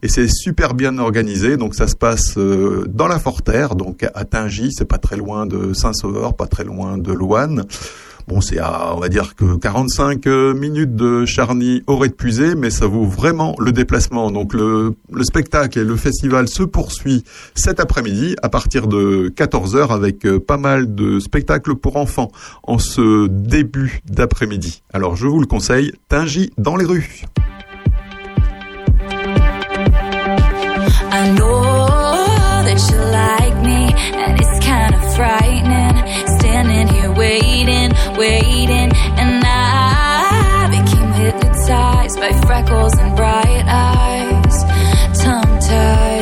et 0.03 0.07
c'est 0.07 0.27
super 0.27 0.75
bien 0.75 0.99
organisé. 0.99 1.57
Donc 1.57 1.73
ça 1.73 1.87
se 1.87 1.95
passe 1.95 2.37
euh, 2.37 2.85
dans 2.87 3.07
la 3.07 3.17
Forterre, 3.17 3.73
donc 3.73 4.05
à 4.13 4.25
Tingy, 4.25 4.71
c'est 4.71 4.85
pas 4.85 4.99
très 4.99 5.17
loin 5.17 5.47
de 5.47 5.73
Saint-Sauveur, 5.73 6.35
pas 6.35 6.45
très 6.45 6.65
loin 6.65 6.99
de 6.99 7.11
Louane. 7.11 7.65
Bon, 8.29 8.41
c'est 8.41 8.59
à, 8.59 8.93
on 8.95 8.99
va 8.99 9.09
dire 9.09 9.33
que 9.35 9.57
45 9.57 10.27
euh, 10.27 10.53
minutes 10.53 10.95
de 10.95 11.25
Charny 11.25 11.81
aurait 11.87 12.09
épuisé, 12.09 12.53
mais 12.53 12.69
ça 12.69 12.85
vaut 12.85 13.05
vraiment 13.05 13.55
le 13.57 13.71
déplacement. 13.71 14.29
Donc 14.29 14.53
le, 14.53 14.93
le 15.11 15.23
spectacle 15.23 15.79
et 15.79 15.83
le 15.83 15.95
festival 15.95 16.47
se 16.47 16.61
poursuit 16.61 17.23
cet 17.55 17.79
après-midi 17.79 18.35
à 18.43 18.49
partir 18.49 18.85
de 18.85 19.33
14h 19.35 19.91
avec 19.91 20.27
euh, 20.27 20.39
pas 20.39 20.57
mal 20.57 20.93
de 20.93 21.19
spectacles 21.19 21.73
pour 21.73 21.97
enfants 21.97 22.31
en 22.61 22.77
ce 22.77 23.25
début 23.25 24.01
d'après-midi. 24.05 24.83
Alors 24.93 25.15
je 25.15 25.25
vous 25.25 25.39
le 25.39 25.47
conseille, 25.47 25.91
Tingy 26.07 26.51
dans 26.59 26.75
les 26.75 26.85
rues. 26.85 27.23
Standing 36.39 36.87
here 36.87 37.11
waiting, 37.11 37.91
waiting, 38.17 38.91
and 39.19 39.43
I 39.45 40.67
became 40.71 41.11
hypnotized 41.11 42.19
by 42.19 42.31
freckles 42.47 42.97
and 42.97 43.15
bright 43.15 43.65
eyes, 43.67 44.63
tongue 45.21 45.59
tied. 45.59 46.18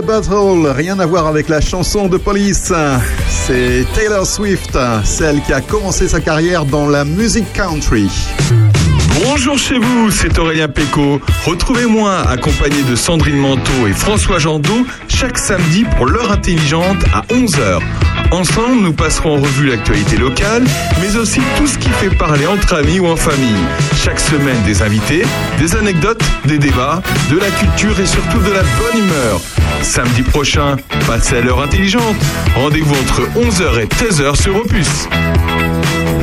Message 0.00 0.28
in 0.28 0.40
a 0.40 0.60
Bottle, 0.60 0.72
rien 0.76 0.98
à 0.98 1.06
voir 1.06 1.26
avec 1.26 1.48
la 1.48 1.60
chanson 1.60 2.08
de 2.08 2.16
police. 2.16 2.72
C'est 3.28 3.84
Taylor 3.94 4.26
Swift, 4.26 4.78
celle 5.04 5.40
qui 5.42 5.52
a 5.52 5.60
commencé 5.60 6.08
sa 6.08 6.20
carrière 6.20 6.64
dans 6.64 6.88
la 6.88 7.04
musique 7.04 7.52
country. 7.52 8.08
Bonjour 9.24 9.58
chez 9.58 9.78
vous, 9.78 10.10
c'est 10.10 10.38
Aurélien 10.38 10.68
Péco. 10.68 11.20
Retrouvez-moi 11.44 12.20
accompagné 12.28 12.82
de 12.88 12.96
Sandrine 12.96 13.36
Manteau 13.36 13.86
et 13.88 13.92
François 13.92 14.38
Jandot 14.38 14.86
chaque 15.08 15.38
samedi 15.38 15.84
pour 15.96 16.06
l'heure 16.06 16.32
intelligente 16.32 17.04
à 17.12 17.22
11h. 17.32 17.80
Ensemble, 18.30 18.82
nous 18.82 18.92
passerons 18.92 19.36
en 19.38 19.40
revue 19.40 19.68
l'actualité 19.68 20.16
locale, 20.16 20.64
mais 21.00 21.16
aussi 21.16 21.40
tout 21.56 21.66
ce 21.66 21.78
qui 21.78 21.88
fait 21.88 22.16
parler 22.16 22.46
entre 22.46 22.74
amis 22.74 23.00
ou 23.00 23.06
en 23.06 23.16
famille. 23.16 23.64
Chaque 23.96 24.20
semaine, 24.20 24.62
des 24.64 24.82
invités, 24.82 25.22
des 25.58 25.76
anecdotes, 25.76 26.22
des 26.46 26.58
débats, 26.58 27.02
de 27.30 27.38
la 27.38 27.50
culture 27.50 27.98
et 28.00 28.06
surtout 28.06 28.38
de 28.38 28.52
la 28.52 28.62
bonne 28.62 29.04
humeur. 29.04 29.40
Samedi 29.82 30.22
prochain, 30.22 30.76
passez 31.06 31.36
à 31.36 31.40
l'heure 31.40 31.60
intelligente. 31.60 32.16
Rendez-vous 32.54 32.94
entre 32.94 33.22
11h 33.38 33.80
et 33.80 33.86
13h 33.86 34.40
sur 34.40 34.56
Opus. 34.56 35.08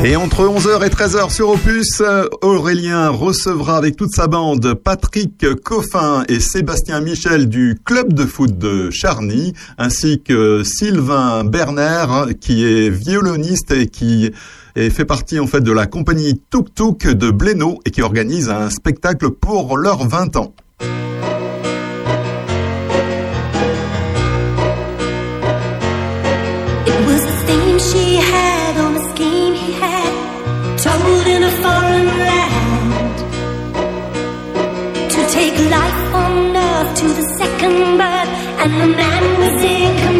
Et 0.04 0.16
entre 0.16 0.44
11h 0.44 0.86
et 0.86 0.88
13h 0.88 1.30
sur 1.30 1.50
Opus, 1.50 2.00
euh, 2.00 2.26
Aurélien 2.40 3.08
recevra 3.10 3.76
avec 3.76 3.96
toute 3.96 4.14
sa 4.14 4.26
bande 4.28 4.74
Patrick 4.74 5.44
Coffin 5.64 6.24
et 6.28 6.40
Sébastien 6.40 7.00
Michel 7.00 7.48
du 7.48 7.78
club 7.84 8.12
de 8.12 8.24
foot 8.24 8.56
de 8.56 8.90
Charny, 8.90 9.52
ainsi 9.76 10.22
que 10.22 10.62
Sylvain 10.62 11.44
Berner 11.44 12.34
qui 12.40 12.64
est 12.64 12.90
violoniste 12.90 13.72
et 13.72 13.86
qui 13.88 14.30
fait 14.76 15.04
partie 15.04 15.40
en 15.40 15.48
fait 15.48 15.60
de 15.60 15.72
la 15.72 15.86
compagnie 15.86 16.40
Tuk 16.50 16.72
Tuk 16.72 17.08
de 17.08 17.32
Blénaud 17.32 17.80
et 17.84 17.90
qui 17.90 18.00
organise 18.02 18.48
un 18.48 18.70
spectacle 18.70 19.30
pour 19.30 19.76
leurs 19.76 20.06
20 20.06 20.36
ans. 20.36 20.54
And 38.70 38.82
the 38.82 38.96
man 38.96 39.38
was 39.38 39.62
in 39.64 39.96
command. 39.96 40.17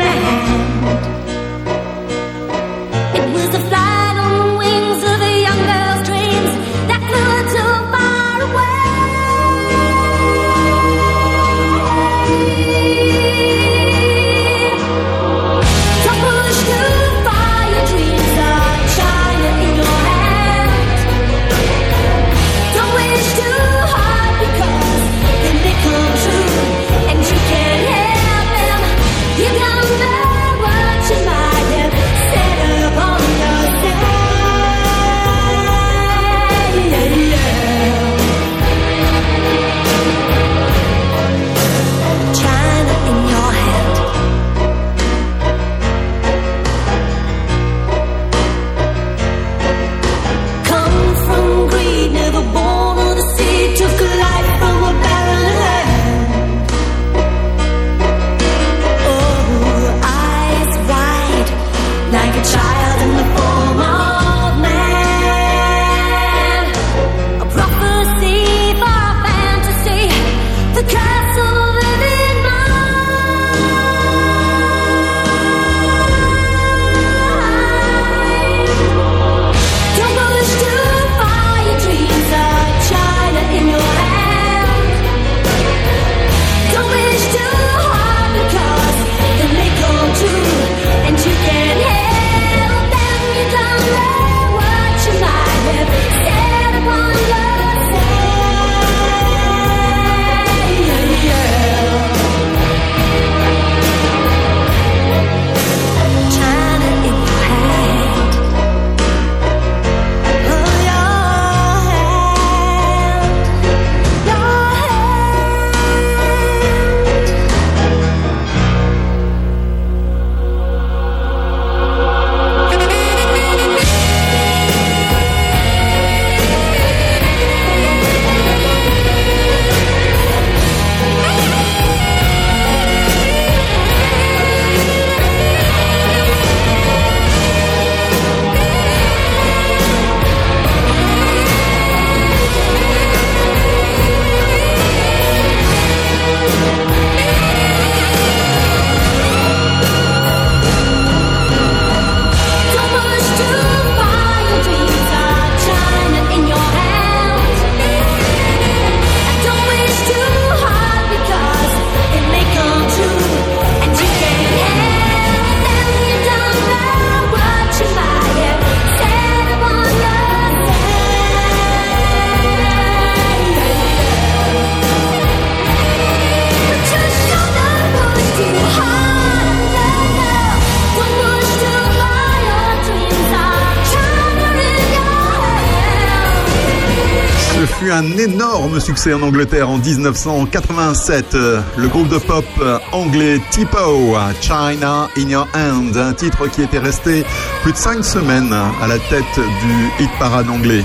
Succès 188.98 189.14
en 189.14 189.22
Angleterre 189.22 189.70
en 189.70 189.78
1987. 189.78 191.34
Euh, 191.36 191.60
Le 191.76 191.86
groupe 191.86 192.08
de 192.08 192.18
pop 192.18 192.44
euh, 192.60 192.78
anglais 192.90 193.40
Tipo, 193.50 194.16
China 194.40 195.08
in 195.16 195.28
Your 195.28 195.46
Hand, 195.54 195.96
un 195.96 196.12
titre 196.14 196.48
qui 196.48 196.62
était 196.62 196.80
resté 196.80 197.24
plus 197.62 197.72
de 197.72 197.76
cinq 197.76 198.04
semaines 198.04 198.52
à 198.52 198.88
la 198.88 198.98
tête 198.98 199.22
du 199.36 200.02
hit 200.02 200.10
parade 200.18 200.48
anglais 200.50 200.84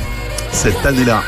cette 0.52 0.86
année-là. 0.86 1.24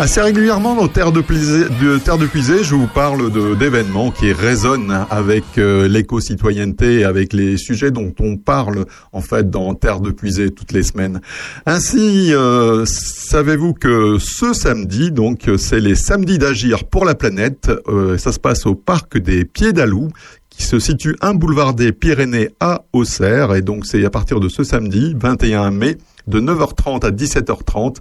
Assez 0.00 0.22
régulièrement 0.22 0.74
dans 0.74 0.88
Terre 0.88 1.12
de 1.12 1.20
Puisée, 1.20 2.64
je 2.64 2.74
vous 2.74 2.86
parle 2.86 3.30
d'événements 3.58 4.10
qui 4.10 4.32
résonnent 4.32 5.04
avec 5.10 5.44
euh, 5.58 5.88
l'éco-citoyenneté, 5.88 7.04
avec 7.04 7.34
les 7.34 7.58
sujets 7.58 7.90
dont 7.90 8.14
on 8.18 8.38
parle 8.38 8.86
en 9.12 9.20
fait 9.20 9.50
dans 9.50 9.74
Terre 9.74 10.00
de 10.00 10.10
Puisée 10.10 10.52
toutes 10.52 10.72
les 10.72 10.84
semaines. 10.84 11.20
Ainsi, 11.66 12.32
euh, 12.32 12.86
savez-vous 13.30 13.74
que 13.74 14.18
ce 14.18 14.52
samedi, 14.52 15.12
donc 15.12 15.48
c'est 15.56 15.78
les 15.78 15.94
samedis 15.94 16.38
d'agir 16.38 16.82
pour 16.82 17.04
la 17.04 17.14
planète, 17.14 17.70
euh, 17.86 18.18
ça 18.18 18.32
se 18.32 18.40
passe 18.40 18.66
au 18.66 18.74
parc 18.74 19.18
des 19.18 19.44
Pieds 19.44 19.72
d'Alou 19.72 20.08
qui 20.48 20.64
se 20.64 20.80
situe 20.80 21.14
un 21.20 21.34
boulevard 21.34 21.74
des 21.74 21.92
Pyrénées 21.92 22.50
à 22.58 22.82
Auxerre 22.92 23.54
et 23.54 23.62
donc 23.62 23.86
c'est 23.86 24.04
à 24.04 24.10
partir 24.10 24.40
de 24.40 24.48
ce 24.48 24.64
samedi 24.64 25.14
21 25.16 25.70
mai 25.70 25.96
de 26.26 26.40
9h30 26.40 27.04
à 27.06 27.10
17h30. 27.10 27.96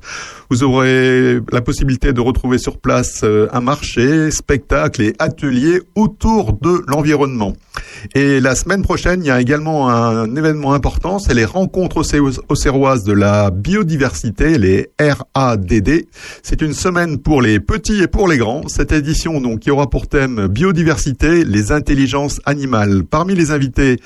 Vous 0.49 0.63
aurez 0.63 1.39
la 1.51 1.61
possibilité 1.61 2.13
de 2.13 2.21
retrouver 2.21 2.57
sur 2.57 2.77
place 2.77 3.21
euh, 3.23 3.47
un 3.51 3.61
marché, 3.61 4.31
spectacle 4.31 5.01
et 5.01 5.13
ateliers 5.19 5.81
autour 5.95 6.53
de 6.53 6.83
l'environnement. 6.87 7.53
Et 8.15 8.39
la 8.39 8.55
semaine 8.55 8.81
prochaine, 8.81 9.21
il 9.23 9.27
y 9.27 9.31
a 9.31 9.41
également 9.41 9.89
un 9.89 10.35
événement 10.35 10.73
important, 10.73 11.19
c'est 11.19 11.33
les 11.33 11.45
rencontres 11.45 11.97
auxer- 12.01 12.39
auxerroises 12.49 13.03
de 13.03 13.13
la 13.13 13.51
biodiversité, 13.51 14.57
les 14.57 14.89
RADD. 14.99 16.05
C'est 16.43 16.61
une 16.61 16.73
semaine 16.73 17.17
pour 17.19 17.41
les 17.41 17.59
petits 17.59 18.01
et 18.01 18.07
pour 18.07 18.27
les 18.27 18.37
grands. 18.37 18.67
Cette 18.67 18.91
édition, 18.91 19.41
donc, 19.41 19.59
qui 19.59 19.71
aura 19.71 19.89
pour 19.89 20.07
thème 20.07 20.47
biodiversité, 20.47 21.43
les 21.43 21.71
intelligences 21.71 21.79
l'intelligence 21.89 22.39
animale. 22.45 23.03
Parmi 23.03 23.33
les 23.33 23.49
invités, 23.51 23.97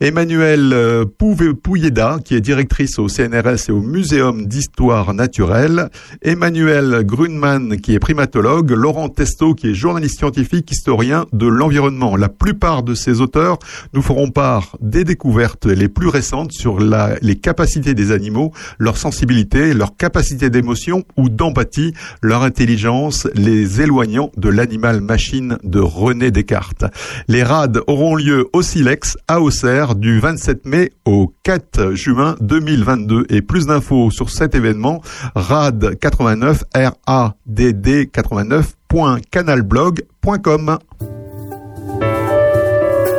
Emmanuel 0.00 0.72
euh, 0.72 1.04
Pouve- 1.04 1.54
Pouyeda, 1.54 2.18
qui 2.24 2.34
est 2.36 2.40
directrice 2.40 2.98
au 2.98 3.08
CNRS 3.08 3.61
et 3.68 3.72
au 3.72 3.80
Muséum 3.80 4.46
d'histoire 4.46 5.14
naturelle, 5.14 5.90
Emmanuel 6.22 7.02
Grunman, 7.04 7.76
qui 7.80 7.94
est 7.94 7.98
primatologue, 7.98 8.70
Laurent 8.70 9.08
Testo, 9.08 9.54
qui 9.54 9.70
est 9.70 9.74
journaliste 9.74 10.18
scientifique, 10.18 10.70
historien 10.70 11.26
de 11.32 11.46
l'environnement. 11.46 12.16
La 12.16 12.28
plupart 12.28 12.82
de 12.82 12.94
ces 12.94 13.20
auteurs 13.20 13.58
nous 13.92 14.02
feront 14.02 14.30
part 14.30 14.76
des 14.80 15.04
découvertes 15.04 15.66
les 15.66 15.88
plus 15.88 16.08
récentes 16.08 16.52
sur 16.52 16.78
les 16.80 17.36
capacités 17.36 17.94
des 17.94 18.12
animaux, 18.12 18.52
leur 18.78 18.96
sensibilité, 18.96 19.74
leur 19.74 19.96
capacité 19.96 20.50
d'émotion 20.50 21.04
ou 21.16 21.28
d'empathie, 21.28 21.94
leur 22.22 22.42
intelligence, 22.42 23.28
les 23.34 23.80
éloignant 23.80 24.30
de 24.36 24.48
l'animal-machine 24.48 25.58
de 25.62 25.80
René 25.80 26.30
Descartes. 26.30 26.84
Les 27.28 27.42
rades 27.42 27.80
auront 27.86 28.16
lieu 28.16 28.48
au 28.52 28.62
Silex 28.62 29.16
à 29.28 29.40
Auxerre 29.40 29.94
du 29.94 30.18
27 30.18 30.66
mai 30.66 30.90
au 31.04 31.32
4 31.42 31.94
juin 31.94 32.36
2022 32.40 33.26
et 33.28 33.42
plus 33.52 33.66
d'infos 33.66 34.10
sur 34.10 34.30
cet 34.30 34.54
événement 34.54 35.02
rad 35.34 35.98
89 36.00 36.64
r 36.74 36.92
a 37.06 37.34
d 37.44 37.74
d 37.74 38.06
89.canalblog.com. 38.06 40.78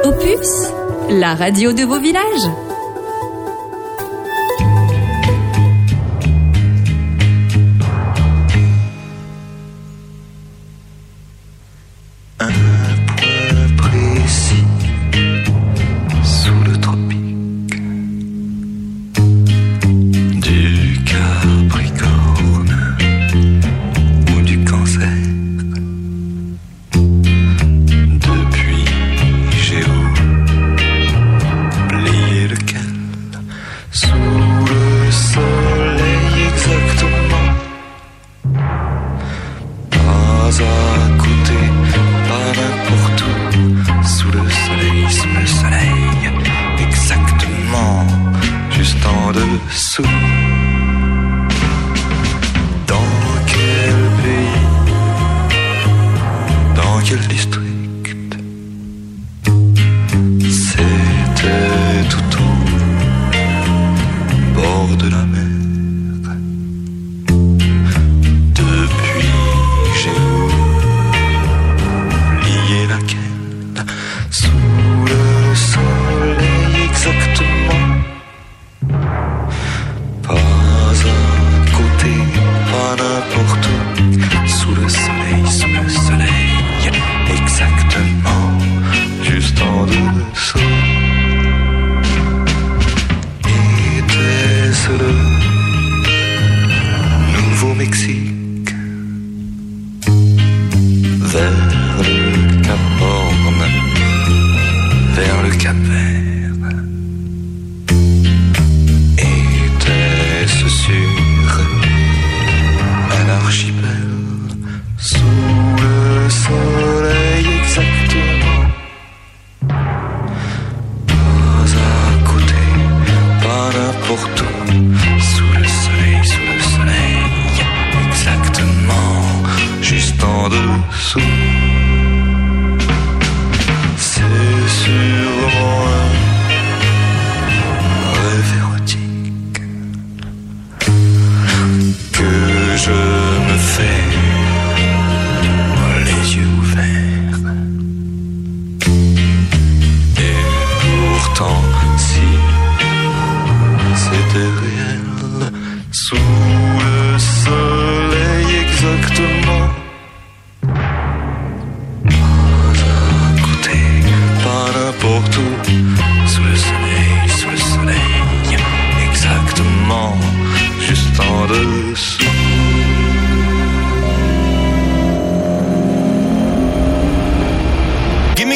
Opus, 0.04 0.50
la 1.12 1.36
radio 1.36 1.72
de 1.72 1.84
vos 1.84 2.00
villages. 2.00 2.73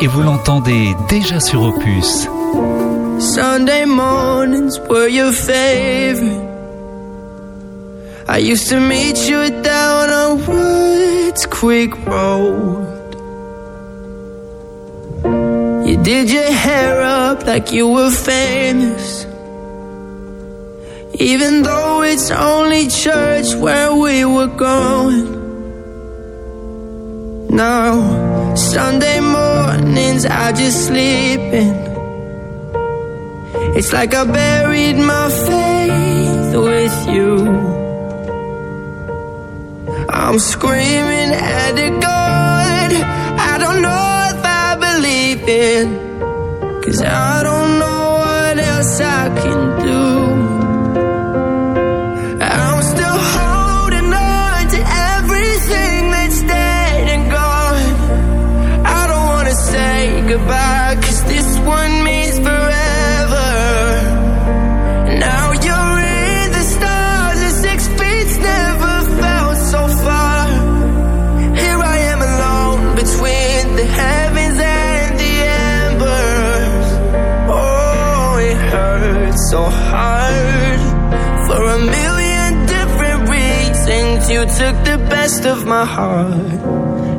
Et 0.00 0.06
vous 0.06 0.22
l'entendez 0.22 0.94
déjà 1.08 1.40
sur 1.40 1.62
Opus. 1.62 2.28
Sunday 3.18 3.84
mornings 3.84 4.78
were 4.88 5.08
your 5.08 5.32
favorite. 5.32 6.48
I 8.28 8.38
used 8.38 8.68
to 8.70 8.80
meet 8.80 9.28
you 9.28 9.50
down 9.62 10.10
on 10.10 10.46
Woods 10.46 11.46
Creek 11.46 11.94
Road. 12.06 12.86
You 15.86 15.96
did 16.02 16.30
your 16.30 16.50
hair 16.50 17.02
up 17.02 17.44
like 17.44 17.72
you 17.72 17.88
were 17.88 18.10
famous. 18.10 19.26
Even 21.14 21.62
though 21.62 22.02
it's 22.02 22.30
only 22.30 22.88
church 22.88 23.54
where 23.56 23.92
we 23.92 24.24
were 24.24 24.46
going. 24.46 25.38
Now, 27.50 28.29
Sunday 28.56 29.20
mornings 29.20 30.26
I 30.26 30.52
just 30.52 30.86
sleep 30.86 31.40
in. 31.40 31.90
It's 33.76 33.92
like 33.92 34.14
I 34.14 34.24
buried 34.24 34.96
my 34.96 35.28
faith 35.48 36.54
with 36.68 36.98
you. 37.14 37.30
I'm 40.08 40.38
screaming 40.38 41.30
at 41.32 41.72
the 41.72 41.90
God 42.00 42.92
I 43.52 43.58
don't 43.58 43.80
know 43.82 44.06
if 44.32 44.44
I 44.44 44.76
believe 44.86 45.48
in. 45.48 45.84
Cause 46.82 47.02
I 47.02 47.42
don't 47.42 47.78
know 47.78 48.02
what 48.24 48.58
else 48.58 49.00
I 49.00 49.28
can 49.40 49.86
do. 49.86 50.09
Goodbye, 60.30 60.94
cause 61.02 61.24
this 61.24 61.58
one 61.66 62.04
means 62.04 62.38
forever. 62.38 63.50
Now 65.26 65.46
you're 65.66 65.98
in 66.22 66.46
the 66.58 66.64
stars, 66.74 67.38
and 67.46 67.54
six 67.66 67.88
feet's 67.98 68.36
never 68.38 68.94
felt 69.22 69.56
so 69.74 69.82
far. 70.04 70.46
Here 71.62 71.80
I 71.94 71.98
am 72.12 72.20
alone 72.32 72.82
between 73.02 73.62
the 73.80 73.86
heavens 74.02 74.58
and 74.60 75.18
the 75.22 75.34
embers. 75.82 76.88
Oh, 77.50 78.38
it 78.50 78.58
hurts 78.72 79.50
so 79.50 79.62
hard 79.64 80.80
for 81.46 81.60
a 81.76 81.80
million 81.98 82.50
different 82.76 83.20
reasons. 83.36 84.30
You 84.30 84.42
took 84.60 84.76
the 84.90 84.98
best 85.10 85.44
of 85.44 85.66
my 85.66 85.84
heart 85.84 86.52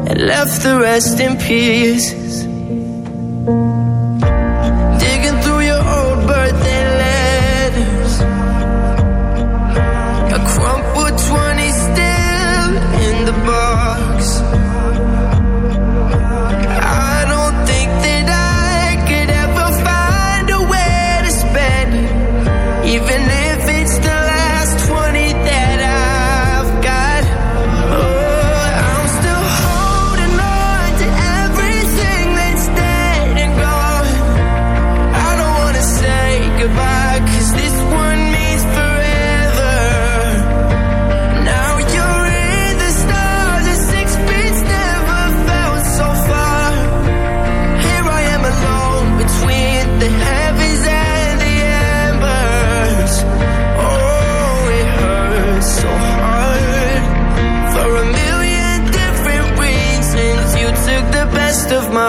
and 0.10 0.18
left 0.34 0.64
the 0.64 0.80
rest 0.80 1.20
in 1.20 1.36
pieces. 1.38 2.21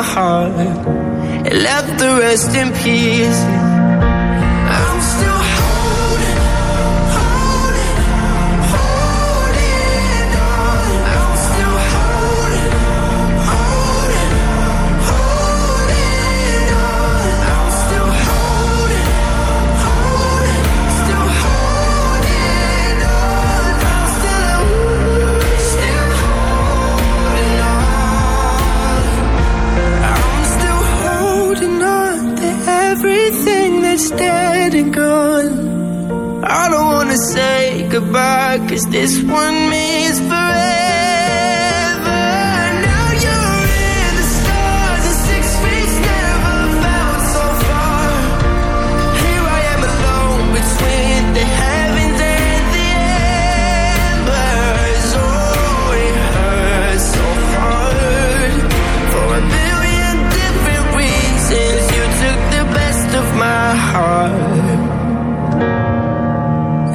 Heart 0.03 0.53
and 0.53 1.63
left 1.63 1.99
the 1.99 2.19
rest 2.21 2.55
in 2.55 2.73
peace. 2.73 3.62
Dead 34.17 34.75
and 34.75 34.93
gone. 34.95 36.45
I 36.45 36.69
don't 36.69 36.87
wanna 36.87 37.17
say 37.17 37.87
goodbye, 37.89 38.59
cause 38.69 38.85
this 38.91 39.23
one 39.23 39.71
means 39.71 40.21
heart, 63.93 64.33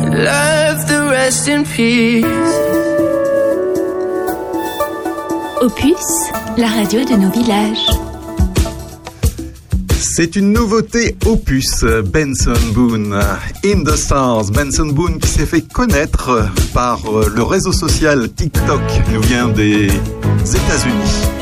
and 0.02 0.14
left 0.24 0.88
the 0.88 1.02
rest 1.12 1.48
in 1.48 1.64
peace. 1.64 2.26
Opus, 5.62 6.06
la 6.58 6.68
radio 6.68 7.06
de 7.06 7.16
nos 7.16 7.32
villages. 7.32 7.86
C'est 10.00 10.36
une 10.36 10.52
nouveauté 10.52 11.16
opus, 11.26 11.84
Benson 12.06 12.74
Boone. 12.74 13.14
In 13.64 13.84
the 13.84 13.96
Stars, 13.96 14.50
Benson 14.52 14.88
Boone 14.88 15.20
qui 15.20 15.28
s'est 15.28 15.46
fait 15.46 15.62
connaître 15.62 16.50
par 16.74 17.00
le 17.36 17.44
réseau 17.44 17.72
social 17.72 18.28
TikTok, 18.34 18.82
il 19.08 19.14
nous 19.14 19.22
vient 19.22 19.48
des 19.50 19.86
États-Unis. 19.86 21.37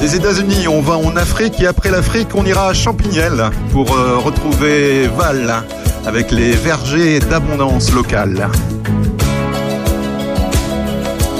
Des 0.00 0.16
États-Unis, 0.16 0.68
on 0.68 0.80
va 0.80 0.96
en 0.98 1.16
Afrique 1.16 1.60
et 1.60 1.66
après 1.66 1.90
l'Afrique, 1.90 2.28
on 2.34 2.44
ira 2.44 2.68
à 2.68 2.74
Champignelles 2.74 3.50
pour 3.72 3.92
euh, 3.92 4.18
retrouver 4.18 5.08
Val 5.08 5.62
avec 6.06 6.30
les 6.30 6.52
vergers 6.52 7.18
d'abondance 7.20 7.92
locale. 7.92 8.48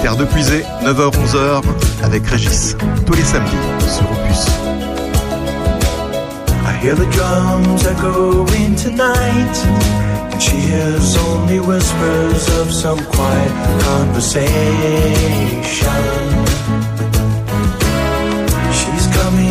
Terre 0.02 0.16
de 0.16 0.24
puisée, 0.24 0.64
9h-11h 0.84 1.62
avec 2.02 2.26
Régis, 2.26 2.76
tous 3.06 3.14
les 3.14 3.22
samedis 3.22 3.50
sur 3.88 4.04
Opus. 4.10 4.46
I 6.66 6.72
hear 6.82 6.94
the 6.94 7.06
drums 7.10 7.86
echoing 7.86 8.74
tonight, 8.76 9.64
and 10.32 10.40
she 10.42 10.56
hears 10.56 11.16
only 11.16 11.60
whispers 11.60 12.48
of 12.60 12.70
some 12.72 12.98
quiet 13.06 13.52
conversation. 13.80 16.43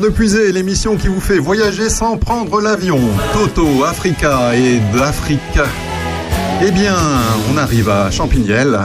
De 0.00 0.08
puisée, 0.08 0.50
l'émission 0.52 0.96
qui 0.96 1.06
vous 1.08 1.20
fait 1.20 1.38
voyager 1.38 1.88
sans 1.88 2.16
prendre 2.16 2.60
l'avion. 2.60 2.98
Toto, 3.34 3.84
Africa 3.84 4.52
et 4.56 4.80
d'Afrique. 4.96 5.38
Eh 6.66 6.70
bien, 6.72 6.96
on 7.52 7.56
arrive 7.58 7.88
à 7.88 8.10
Champignelles. 8.10 8.80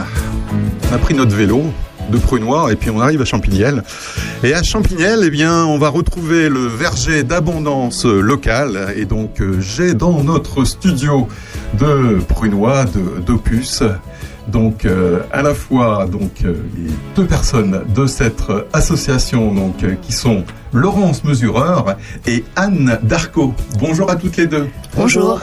On 0.90 0.94
a 0.94 0.98
pris 0.98 1.14
notre 1.14 1.34
vélo 1.34 1.64
de 2.10 2.18
Prunois 2.18 2.72
et 2.72 2.76
puis 2.76 2.90
on 2.90 3.00
arrive 3.00 3.20
à 3.22 3.24
Champignelles. 3.24 3.82
Et 4.44 4.54
à 4.54 4.62
Champignelles, 4.62 5.22
eh 5.24 5.30
bien, 5.30 5.64
on 5.64 5.78
va 5.78 5.88
retrouver 5.88 6.48
le 6.48 6.66
verger 6.66 7.24
d'abondance 7.24 8.04
locale. 8.04 8.92
Et 8.96 9.04
donc, 9.04 9.40
euh, 9.40 9.60
j'ai 9.60 9.94
dans 9.94 10.22
notre 10.22 10.64
studio 10.64 11.26
de 11.74 12.18
Prunois, 12.28 12.84
de- 12.84 13.20
d'Opus, 13.20 13.82
donc 14.48 14.84
euh, 14.84 15.20
à 15.32 15.42
la 15.42 15.54
fois 15.54 16.06
donc 16.10 16.42
euh, 16.44 16.54
les 16.76 16.90
deux 17.14 17.26
personnes 17.26 17.82
de 17.94 18.06
cette 18.06 18.48
euh, 18.50 18.62
association 18.72 19.52
donc 19.52 19.84
euh, 19.84 19.94
qui 20.02 20.12
sont 20.12 20.44
Laurence 20.72 21.24
Mesureur 21.24 21.96
et 22.26 22.44
Anne 22.56 22.98
Darco. 23.02 23.54
Bonjour 23.78 24.10
à 24.10 24.16
toutes 24.16 24.36
les 24.36 24.46
deux. 24.46 24.68
Bonjour. 24.96 25.40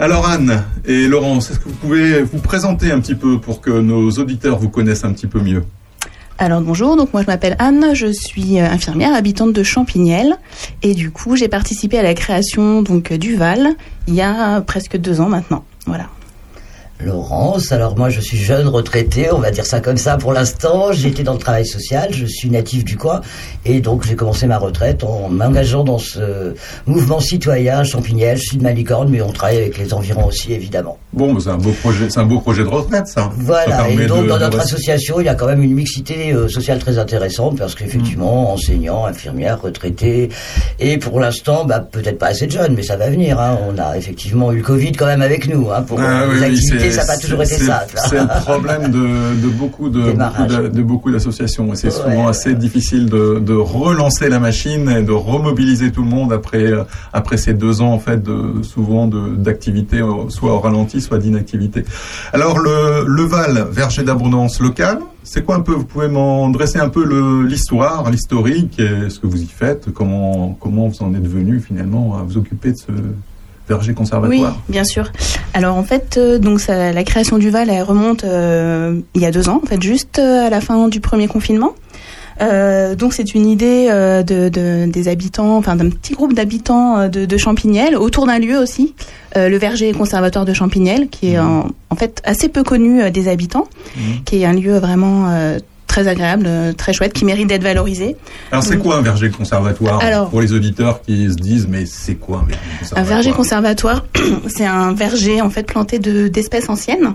Alors 0.00 0.28
Anne 0.28 0.64
et 0.84 1.08
Laurence, 1.08 1.50
est-ce 1.50 1.58
que 1.58 1.68
vous 1.68 1.74
pouvez 1.74 2.22
vous 2.22 2.38
présenter 2.38 2.92
un 2.92 3.00
petit 3.00 3.14
peu 3.14 3.40
pour 3.40 3.60
que 3.60 3.70
nos 3.70 4.10
auditeurs 4.10 4.58
vous 4.58 4.68
connaissent 4.68 5.04
un 5.04 5.12
petit 5.12 5.26
peu 5.26 5.40
mieux? 5.40 5.64
Alors 6.40 6.60
bonjour, 6.60 6.96
donc 6.96 7.12
moi 7.12 7.22
je 7.22 7.26
m'appelle 7.26 7.56
Anne, 7.58 7.94
je 7.94 8.12
suis 8.12 8.60
infirmière 8.60 9.12
habitante 9.12 9.52
de 9.52 9.62
Champignelles 9.64 10.36
et 10.82 10.94
du 10.94 11.10
coup 11.10 11.34
j'ai 11.34 11.48
participé 11.48 11.98
à 11.98 12.02
la 12.02 12.14
création 12.14 12.82
donc 12.82 13.12
du 13.12 13.34
Val 13.34 13.70
il 14.06 14.14
y 14.14 14.22
a 14.22 14.60
presque 14.60 14.96
deux 14.96 15.20
ans 15.20 15.28
maintenant. 15.28 15.64
Voilà. 15.86 16.06
Laurence. 17.04 17.70
Alors 17.72 17.96
moi, 17.96 18.10
je 18.10 18.20
suis 18.20 18.36
jeune 18.38 18.66
retraité, 18.68 19.30
on 19.32 19.38
va 19.38 19.50
dire 19.50 19.64
ça 19.66 19.80
comme 19.80 19.96
ça 19.96 20.16
pour 20.16 20.32
l'instant. 20.32 20.92
J'ai 20.92 21.08
été 21.08 21.22
dans 21.22 21.34
le 21.34 21.38
travail 21.38 21.66
social, 21.66 22.08
je 22.12 22.26
suis 22.26 22.50
natif 22.50 22.84
du 22.84 22.96
coin, 22.96 23.20
et 23.64 23.80
donc 23.80 24.04
j'ai 24.06 24.16
commencé 24.16 24.46
ma 24.46 24.58
retraite 24.58 25.04
en 25.04 25.28
m'engageant 25.28 25.84
dans 25.84 25.98
ce 25.98 26.54
mouvement 26.86 27.20
citoyen 27.20 27.84
Champignelles. 27.84 28.38
Je 28.38 28.42
suis 28.48 28.56
de 28.58 28.62
Malicorne, 28.62 29.08
mais 29.10 29.22
on 29.22 29.30
travaille 29.32 29.58
avec 29.58 29.78
les 29.78 29.94
environs 29.94 30.26
aussi, 30.26 30.52
évidemment. 30.52 30.98
Bon, 31.12 31.38
c'est 31.38 31.50
un 31.50 31.56
beau 31.56 31.70
projet, 31.70 32.10
c'est 32.10 32.20
un 32.20 32.24
beau 32.26 32.40
projet 32.40 32.62
de 32.64 32.68
retraite, 32.68 33.06
ça. 33.06 33.30
Voilà, 33.36 33.88
et 33.88 34.06
donc 34.06 34.24
de- 34.24 34.28
dans 34.28 34.38
notre 34.38 34.60
association, 34.60 35.20
il 35.20 35.26
y 35.26 35.28
a 35.28 35.34
quand 35.34 35.46
même 35.46 35.62
une 35.62 35.74
mixité 35.74 36.32
euh, 36.32 36.48
sociale 36.48 36.78
très 36.80 36.98
intéressante 36.98 37.58
parce 37.58 37.74
qu'effectivement, 37.74 38.52
enseignants, 38.52 39.06
infirmières, 39.06 39.60
retraités, 39.62 40.28
et 40.80 40.98
pour 40.98 41.20
l'instant, 41.20 41.64
bah, 41.64 41.78
peut-être 41.80 42.18
pas 42.18 42.26
assez 42.28 42.46
de 42.46 42.52
jeunes, 42.52 42.74
mais 42.74 42.82
ça 42.82 42.96
va 42.96 43.08
venir. 43.08 43.40
Hein. 43.40 43.58
On 43.68 43.78
a 43.78 43.96
effectivement 43.96 44.52
eu 44.52 44.56
le 44.58 44.62
Covid 44.62 44.92
quand 44.92 45.06
même 45.06 45.22
avec 45.22 45.48
nous. 45.48 45.70
Hein, 45.70 45.82
pour 45.82 46.00
Ah 46.00 46.26
les 46.26 46.38
oui, 46.40 46.44
activités, 46.44 46.87
c'est- 46.90 47.00
ça 47.00 47.06
n'a 47.06 47.12
pas 47.14 47.18
toujours 47.18 47.42
été 47.42 47.54
simple. 47.58 47.94
C'est 48.08 48.20
le 48.20 48.40
problème 48.42 48.90
de, 48.90 49.40
de 49.42 49.48
beaucoup 49.48 49.88
de, 49.88 50.12
beaucoup 50.12 50.46
de, 50.46 50.68
de 50.68 50.82
beaucoup 50.82 51.10
d'associations. 51.10 51.74
C'est 51.74 51.90
souvent 51.90 52.28
assez 52.28 52.54
difficile 52.54 53.06
de, 53.06 53.38
de 53.40 53.54
relancer 53.54 54.28
la 54.28 54.38
machine 54.38 54.88
et 54.90 55.02
de 55.02 55.12
remobiliser 55.12 55.92
tout 55.92 56.02
le 56.02 56.08
monde 56.08 56.32
après 56.32 56.72
après 57.12 57.36
ces 57.36 57.54
deux 57.54 57.80
ans 57.80 57.92
en 57.92 57.98
fait 57.98 58.22
de 58.22 58.62
souvent 58.62 59.06
de 59.06 59.36
d'activité 59.36 59.98
euh, 60.00 60.28
soit 60.28 60.52
au 60.52 60.60
ralenti, 60.60 61.00
soit 61.00 61.18
d'inactivité. 61.18 61.84
Alors 62.32 62.58
le 62.58 63.04
le 63.06 63.22
Val, 63.22 63.66
verger 63.70 64.02
d'abondance 64.02 64.60
locale. 64.60 64.98
C'est 65.24 65.44
quoi 65.44 65.56
un 65.56 65.60
peu? 65.60 65.72
Vous 65.72 65.84
pouvez 65.84 66.08
m'en 66.08 66.48
dresser 66.48 66.78
un 66.78 66.88
peu 66.88 67.04
l'histoire, 67.46 68.10
l'historique, 68.10 68.80
ce 69.08 69.18
que 69.18 69.26
vous 69.26 69.42
y 69.42 69.46
faites, 69.46 69.92
comment 69.92 70.56
comment 70.58 70.88
vous 70.88 71.02
en 71.02 71.12
êtes 71.14 71.26
venu 71.26 71.60
finalement 71.60 72.16
à 72.18 72.22
vous 72.22 72.38
occuper 72.38 72.72
de 72.72 72.78
ce 72.78 72.86
verger 73.68 73.90
Oui, 73.90 73.94
conservatoire. 73.96 74.56
bien 74.68 74.84
sûr. 74.84 75.10
Alors 75.54 75.76
en 75.76 75.82
fait, 75.84 76.16
euh, 76.18 76.38
donc 76.38 76.60
ça- 76.60 76.92
la 76.92 77.04
création 77.04 77.38
du 77.38 77.50
Val, 77.50 77.70
elle 77.70 77.82
remonte 77.82 78.24
euh, 78.24 79.00
il 79.14 79.22
y 79.22 79.26
a 79.26 79.30
deux 79.30 79.48
ans, 79.48 79.60
en 79.62 79.66
fait, 79.66 79.82
juste 79.82 80.18
euh, 80.18 80.46
à 80.46 80.50
la 80.50 80.60
fin 80.60 80.88
du 80.88 81.00
premier 81.00 81.28
confinement. 81.28 81.74
Euh, 82.40 82.94
donc 82.94 83.14
c'est 83.14 83.34
une 83.34 83.48
idée 83.48 83.88
euh, 83.90 84.22
de, 84.22 84.48
de- 84.48 84.88
des 84.88 85.08
habitants, 85.08 85.56
enfin 85.56 85.74
d'un 85.74 85.90
petit 85.90 86.12
groupe 86.14 86.34
d'habitants 86.34 87.08
de, 87.08 87.24
de 87.26 87.36
Champignelles, 87.36 87.96
autour 87.96 88.26
d'un 88.26 88.38
lieu 88.38 88.56
aussi, 88.58 88.94
euh, 89.36 89.48
le 89.48 89.58
verger 89.58 89.90
conservatoire 89.92 90.44
de 90.44 90.52
Champignelles, 90.52 91.08
qui 91.08 91.32
est 91.32 91.38
en, 91.40 91.66
en 91.90 91.96
fait 91.96 92.22
assez 92.24 92.48
peu 92.48 92.62
connu 92.62 93.10
des 93.10 93.26
habitants, 93.28 93.66
qui 94.24 94.40
est 94.42 94.44
un 94.44 94.52
lieu 94.52 94.78
vraiment 94.78 95.26
très 95.88 96.06
agréable, 96.06 96.44
euh, 96.46 96.72
très 96.72 96.92
chouette, 96.92 97.12
qui 97.12 97.24
mérite 97.24 97.48
d'être 97.48 97.64
valorisé. 97.64 98.14
Alors 98.52 98.62
c'est 98.62 98.76
quoi 98.78 98.96
un 98.98 99.02
verger 99.02 99.30
conservatoire 99.30 99.98
Alors- 100.00 100.30
pour 100.30 100.40
les 100.40 100.52
auditeurs 100.52 101.02
qui 101.02 101.28
se 101.28 101.34
disent 101.34 101.66
mais 101.68 101.84
c'est 101.86 102.14
quoi 102.14 102.38
un 102.38 102.44
verger 102.44 102.60
Un 102.62 102.78
conservatoire? 102.78 103.06
verger 103.08 103.32
conservatoire, 103.32 104.04
c'est 104.46 104.66
un 104.66 104.92
verger 104.92 105.40
en 105.40 105.50
fait 105.50 105.64
planté 105.64 105.98
de 105.98 106.28
d'espèces 106.28 106.68
anciennes. 106.68 107.14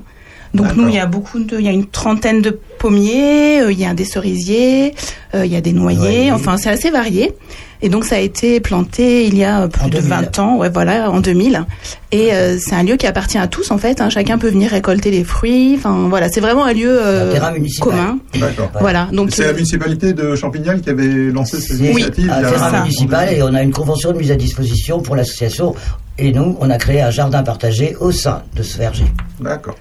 Donc 0.53 0.75
nous, 0.75 0.87
il 0.87 0.93
y 0.95 0.99
a 0.99 1.07
beaucoup 1.07 1.39
de, 1.39 1.57
il 1.59 1.65
y 1.65 1.67
a 1.67 1.71
une 1.71 1.87
trentaine 1.87 2.41
de 2.41 2.57
pommiers, 2.77 3.61
euh, 3.61 3.71
il 3.71 3.79
y 3.79 3.85
a 3.85 3.93
des 3.95 4.05
cerisiers, 4.05 4.93
euh, 5.33 5.45
il 5.45 5.51
y 5.51 5.55
a 5.55 5.61
des 5.61 5.73
noyers, 5.73 6.31
enfin 6.31 6.57
c'est 6.57 6.69
assez 6.69 6.91
varié. 6.91 7.33
Et 7.81 7.89
donc 7.89 8.05
ça 8.05 8.15
a 8.15 8.19
été 8.19 8.61
planté 8.61 9.25
il 9.25 9.37
y 9.37 9.43
a 9.43 9.67
plus 9.67 9.89
de 9.89 9.99
20 9.99 10.39
ans, 10.39 10.57
ouais 10.57 10.69
voilà, 10.69 11.11
en 11.11 11.19
2000. 11.19 11.65
Et 12.11 12.33
euh, 12.33 12.57
c'est 12.57 12.75
un 12.75 12.83
lieu 12.83 12.95
qui 12.95 13.07
appartient 13.07 13.37
à 13.37 13.47
tous 13.47 13.71
en 13.71 13.77
fait. 13.77 13.99
hein. 13.99 14.09
Chacun 14.09 14.37
peut 14.37 14.47
venir 14.49 14.71
récolter 14.71 15.11
les 15.11 15.23
fruits. 15.25 15.73
Enfin 15.77 16.07
voilà, 16.07 16.29
c'est 16.29 16.39
vraiment 16.39 16.63
un 16.63 16.71
lieu 16.73 16.87
euh, 16.97 17.33
terrain 17.33 17.51
municipal. 17.51 17.89
commun. 17.89 18.19
D'accord. 18.39 18.69
Voilà, 18.79 19.09
donc 19.11 19.31
c'est 19.31 19.43
euh, 19.43 19.47
la 19.47 19.53
municipalité 19.53 20.13
de 20.13 20.33
Champignelles 20.35 20.79
qui 20.81 20.91
avait 20.91 21.31
lancé 21.31 21.59
cette 21.59 21.79
Oui, 21.79 21.87
initiative. 21.89 22.29
un 22.31 22.37
il 22.39 22.43
y 22.43 22.45
a- 22.45 22.51
terrain 22.51 22.79
municipal 22.83 23.33
et 23.33 23.43
on 23.43 23.53
a 23.53 23.61
une 23.63 23.71
convention 23.73 24.11
de 24.13 24.17
mise 24.19 24.31
à 24.31 24.35
disposition 24.35 25.01
pour 25.01 25.15
l'association. 25.17 25.75
Et 26.17 26.31
nous, 26.31 26.55
on 26.61 26.69
a 26.69 26.77
créé 26.77 27.01
un 27.01 27.09
jardin 27.11 27.41
partagé 27.43 27.97
au 27.99 28.11
sein 28.11 28.43
de 28.55 28.61
ce 28.63 28.77
verger. 28.77 29.05
D'accord. 29.41 29.75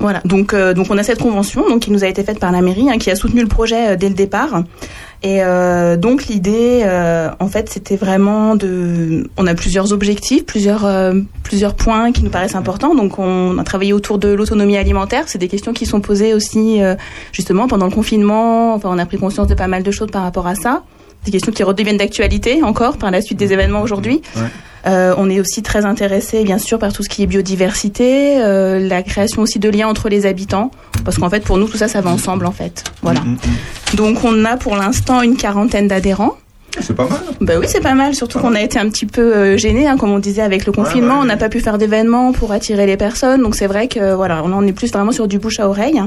Voilà, 0.00 0.20
donc, 0.24 0.54
euh, 0.54 0.74
donc 0.74 0.86
on 0.90 0.98
a 0.98 1.02
cette 1.02 1.20
convention 1.20 1.68
donc, 1.68 1.80
qui 1.80 1.90
nous 1.90 2.04
a 2.04 2.06
été 2.06 2.22
faite 2.22 2.38
par 2.38 2.52
la 2.52 2.60
mairie, 2.60 2.88
hein, 2.88 2.98
qui 2.98 3.10
a 3.10 3.16
soutenu 3.16 3.40
le 3.40 3.48
projet 3.48 3.90
euh, 3.90 3.96
dès 3.96 4.08
le 4.08 4.14
départ. 4.14 4.62
Et 5.24 5.42
euh, 5.42 5.96
donc 5.96 6.26
l'idée, 6.26 6.82
euh, 6.84 7.30
en 7.40 7.48
fait, 7.48 7.68
c'était 7.68 7.96
vraiment 7.96 8.54
de... 8.54 9.28
On 9.36 9.48
a 9.48 9.54
plusieurs 9.54 9.92
objectifs, 9.92 10.46
plusieurs, 10.46 10.86
euh, 10.86 11.14
plusieurs 11.42 11.74
points 11.74 12.12
qui 12.12 12.22
nous 12.22 12.30
paraissent 12.30 12.54
importants. 12.54 12.94
Donc 12.94 13.18
on 13.18 13.58
a 13.58 13.64
travaillé 13.64 13.92
autour 13.92 14.18
de 14.18 14.28
l'autonomie 14.28 14.76
alimentaire. 14.76 15.24
C'est 15.26 15.38
des 15.38 15.48
questions 15.48 15.72
qui 15.72 15.86
sont 15.86 16.00
posées 16.00 16.34
aussi 16.34 16.80
euh, 16.80 16.94
justement 17.32 17.66
pendant 17.66 17.86
le 17.86 17.92
confinement. 17.92 18.74
Enfin, 18.74 18.90
on 18.92 18.98
a 18.98 19.06
pris 19.06 19.18
conscience 19.18 19.48
de 19.48 19.54
pas 19.54 19.66
mal 19.66 19.82
de 19.82 19.90
choses 19.90 20.10
par 20.12 20.22
rapport 20.22 20.46
à 20.46 20.54
ça. 20.54 20.84
Des 21.24 21.32
questions 21.32 21.52
qui 21.52 21.62
redeviennent 21.62 21.96
d'actualité 21.96 22.62
encore 22.62 22.96
par 22.96 23.10
la 23.10 23.20
suite 23.20 23.38
des 23.38 23.52
événements 23.52 23.82
aujourd'hui. 23.82 24.22
Euh, 24.86 25.14
on 25.18 25.28
est 25.28 25.40
aussi 25.40 25.62
très 25.62 25.84
intéressé, 25.84 26.44
bien 26.44 26.58
sûr, 26.58 26.78
par 26.78 26.92
tout 26.92 27.02
ce 27.02 27.08
qui 27.08 27.22
est 27.22 27.26
biodiversité, 27.26 28.40
euh, 28.40 28.78
la 28.78 29.02
création 29.02 29.42
aussi 29.42 29.58
de 29.58 29.68
liens 29.68 29.88
entre 29.88 30.08
les 30.08 30.24
habitants, 30.24 30.70
parce 31.04 31.18
qu'en 31.18 31.28
fait, 31.28 31.40
pour 31.44 31.58
nous, 31.58 31.68
tout 31.68 31.76
ça, 31.76 31.88
ça 31.88 32.00
va 32.00 32.10
ensemble, 32.10 32.46
en 32.46 32.52
fait. 32.52 32.84
Voilà. 33.02 33.20
Donc, 33.94 34.24
on 34.24 34.44
a 34.44 34.56
pour 34.56 34.76
l'instant 34.76 35.20
une 35.22 35.36
quarantaine 35.36 35.88
d'adhérents. 35.88 36.36
C'est 36.80 36.94
pas 36.94 37.08
mal. 37.08 37.20
Bah 37.40 37.54
oui, 37.58 37.66
c'est 37.68 37.80
pas 37.80 37.94
mal, 37.94 38.14
surtout 38.14 38.38
qu'on 38.38 38.54
a 38.54 38.60
été 38.60 38.78
un 38.78 38.88
petit 38.88 39.06
peu 39.06 39.34
euh, 39.34 39.56
gênés, 39.56 39.88
hein, 39.88 39.96
comme 39.96 40.12
on 40.12 40.20
disait 40.20 40.42
avec 40.42 40.64
le 40.64 40.72
confinement, 40.72 41.18
on 41.18 41.24
n'a 41.24 41.36
pas 41.36 41.48
pu 41.48 41.60
faire 41.60 41.76
d'événements 41.76 42.32
pour 42.32 42.52
attirer 42.52 42.86
les 42.86 42.96
personnes, 42.96 43.42
donc 43.42 43.56
c'est 43.56 43.66
vrai 43.66 43.88
que 43.88 44.14
voilà, 44.14 44.42
on 44.44 44.52
en 44.52 44.64
est 44.66 44.72
plus 44.72 44.92
vraiment 44.92 45.10
sur 45.10 45.26
du 45.26 45.38
bouche 45.38 45.58
à 45.58 45.68
oreille. 45.68 46.00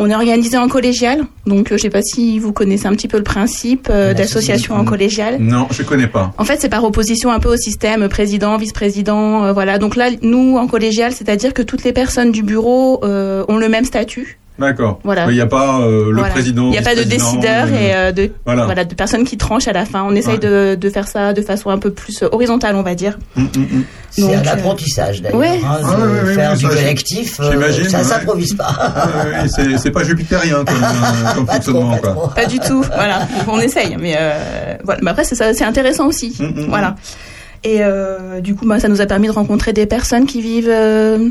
On 0.00 0.08
est 0.08 0.14
organisé 0.14 0.56
en 0.56 0.68
collégial, 0.68 1.24
donc 1.44 1.72
euh, 1.72 1.76
je 1.76 1.82
sais 1.82 1.90
pas 1.90 2.02
si 2.02 2.38
vous 2.38 2.52
connaissez 2.52 2.86
un 2.86 2.92
petit 2.92 3.08
peu 3.08 3.16
le 3.16 3.24
principe 3.24 3.88
euh, 3.90 4.14
d'association 4.14 4.76
en 4.76 4.84
collégial. 4.84 5.38
Non, 5.40 5.66
je 5.72 5.82
connais 5.82 6.06
pas. 6.06 6.32
En 6.38 6.44
fait, 6.44 6.60
c'est 6.60 6.68
par 6.68 6.84
opposition 6.84 7.32
un 7.32 7.40
peu 7.40 7.52
au 7.52 7.56
système 7.56 8.08
président, 8.08 8.56
vice-président, 8.58 9.44
euh, 9.44 9.52
voilà. 9.52 9.78
Donc 9.78 9.96
là, 9.96 10.10
nous, 10.22 10.56
en 10.56 10.68
collégial, 10.68 11.12
c'est-à-dire 11.12 11.52
que 11.52 11.62
toutes 11.62 11.82
les 11.82 11.92
personnes 11.92 12.30
du 12.30 12.44
bureau 12.44 13.00
euh, 13.02 13.44
ont 13.48 13.56
le 13.56 13.68
même 13.68 13.84
statut. 13.84 14.38
D'accord. 14.58 14.98
Voilà. 15.04 15.26
Il 15.28 15.34
n'y 15.34 15.40
a 15.40 15.46
pas 15.46 15.80
euh, 15.80 16.08
le 16.10 16.14
Voilà. 16.18 16.30
président. 16.32 16.64
Il 16.66 16.70
n'y 16.70 16.78
a 16.78 16.82
pas 16.82 16.96
de 16.96 17.02
décideur 17.04 17.66
euh, 17.66 17.80
et 17.80 17.94
euh, 17.94 18.12
de, 18.12 18.30
Voilà. 18.44 18.64
voilà. 18.64 18.84
de 18.84 18.94
personnes 18.94 19.24
qui 19.24 19.36
tranchent 19.36 19.68
à 19.68 19.72
la 19.72 19.84
fin. 19.84 20.02
On 20.02 20.14
essaye 20.16 20.38
de, 20.38 20.74
de 20.74 20.90
faire 20.90 21.06
ça 21.06 21.32
de 21.32 21.42
façon 21.42 21.70
un 21.70 21.78
peu 21.78 21.90
plus 21.92 22.22
euh, 22.22 22.28
horizontale, 22.32 22.74
on 22.74 22.82
va 22.82 22.94
dire. 22.96 23.18
C'est 24.10 24.22
Donc, 24.22 24.32
un 24.34 24.38
euh, 24.46 24.52
apprentissage 24.52 25.22
d'ailleurs. 25.22 25.38
ouais. 25.38 25.60
hein, 25.64 25.78
Ah, 25.84 25.96
oui, 25.98 26.02
oui, 26.26 26.34
faire 26.34 26.50
oui, 26.52 26.58
du 26.58 26.64
ça, 26.66 26.68
collectif, 26.70 27.40
euh, 27.40 27.50
j'imagine, 27.52 27.88
ça 27.88 27.98
ouais. 27.98 28.04
s'improvise 28.04 28.54
pas. 28.54 28.74
C'est- 29.48 29.78
c'est 29.78 29.90
pas 29.90 30.02
jupitérien 30.04 30.64
comme, 30.64 30.82
euh, 30.82 31.32
comme 31.34 31.46
fonctionnement. 31.46 31.96
quoi. 31.98 32.32
Pas 32.34 32.46
du 32.46 32.58
tout. 32.58 32.82
Voilà. 32.82 33.20
Donc, 33.20 33.48
on 33.48 33.60
essaye, 33.60 33.96
mais 34.00 34.16
euh, 34.18 34.74
voilà. 34.84 35.00
Mais 35.02 35.10
après, 35.12 35.24
c'est 35.24 35.34
ça, 35.36 35.54
c'est 35.54 35.64
intéressant 35.64 36.06
aussi. 36.06 36.34
Mm, 36.40 36.66
Voilà. 36.68 36.96
Et 37.64 37.78
euh, 37.80 38.40
du 38.40 38.54
coup, 38.54 38.66
bah, 38.66 38.78
ça 38.80 38.88
nous 38.88 39.00
a 39.00 39.06
permis 39.06 39.26
de 39.26 39.32
rencontrer 39.32 39.72
des 39.72 39.86
personnes 39.86 40.26
qui 40.26 40.40
vivent 40.40 40.68
euh, 40.70 41.28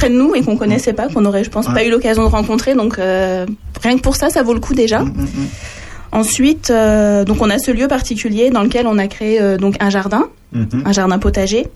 près 0.00 0.08
de 0.08 0.14
nous 0.14 0.34
et 0.34 0.40
qu'on 0.40 0.56
connaissait 0.56 0.94
pas, 0.94 1.08
qu'on 1.08 1.26
aurait, 1.26 1.44
je 1.44 1.50
pense, 1.50 1.66
pas 1.66 1.84
eu 1.84 1.90
l'occasion 1.90 2.22
de 2.24 2.28
rencontrer. 2.28 2.74
Donc, 2.74 2.98
euh, 2.98 3.44
rien 3.82 3.96
que 3.98 4.00
pour 4.02 4.16
ça, 4.16 4.30
ça 4.30 4.42
vaut 4.42 4.54
le 4.54 4.60
coup 4.60 4.72
déjà. 4.72 5.04
Ensuite, 6.12 6.70
euh, 6.70 7.24
donc 7.24 7.36
on 7.40 7.50
a 7.50 7.58
ce 7.58 7.70
lieu 7.70 7.86
particulier 7.86 8.48
dans 8.50 8.62
lequel 8.62 8.86
on 8.86 8.98
a 8.98 9.06
créé 9.06 9.40
euh, 9.40 9.58
donc 9.58 9.76
un 9.78 9.90
jardin, 9.90 10.24
Mhm. 10.52 10.82
un 10.84 10.92
jardin 10.92 11.18
potager. 11.20 11.68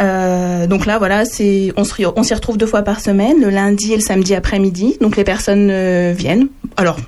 Euh, 0.00 0.66
donc 0.68 0.84
là, 0.86 0.98
voilà, 0.98 1.24
c'est 1.24 1.72
on 1.76 1.82
s'y 2.22 2.34
retrouve 2.34 2.58
deux 2.58 2.66
fois 2.66 2.82
par 2.82 3.00
semaine, 3.00 3.40
le 3.40 3.48
lundi 3.50 3.92
et 3.92 3.96
le 3.96 4.02
samedi 4.02 4.34
après-midi. 4.34 4.98
Donc 5.00 5.16
les 5.16 5.24
personnes 5.24 5.72
viennent. 6.12 6.48
Alors. 6.76 6.98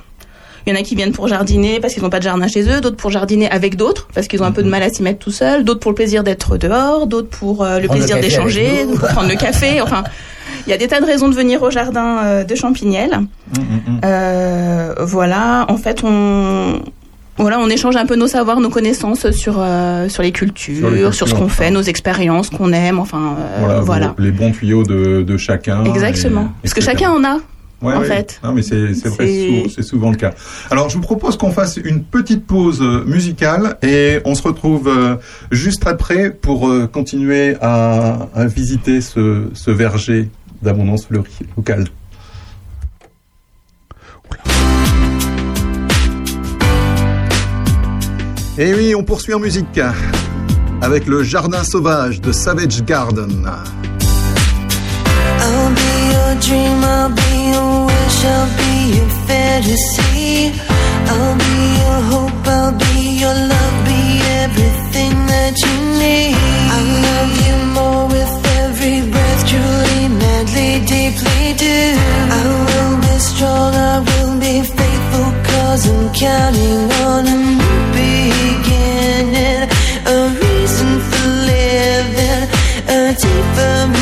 Il 0.67 0.73
y 0.75 0.77
en 0.77 0.81
a 0.81 0.83
qui 0.83 0.97
viennent 0.97 1.13
pour 1.13 1.29
jardiner 1.29 1.79
parce 1.81 1.95
qu'ils 1.95 2.03
n'ont 2.03 2.11
pas 2.11 2.19
de 2.19 2.25
jardin 2.25 2.49
chez 2.49 2.63
eux, 2.69 2.81
d'autres 2.81 2.97
pour 2.97 3.11
jardiner 3.13 3.49
avec 3.51 3.77
d'autres 3.77 4.09
parce 4.15 4.27
qu'ils 4.27 4.43
ont 4.43 4.47
un 4.47 4.51
peu 4.53 4.65
de 4.65 4.69
mal 4.69 4.83
à 4.83 4.89
s'y 4.91 5.03
mettre 5.03 5.21
tout 5.21 5.31
seuls, 5.31 5.63
d'autres 5.65 5.79
pour 5.81 5.93
le 5.93 5.95
plaisir 5.95 6.25
d'être 6.25 6.57
dehors, 6.57 7.07
d'autres 7.07 7.29
pour 7.29 7.63
euh, 7.63 7.79
le 7.79 7.87
Prendre 7.87 8.01
plaisir 8.01 8.17
d'échanger, 8.21 8.85
pour 8.99 9.09
prendre 9.09 9.29
le 9.29 9.37
café. 9.37 9.81
Enfin, 9.87 10.03
il 10.67 10.71
y 10.71 10.73
a 10.73 10.77
des 10.77 10.89
tas 10.89 11.01
de 11.01 11.07
raisons 11.07 11.29
de 11.29 11.35
venir 11.35 11.63
au 11.63 11.71
jardin 11.71 12.19
euh, 12.25 12.45
de 12.45 12.55
Champignelles. 12.57 13.21
Euh, 14.05 14.95
voilà, 15.01 15.67
en 15.69 15.77
fait, 15.77 16.03
on 16.05 16.81
voilà, 17.39 17.59
on 17.61 17.69
échange 17.69 17.97
un 17.97 18.07
peu 18.07 18.17
nos 18.17 18.27
savoirs, 18.29 18.61
nos 18.61 18.71
connaissances 18.71 19.31
sur 19.31 19.55
sur, 19.55 19.65
sur 20.11 20.23
les 20.23 20.33
cultures, 20.33 21.15
Sur 21.15 21.29
ce 21.29 21.35
qu'on 21.35 21.49
fait, 21.49 21.71
nos 21.71 21.83
expériences 21.83 22.51
qu'on 22.51 22.73
aime, 22.73 22.99
enfin 22.99 23.37
euh, 23.39 23.81
Voilà, 23.83 24.15
les 24.19 24.31
bons 24.33 24.51
tuyaux 24.53 24.83
de, 24.85 25.23
de 25.23 25.37
chacun. 25.37 25.85
Exactement. 25.85 26.43
et- 26.45 26.63
Parce 26.63 26.75
que 26.75 26.81
chacun 26.81 27.11
en 27.11 27.23
a. 27.25 27.39
Ouais, 27.83 27.93
en 27.95 28.01
ouais. 28.01 28.07
fait. 28.07 28.41
Non, 28.43 28.53
mais 28.53 28.63
c'est 28.63 28.95
c'est 28.95 29.09
vrai, 29.11 29.27
C'est- 29.27 29.63
sou- 29.65 29.71
c'est 29.77 29.83
souvent 29.83 30.11
le 30.11 30.17
cas. 30.17 30.33
Alors, 30.71 30.89
je 30.89 30.95
vous 30.97 31.03
propose 31.03 31.37
qu'on 31.37 31.51
fasse 31.53 31.77
une 31.77 32.03
petite 32.05 32.47
pause 32.47 32.81
euh, 32.81 33.05
musicale 33.05 33.77
et 33.83 34.21
on 34.25 34.35
se 34.35 34.43
retrouve 34.43 34.89
euh, 34.89 35.17
juste 35.51 35.87
après 35.87 36.31
pour 36.31 36.69
euh, 36.71 36.87
continuer 36.87 37.57
à, 37.61 38.29
à 38.35 38.47
visiter 38.47 39.01
ce, 39.03 39.49
ce 39.53 39.71
verger 39.71 40.31
d'abondance 40.63 41.07
fleurie 41.07 41.29
locale. 41.57 41.85
Et 48.59 48.73
oui, 48.75 48.95
on 48.95 49.03
poursuit 49.03 49.35
en 49.35 49.39
musique 49.39 49.79
avec 50.81 51.07
le 51.07 51.23
jardin 51.23 51.63
sauvage 51.63 52.21
de 52.21 52.33
Savage 52.33 52.83
Garden. 52.85 53.47
I'll 55.39 55.75
be 55.75 55.79
your 55.79 55.96
dream, 56.41 56.85
I'll 56.85 57.09
be 57.09 57.51
your 57.53 57.87
wish, 57.87 58.25
I'll 58.25 58.51
be 58.59 58.73
your 58.97 59.11
fantasy. 59.27 60.53
I'll 61.09 61.37
be 61.39 61.59
your 61.81 62.01
hope, 62.13 62.47
I'll 62.47 62.73
be 62.73 63.19
your 63.23 63.35
love, 63.35 63.77
be 63.87 64.01
everything 64.45 65.15
that 65.33 65.55
you 65.65 65.75
need. 66.03 66.37
I 66.77 66.79
love 67.07 67.33
you 67.47 67.57
more 67.77 68.05
with 68.15 68.35
every 68.61 68.99
breath, 69.11 69.43
truly, 69.49 70.09
madly, 70.21 70.71
deeply 70.85 71.55
do. 71.65 71.79
I 72.39 72.43
will 72.69 72.97
be 73.01 73.15
strong, 73.19 73.75
I 73.75 73.99
will 74.09 74.35
be 74.41 74.63
faithful, 74.63 75.29
cause 75.51 75.83
I'm 75.89 76.13
counting 76.13 76.91
on 77.07 77.23
a 77.27 77.39
new 77.61 77.79
beginning, 77.97 79.69
a 80.07 80.19
reason 80.43 80.91
for 81.09 81.27
living, 81.51 82.45
a 82.89 83.15
deeper 83.23 83.96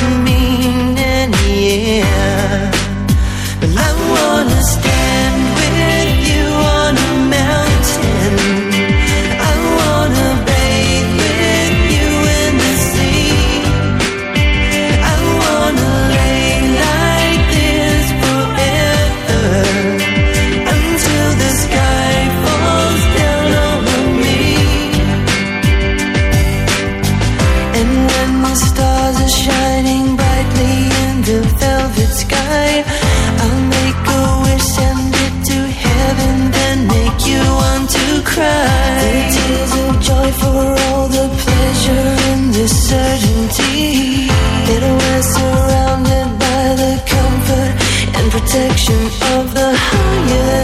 cry. 38.34 38.98
The 39.04 39.14
tears 39.34 39.72
of 39.84 39.92
joy 40.08 40.28
for 40.42 40.64
all 40.86 41.06
the 41.18 41.26
pleasure 41.42 42.08
and 42.30 42.44
the 42.58 42.68
certainty 42.68 44.26
that 44.68 44.82
we're 44.98 45.24
surrounded 45.36 46.28
by 46.44 46.64
the 46.82 46.94
comfort 47.14 47.72
and 48.16 48.26
protection 48.34 49.00
of 49.34 49.44
the 49.58 49.70
highest 49.88 50.63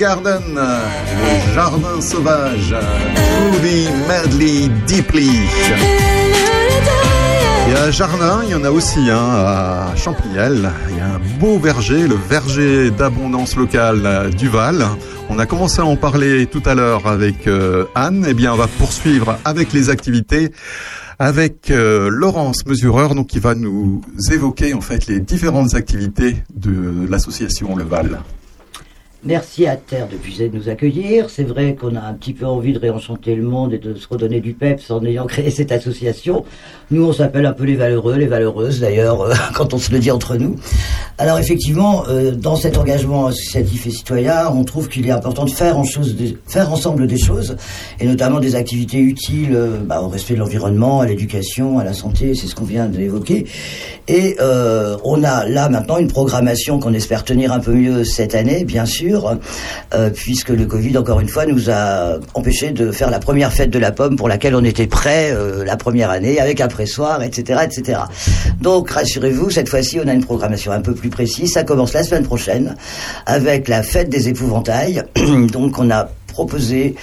Garden, 0.00 0.54
le 0.54 1.54
jardin 1.54 2.00
sauvage, 2.00 2.74
Truly, 3.14 3.86
Madly, 4.08 4.70
Deeply. 4.86 5.28
Et 7.68 7.74
à 7.74 7.90
Jardin, 7.90 8.40
il 8.44 8.52
y 8.52 8.54
en 8.54 8.64
a 8.64 8.70
aussi 8.70 9.10
un 9.10 9.18
à 9.18 9.94
Champignelles. 9.96 10.70
Il 10.88 10.96
y 10.96 11.00
a 11.00 11.06
un 11.06 11.20
beau 11.38 11.58
verger, 11.58 12.08
le 12.08 12.14
verger 12.14 12.90
d'abondance 12.90 13.56
locale 13.56 14.30
du 14.30 14.48
Val. 14.48 14.86
On 15.28 15.38
a 15.38 15.44
commencé 15.44 15.82
à 15.82 15.84
en 15.84 15.96
parler 15.96 16.46
tout 16.46 16.62
à 16.64 16.74
l'heure 16.74 17.06
avec 17.06 17.46
euh, 17.46 17.84
Anne. 17.94 18.24
Eh 18.26 18.32
bien, 18.32 18.54
on 18.54 18.56
va 18.56 18.68
poursuivre 18.68 19.38
avec 19.44 19.74
les 19.74 19.90
activités 19.90 20.50
avec 21.18 21.70
euh, 21.70 22.08
Laurence 22.10 22.64
Mesureur, 22.64 23.14
donc 23.14 23.26
qui 23.26 23.38
va 23.38 23.54
nous 23.54 24.00
évoquer 24.32 24.72
en 24.72 24.80
fait 24.80 25.06
les 25.08 25.20
différentes 25.20 25.74
activités 25.74 26.36
de 26.54 27.06
l'association 27.06 27.76
Le 27.76 27.84
Val. 27.84 28.20
Merci 29.22 29.66
à 29.66 29.76
Terre 29.76 30.08
de 30.08 30.16
Puiset 30.16 30.48
de 30.48 30.56
nous 30.56 30.70
accueillir. 30.70 31.28
C'est 31.28 31.44
vrai 31.44 31.74
qu'on 31.74 31.94
a 31.94 32.00
un 32.00 32.14
petit 32.14 32.32
peu 32.32 32.46
envie 32.46 32.72
de 32.72 32.78
réenchanter 32.78 33.34
le 33.34 33.42
monde 33.42 33.74
et 33.74 33.78
de 33.78 33.94
se 33.94 34.08
redonner 34.08 34.40
du 34.40 34.54
peps 34.54 34.90
en 34.90 35.04
ayant 35.04 35.26
créé 35.26 35.50
cette 35.50 35.72
association. 35.72 36.42
Nous, 36.90 37.04
on 37.04 37.12
s'appelle 37.12 37.44
un 37.44 37.52
peu 37.52 37.64
les 37.64 37.76
valeureux, 37.76 38.16
les 38.16 38.26
valeureuses 38.26 38.80
d'ailleurs, 38.80 39.20
euh, 39.20 39.34
quand 39.54 39.74
on 39.74 39.78
se 39.78 39.92
le 39.92 39.98
dit 39.98 40.10
entre 40.10 40.36
nous. 40.36 40.56
Alors 41.18 41.38
effectivement, 41.38 42.04
euh, 42.08 42.30
dans 42.30 42.56
cet 42.56 42.78
engagement 42.78 43.26
associatif 43.26 43.86
et 43.86 43.90
citoyen, 43.90 44.48
on 44.54 44.64
trouve 44.64 44.88
qu'il 44.88 45.06
est 45.06 45.10
important 45.10 45.44
de 45.44 45.50
faire, 45.50 45.76
ensemble 45.76 47.06
des 47.06 47.18
choses, 47.18 47.56
et 48.00 48.06
notamment 48.06 48.40
des 48.40 48.54
activités 48.54 49.00
utiles 49.00 49.54
euh, 49.54 49.80
bah, 49.84 50.00
au 50.00 50.08
respect 50.08 50.32
de 50.32 50.38
l'environnement, 50.38 51.02
à 51.02 51.06
l'éducation, 51.06 51.78
à 51.78 51.84
la 51.84 51.92
santé, 51.92 52.34
c'est 52.34 52.46
ce 52.46 52.54
qu'on 52.54 52.64
vient 52.64 52.86
d'évoquer. 52.86 53.44
Et 54.08 54.36
on 54.40 55.22
a 55.22 55.46
là 55.46 55.68
maintenant 55.68 55.98
une 55.98 56.08
programmation 56.08 56.80
qu'on 56.80 56.94
espère 56.94 57.22
tenir 57.22 57.52
un 57.52 57.60
peu 57.60 57.72
mieux 57.72 58.02
cette 58.02 58.34
année, 58.34 58.64
bien 58.64 58.86
sûr, 58.86 59.09
euh, 59.94 60.10
puisque 60.10 60.50
le 60.50 60.66
Covid, 60.66 60.96
encore 60.98 61.20
une 61.20 61.28
fois, 61.28 61.46
nous 61.46 61.70
a 61.70 62.18
empêché 62.34 62.70
de 62.70 62.90
faire 62.92 63.10
la 63.10 63.18
première 63.18 63.52
fête 63.52 63.70
de 63.70 63.78
la 63.78 63.92
pomme 63.92 64.16
pour 64.16 64.28
laquelle 64.28 64.54
on 64.54 64.64
était 64.64 64.86
prêt 64.86 65.32
euh, 65.32 65.64
la 65.64 65.76
première 65.76 66.10
année, 66.10 66.40
avec 66.40 66.60
un 66.60 66.68
pressoir, 66.68 67.22
etc., 67.22 67.60
etc. 67.64 68.00
Donc 68.60 68.90
rassurez-vous, 68.90 69.50
cette 69.50 69.68
fois-ci, 69.68 69.98
on 70.02 70.08
a 70.08 70.12
une 70.12 70.24
programmation 70.24 70.72
un 70.72 70.80
peu 70.80 70.94
plus 70.94 71.10
précise. 71.10 71.52
Ça 71.52 71.64
commence 71.64 71.92
la 71.92 72.02
semaine 72.02 72.24
prochaine 72.24 72.76
avec 73.26 73.68
la 73.68 73.82
fête 73.82 74.08
des 74.08 74.28
épouvantails. 74.28 75.02
Donc 75.52 75.78
on 75.78 75.90
a 75.90 76.08
proposé 76.28 76.94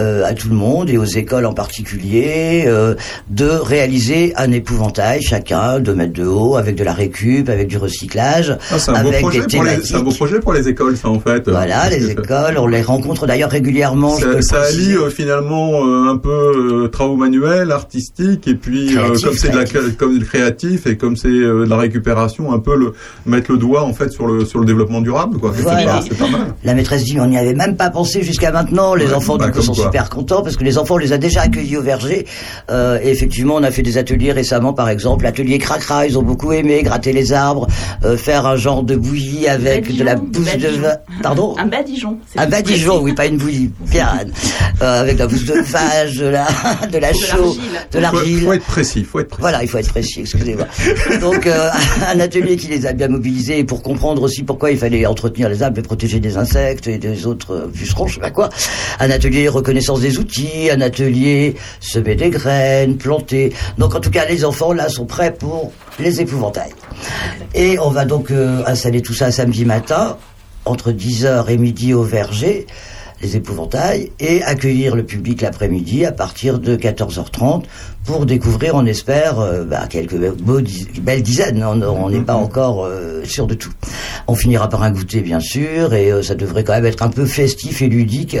euh, 0.00 0.24
à 0.24 0.32
tout 0.34 0.48
le 0.48 0.54
monde 0.56 0.90
et 0.90 0.98
aux 0.98 1.04
écoles 1.04 1.46
en 1.46 1.52
particulier 1.52 2.64
euh, 2.66 2.94
de 3.28 3.46
réaliser 3.48 4.32
un 4.36 4.50
épouvantail 4.52 5.22
chacun, 5.22 5.78
deux 5.80 5.94
mètres 5.94 6.12
de 6.12 6.24
haut, 6.26 6.56
avec 6.56 6.74
de 6.76 6.84
la 6.84 6.92
récup, 6.92 7.48
avec 7.48 7.68
du 7.68 7.76
recyclage, 7.76 8.56
Ah, 8.70 8.78
c'est 8.78 8.90
un, 8.90 9.02
beau 9.02 9.08
avec 9.08 9.20
projet 9.20 9.40
des 9.40 9.46
pour 9.46 9.62
les- 9.64 9.70
thématiques. 9.70 9.86
c'est 9.90 9.96
un 9.96 10.02
beau 10.02 10.10
projet 10.12 10.40
pour 10.40 10.52
les 10.52 10.68
écoles, 10.68 10.96
ça, 10.96 11.08
en 11.08 11.20
fait. 11.20 11.48
Voilà, 11.48 11.88
les 11.96 12.10
écoles, 12.10 12.56
on 12.58 12.66
les 12.66 12.82
rencontre 12.82 13.26
d'ailleurs 13.26 13.50
régulièrement. 13.50 14.16
Ça, 14.16 14.40
ça 14.42 14.62
allie 14.62 14.94
euh, 14.94 15.10
finalement 15.10 15.82
un 16.08 16.16
peu 16.16 16.88
travaux 16.92 17.16
manuels, 17.16 17.70
artistiques, 17.72 18.46
et 18.48 18.54
puis 18.54 18.94
Créatif, 18.94 19.24
comme 19.24 19.34
c'est 19.34 19.50
de 19.50 19.56
la 19.56 19.64
comme 19.98 20.18
créatif 20.20 20.86
et 20.86 20.96
comme 20.96 21.16
c'est 21.16 21.28
de 21.28 21.66
la 21.68 21.76
récupération, 21.76 22.52
un 22.52 22.58
peu 22.58 22.76
le 22.76 22.92
mettre 23.26 23.52
le 23.52 23.58
doigt 23.58 23.82
en 23.84 23.92
fait 23.92 24.10
sur 24.10 24.26
le 24.26 24.44
sur 24.44 24.58
le 24.58 24.66
développement 24.66 25.00
durable, 25.00 25.38
quoi. 25.38 25.52
Voilà. 25.54 25.84
pas- 25.84 26.00
C'est 26.08 26.16
pas 26.18 26.28
mal. 26.28 26.54
La 26.64 26.74
maîtresse 26.74 27.04
dit, 27.04 27.18
on 27.20 27.26
n'y 27.26 27.38
avait 27.38 27.54
même 27.54 27.76
pas 27.76 27.90
pensé 27.90 28.22
jusqu'à 28.22 28.50
maintenant, 28.52 28.94
les 28.94 29.06
Ouais, 29.06 29.14
enfants 29.14 29.36
bah, 29.36 29.46
du 29.46 29.52
coup 29.52 29.66
quoi. 29.72 29.89
Super 29.90 30.08
contents 30.08 30.42
parce 30.42 30.56
que 30.56 30.64
les 30.64 30.78
enfants, 30.78 30.94
on 30.94 30.98
les 30.98 31.12
a 31.12 31.18
déjà 31.18 31.42
accueillis 31.42 31.76
au 31.76 31.82
verger. 31.82 32.26
Euh, 32.70 32.98
et 33.02 33.08
effectivement, 33.10 33.56
on 33.56 33.62
a 33.62 33.70
fait 33.70 33.82
des 33.82 33.98
ateliers 33.98 34.32
récemment, 34.32 34.72
par 34.72 34.88
exemple, 34.88 35.24
l'atelier 35.24 35.58
Cracra, 35.58 36.06
ils 36.06 36.16
ont 36.16 36.22
beaucoup 36.22 36.52
aimé, 36.52 36.82
gratter 36.82 37.12
les 37.12 37.32
arbres, 37.32 37.66
euh, 38.04 38.16
faire 38.16 38.46
un 38.46 38.56
genre 38.56 38.82
de 38.82 38.94
bouillie 38.94 39.48
avec 39.48 39.94
de 39.96 40.04
la 40.04 40.14
bouse 40.14 40.56
de 40.56 40.68
vin. 40.68 40.96
Pardon 41.22 41.56
Un 41.58 41.66
badigeon. 41.66 42.18
un 42.36 42.46
badigeon, 42.46 43.00
oui, 43.02 43.14
pas 43.14 43.26
une 43.26 43.36
bouillie, 43.36 43.70
bien, 43.90 44.06
Anne. 44.20 44.32
Euh, 44.82 45.00
avec 45.00 45.14
de 45.16 45.20
la 45.20 45.26
bouse 45.26 45.44
de 45.44 45.60
vache, 45.60 46.14
de 46.16 46.26
la, 46.26 46.46
de 46.90 46.98
la 46.98 47.12
chaux, 47.12 47.56
de 47.92 47.98
l'argile. 47.98 48.44
faut 48.44 48.52
être 48.52 48.64
précis, 48.64 49.04
faut 49.04 49.20
être 49.20 49.28
précis. 49.28 49.40
Voilà, 49.42 49.62
il 49.62 49.68
faut 49.68 49.78
être 49.78 49.88
précis, 49.90 50.20
excusez-moi. 50.20 50.66
Donc, 51.20 51.46
euh, 51.46 51.68
un 52.08 52.20
atelier 52.20 52.56
qui 52.56 52.68
les 52.68 52.86
a 52.86 52.92
bien 52.92 53.08
mobilisés 53.08 53.64
pour 53.64 53.82
comprendre 53.82 54.22
aussi 54.22 54.42
pourquoi 54.42 54.70
il 54.70 54.78
fallait 54.78 55.04
entretenir 55.04 55.48
les 55.48 55.62
arbres 55.62 55.78
et 55.78 55.82
protéger 55.82 56.20
des 56.20 56.36
insectes 56.36 56.86
et 56.86 56.98
des 56.98 57.26
autres 57.26 57.68
pucerons, 57.74 58.06
je 58.06 58.14
sais 58.14 58.20
pas 58.20 58.30
quoi. 58.30 58.48
Un 59.00 59.10
atelier 59.10 59.48
reconnaissance 59.70 60.00
des 60.00 60.18
outils, 60.18 60.68
un 60.68 60.80
atelier 60.80 61.54
semer 61.78 62.16
des 62.16 62.30
graines, 62.30 62.96
planter. 62.96 63.52
Donc, 63.78 63.94
en 63.94 64.00
tout 64.00 64.10
cas, 64.10 64.26
les 64.26 64.44
enfants, 64.44 64.72
là, 64.72 64.88
sont 64.88 65.06
prêts 65.06 65.32
pour 65.32 65.70
les 66.00 66.20
épouvantails. 66.20 66.72
Et 67.54 67.78
on 67.78 67.90
va 67.90 68.04
donc 68.04 68.32
euh, 68.32 68.64
installer 68.66 69.00
tout 69.00 69.14
ça 69.14 69.30
samedi 69.30 69.64
matin, 69.64 70.16
entre 70.64 70.90
10h 70.90 71.48
et 71.48 71.56
midi 71.56 71.94
au 71.94 72.02
verger 72.02 72.66
les 73.22 73.36
épouvantails 73.36 74.10
et 74.18 74.42
accueillir 74.42 74.96
le 74.96 75.04
public 75.04 75.42
l'après-midi 75.42 76.04
à 76.04 76.10
partir 76.10 76.58
de 76.58 76.74
14h30 76.74 77.62
pour 78.04 78.26
découvrir, 78.26 78.74
on 78.74 78.86
espère, 78.86 79.38
euh, 79.38 79.64
bah, 79.64 79.86
quelques 79.88 80.16
beaux 80.38 80.60
belles 81.02 81.22
dizaines. 81.22 81.62
On 81.64 82.08
n'est 82.10 82.20
pas 82.22 82.34
encore 82.34 82.84
euh, 82.84 83.22
sûr 83.24 83.46
de 83.46 83.54
tout. 83.54 83.70
On 84.26 84.34
finira 84.34 84.68
par 84.68 84.82
un 84.82 84.90
goûter, 84.90 85.20
bien 85.20 85.38
sûr, 85.40 85.92
et 85.94 86.10
euh, 86.10 86.22
ça 86.22 86.34
devrait 86.34 86.64
quand 86.64 86.72
même 86.72 86.86
être 86.86 87.02
un 87.02 87.08
peu 87.10 87.24
festif 87.26 87.82
et 87.82 87.88
ludique 87.88 88.36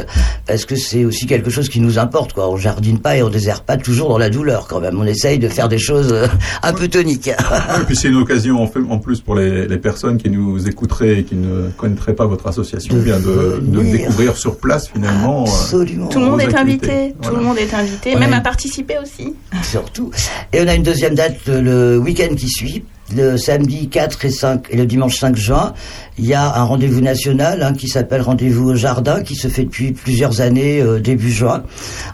parce 0.46 0.64
que 0.64 0.76
c'est 0.76 1.04
aussi 1.04 1.26
quelque 1.26 1.50
chose 1.50 1.68
qui 1.68 1.80
nous 1.80 1.98
importe. 1.98 2.32
Quoi. 2.32 2.48
On 2.50 2.56
jardine 2.56 2.98
pas 2.98 3.16
et 3.16 3.22
on 3.22 3.28
désert 3.28 3.62
pas 3.62 3.76
toujours 3.76 4.08
dans 4.08 4.18
la 4.18 4.30
douleur 4.30 4.66
quand 4.66 4.80
même. 4.80 4.98
On 4.98 5.04
essaye 5.06 5.38
de 5.38 5.48
faire 5.48 5.68
des 5.68 5.78
choses 5.78 6.12
euh, 6.12 6.26
un 6.62 6.72
peu 6.72 6.88
toniques. 6.88 7.28
Et 7.28 7.84
puis 7.86 7.96
c'est 7.96 8.08
une 8.08 8.16
occasion 8.16 8.60
en, 8.62 8.66
fait- 8.66 8.80
en 8.88 8.98
plus 8.98 9.20
pour 9.20 9.34
les, 9.36 9.68
les 9.68 9.78
personnes 9.78 10.16
qui 10.18 10.30
nous 10.30 10.66
écouteraient 10.68 11.18
et 11.20 11.24
qui 11.24 11.36
ne 11.36 11.68
connaîtraient 11.76 12.14
pas 12.14 12.26
votre 12.26 12.46
association, 12.48 12.94
bien 12.96 13.18
de, 13.20 13.60
de 13.62 13.78
venir. 13.78 13.92
découvrir 13.98 14.36
sur 14.36 14.56
place 14.58 14.88
finalement. 14.88 15.42
euh, 15.42 15.46
Absolument. 15.46 16.08
Tout 16.08 16.18
le 16.20 16.26
monde 16.26 16.40
est 16.40 16.54
activités. 16.54 16.90
invité. 16.90 17.14
Tout 17.22 17.34
le 17.36 17.42
monde 17.42 17.58
est 17.58 17.74
invité, 17.74 18.12
On 18.16 18.18
même 18.18 18.32
à 18.32 18.40
participer 18.40 18.96
aussi. 19.02 19.34
surtout. 19.62 20.10
Et 20.52 20.60
on 20.60 20.68
a 20.68 20.74
une 20.74 20.82
deuxième 20.82 21.14
date 21.14 21.36
euh, 21.48 21.60
le 21.60 21.98
week-end 21.98 22.34
qui 22.34 22.48
suit. 22.48 22.84
Le 23.16 23.36
samedi 23.36 23.88
4 23.88 24.24
et 24.24 24.30
5 24.30 24.66
et 24.70 24.76
le 24.76 24.86
dimanche 24.86 25.18
5 25.18 25.34
juin, 25.34 25.74
il 26.16 26.26
y 26.26 26.34
a 26.34 26.54
un 26.54 26.62
rendez-vous 26.62 27.00
national 27.00 27.60
hein, 27.60 27.72
qui 27.72 27.88
s'appelle 27.88 28.20
Rendez-vous 28.22 28.70
au 28.70 28.74
Jardin, 28.76 29.22
qui 29.22 29.34
se 29.34 29.48
fait 29.48 29.64
depuis 29.64 29.90
plusieurs 29.90 30.40
années, 30.40 30.80
euh, 30.80 31.00
début 31.00 31.32
juin. 31.32 31.64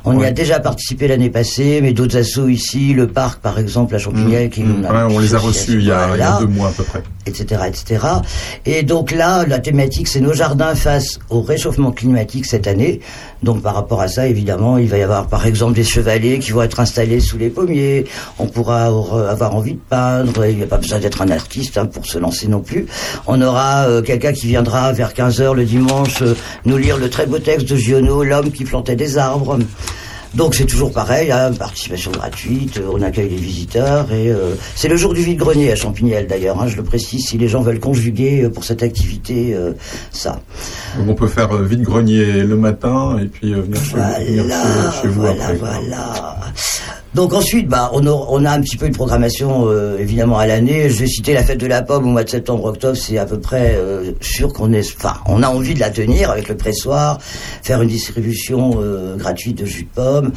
On 0.06 0.18
y 0.18 0.24
a 0.24 0.30
déjà 0.30 0.58
participé 0.58 1.06
l'année 1.06 1.28
passée, 1.28 1.80
mais 1.82 1.92
d'autres 1.92 2.16
assos 2.16 2.48
ici, 2.48 2.94
le 2.94 3.08
parc 3.08 3.40
par 3.42 3.58
exemple, 3.58 3.94
à 3.94 3.98
Champigny, 3.98 4.48
qui 4.48 4.62
Mmh, 4.62 4.86
ouais, 4.86 5.14
on 5.14 5.18
les 5.18 5.34
a 5.34 5.38
reçus 5.38 5.74
il 5.80 5.84
y 5.84 5.90
a, 5.92 6.08
il 6.14 6.18
y 6.18 6.22
a 6.22 6.30
Voilà 6.30 6.38
deux 6.40 6.46
mois 6.46 6.68
à 6.68 6.72
peu 6.72 6.84
près. 6.84 7.02
Etc.. 7.26 7.62
Et 8.64 8.82
donc 8.82 9.10
là, 9.10 9.44
la 9.46 9.58
thématique, 9.58 10.08
c'est 10.08 10.20
nos 10.20 10.32
jardins 10.32 10.74
face 10.74 11.18
au 11.30 11.40
réchauffement 11.42 11.92
climatique 11.92 12.46
cette 12.46 12.66
année. 12.66 13.00
Donc 13.42 13.62
par 13.62 13.74
rapport 13.74 14.00
à 14.00 14.08
ça, 14.08 14.26
évidemment, 14.26 14.78
il 14.78 14.88
va 14.88 14.98
y 14.98 15.02
avoir 15.02 15.26
par 15.26 15.46
exemple 15.46 15.74
des 15.74 15.84
chevalets 15.84 16.38
qui 16.38 16.52
vont 16.52 16.62
être 16.62 16.80
installés 16.80 17.20
sous 17.20 17.38
les 17.38 17.50
pommiers. 17.50 18.04
On 18.38 18.46
pourra 18.46 18.92
aura- 18.92 19.28
avoir 19.30 19.54
envie 19.54 19.74
de 19.74 19.80
peindre. 19.88 20.46
Il 20.46 20.56
n'y 20.56 20.62
a 20.62 20.66
pas 20.66 20.78
besoin 20.78 20.98
d'être 20.98 21.22
un 21.22 21.30
artiste 21.30 21.76
hein, 21.78 21.86
pour 21.86 22.06
se 22.06 22.18
lancer 22.18 22.48
non 22.48 22.60
plus. 22.60 22.86
On 23.26 23.40
aura 23.42 23.86
euh, 23.88 24.02
quelqu'un 24.02 24.32
qui 24.32 24.46
viendra 24.46 24.92
vers 24.92 25.12
15h 25.12 25.54
le 25.54 25.64
dimanche 25.64 26.22
euh, 26.22 26.34
nous 26.64 26.76
lire 26.78 26.96
le 26.96 27.10
très 27.10 27.26
beau 27.26 27.38
texte 27.38 27.68
de 27.68 27.76
Giono, 27.76 28.22
L'homme 28.24 28.50
qui 28.50 28.64
plantait 28.64 28.96
des 28.96 29.18
arbres. 29.18 29.58
Donc 30.36 30.54
c'est 30.54 30.66
toujours 30.66 30.92
pareil, 30.92 31.32
hein, 31.32 31.50
participation 31.58 32.10
gratuite, 32.10 32.76
euh, 32.76 32.90
on 32.92 33.00
accueille 33.00 33.30
les 33.30 33.36
visiteurs 33.36 34.12
et 34.12 34.28
euh, 34.30 34.54
c'est 34.74 34.88
le 34.88 34.96
jour 34.96 35.14
du 35.14 35.22
vide-grenier 35.22 35.72
à 35.72 35.76
Champignelles 35.76 36.26
d'ailleurs, 36.26 36.60
hein, 36.60 36.68
je 36.68 36.76
le 36.76 36.82
précise 36.82 37.24
si 37.26 37.38
les 37.38 37.48
gens 37.48 37.62
veulent 37.62 37.80
conjuguer 37.80 38.42
euh, 38.44 38.50
pour 38.50 38.62
cette 38.62 38.82
activité 38.82 39.54
euh, 39.54 39.72
ça. 40.12 40.40
Donc 40.98 41.08
on 41.08 41.14
peut 41.14 41.26
faire 41.28 41.52
euh, 41.54 41.64
vide 41.64 41.82
grenier 41.82 42.24
le 42.42 42.56
matin 42.56 43.18
et 43.22 43.26
puis 43.26 43.54
euh, 43.54 43.62
venir 43.62 43.82
chez, 43.82 43.96
venir 43.96 44.44
chez- 44.44 45.00
chez 45.02 45.08
vous 45.08 45.20
voilà, 45.22 45.44
après. 45.44 45.56
voilà. 45.56 46.36
Donc 47.16 47.32
ensuite, 47.32 47.66
bah, 47.66 47.90
on, 47.94 48.44
a, 48.44 48.50
un 48.50 48.60
petit 48.60 48.76
peu 48.76 48.84
une 48.84 48.94
programmation 48.94 49.68
euh, 49.68 49.96
évidemment 49.96 50.38
à 50.38 50.46
l'année. 50.46 50.90
Je 50.90 50.98
vais 50.98 51.06
citer 51.06 51.32
la 51.32 51.42
fête 51.42 51.56
de 51.56 51.66
la 51.66 51.80
pomme 51.80 52.04
au 52.04 52.10
mois 52.10 52.24
de 52.24 52.28
septembre-octobre. 52.28 52.94
C'est 52.94 53.16
à 53.16 53.24
peu 53.24 53.40
près 53.40 53.74
euh, 53.74 54.12
sûr 54.20 54.52
qu'on 54.52 54.74
est, 54.74 54.86
enfin, 54.98 55.14
on 55.26 55.42
a 55.42 55.48
envie 55.48 55.72
de 55.72 55.80
la 55.80 55.88
tenir 55.88 56.30
avec 56.30 56.46
le 56.46 56.58
pressoir, 56.58 57.18
faire 57.62 57.80
une 57.80 57.88
distribution 57.88 58.72
euh, 58.82 59.16
gratuite 59.16 59.56
de 59.56 59.64
jus 59.64 59.84
de 59.84 59.88
pomme. 59.94 60.32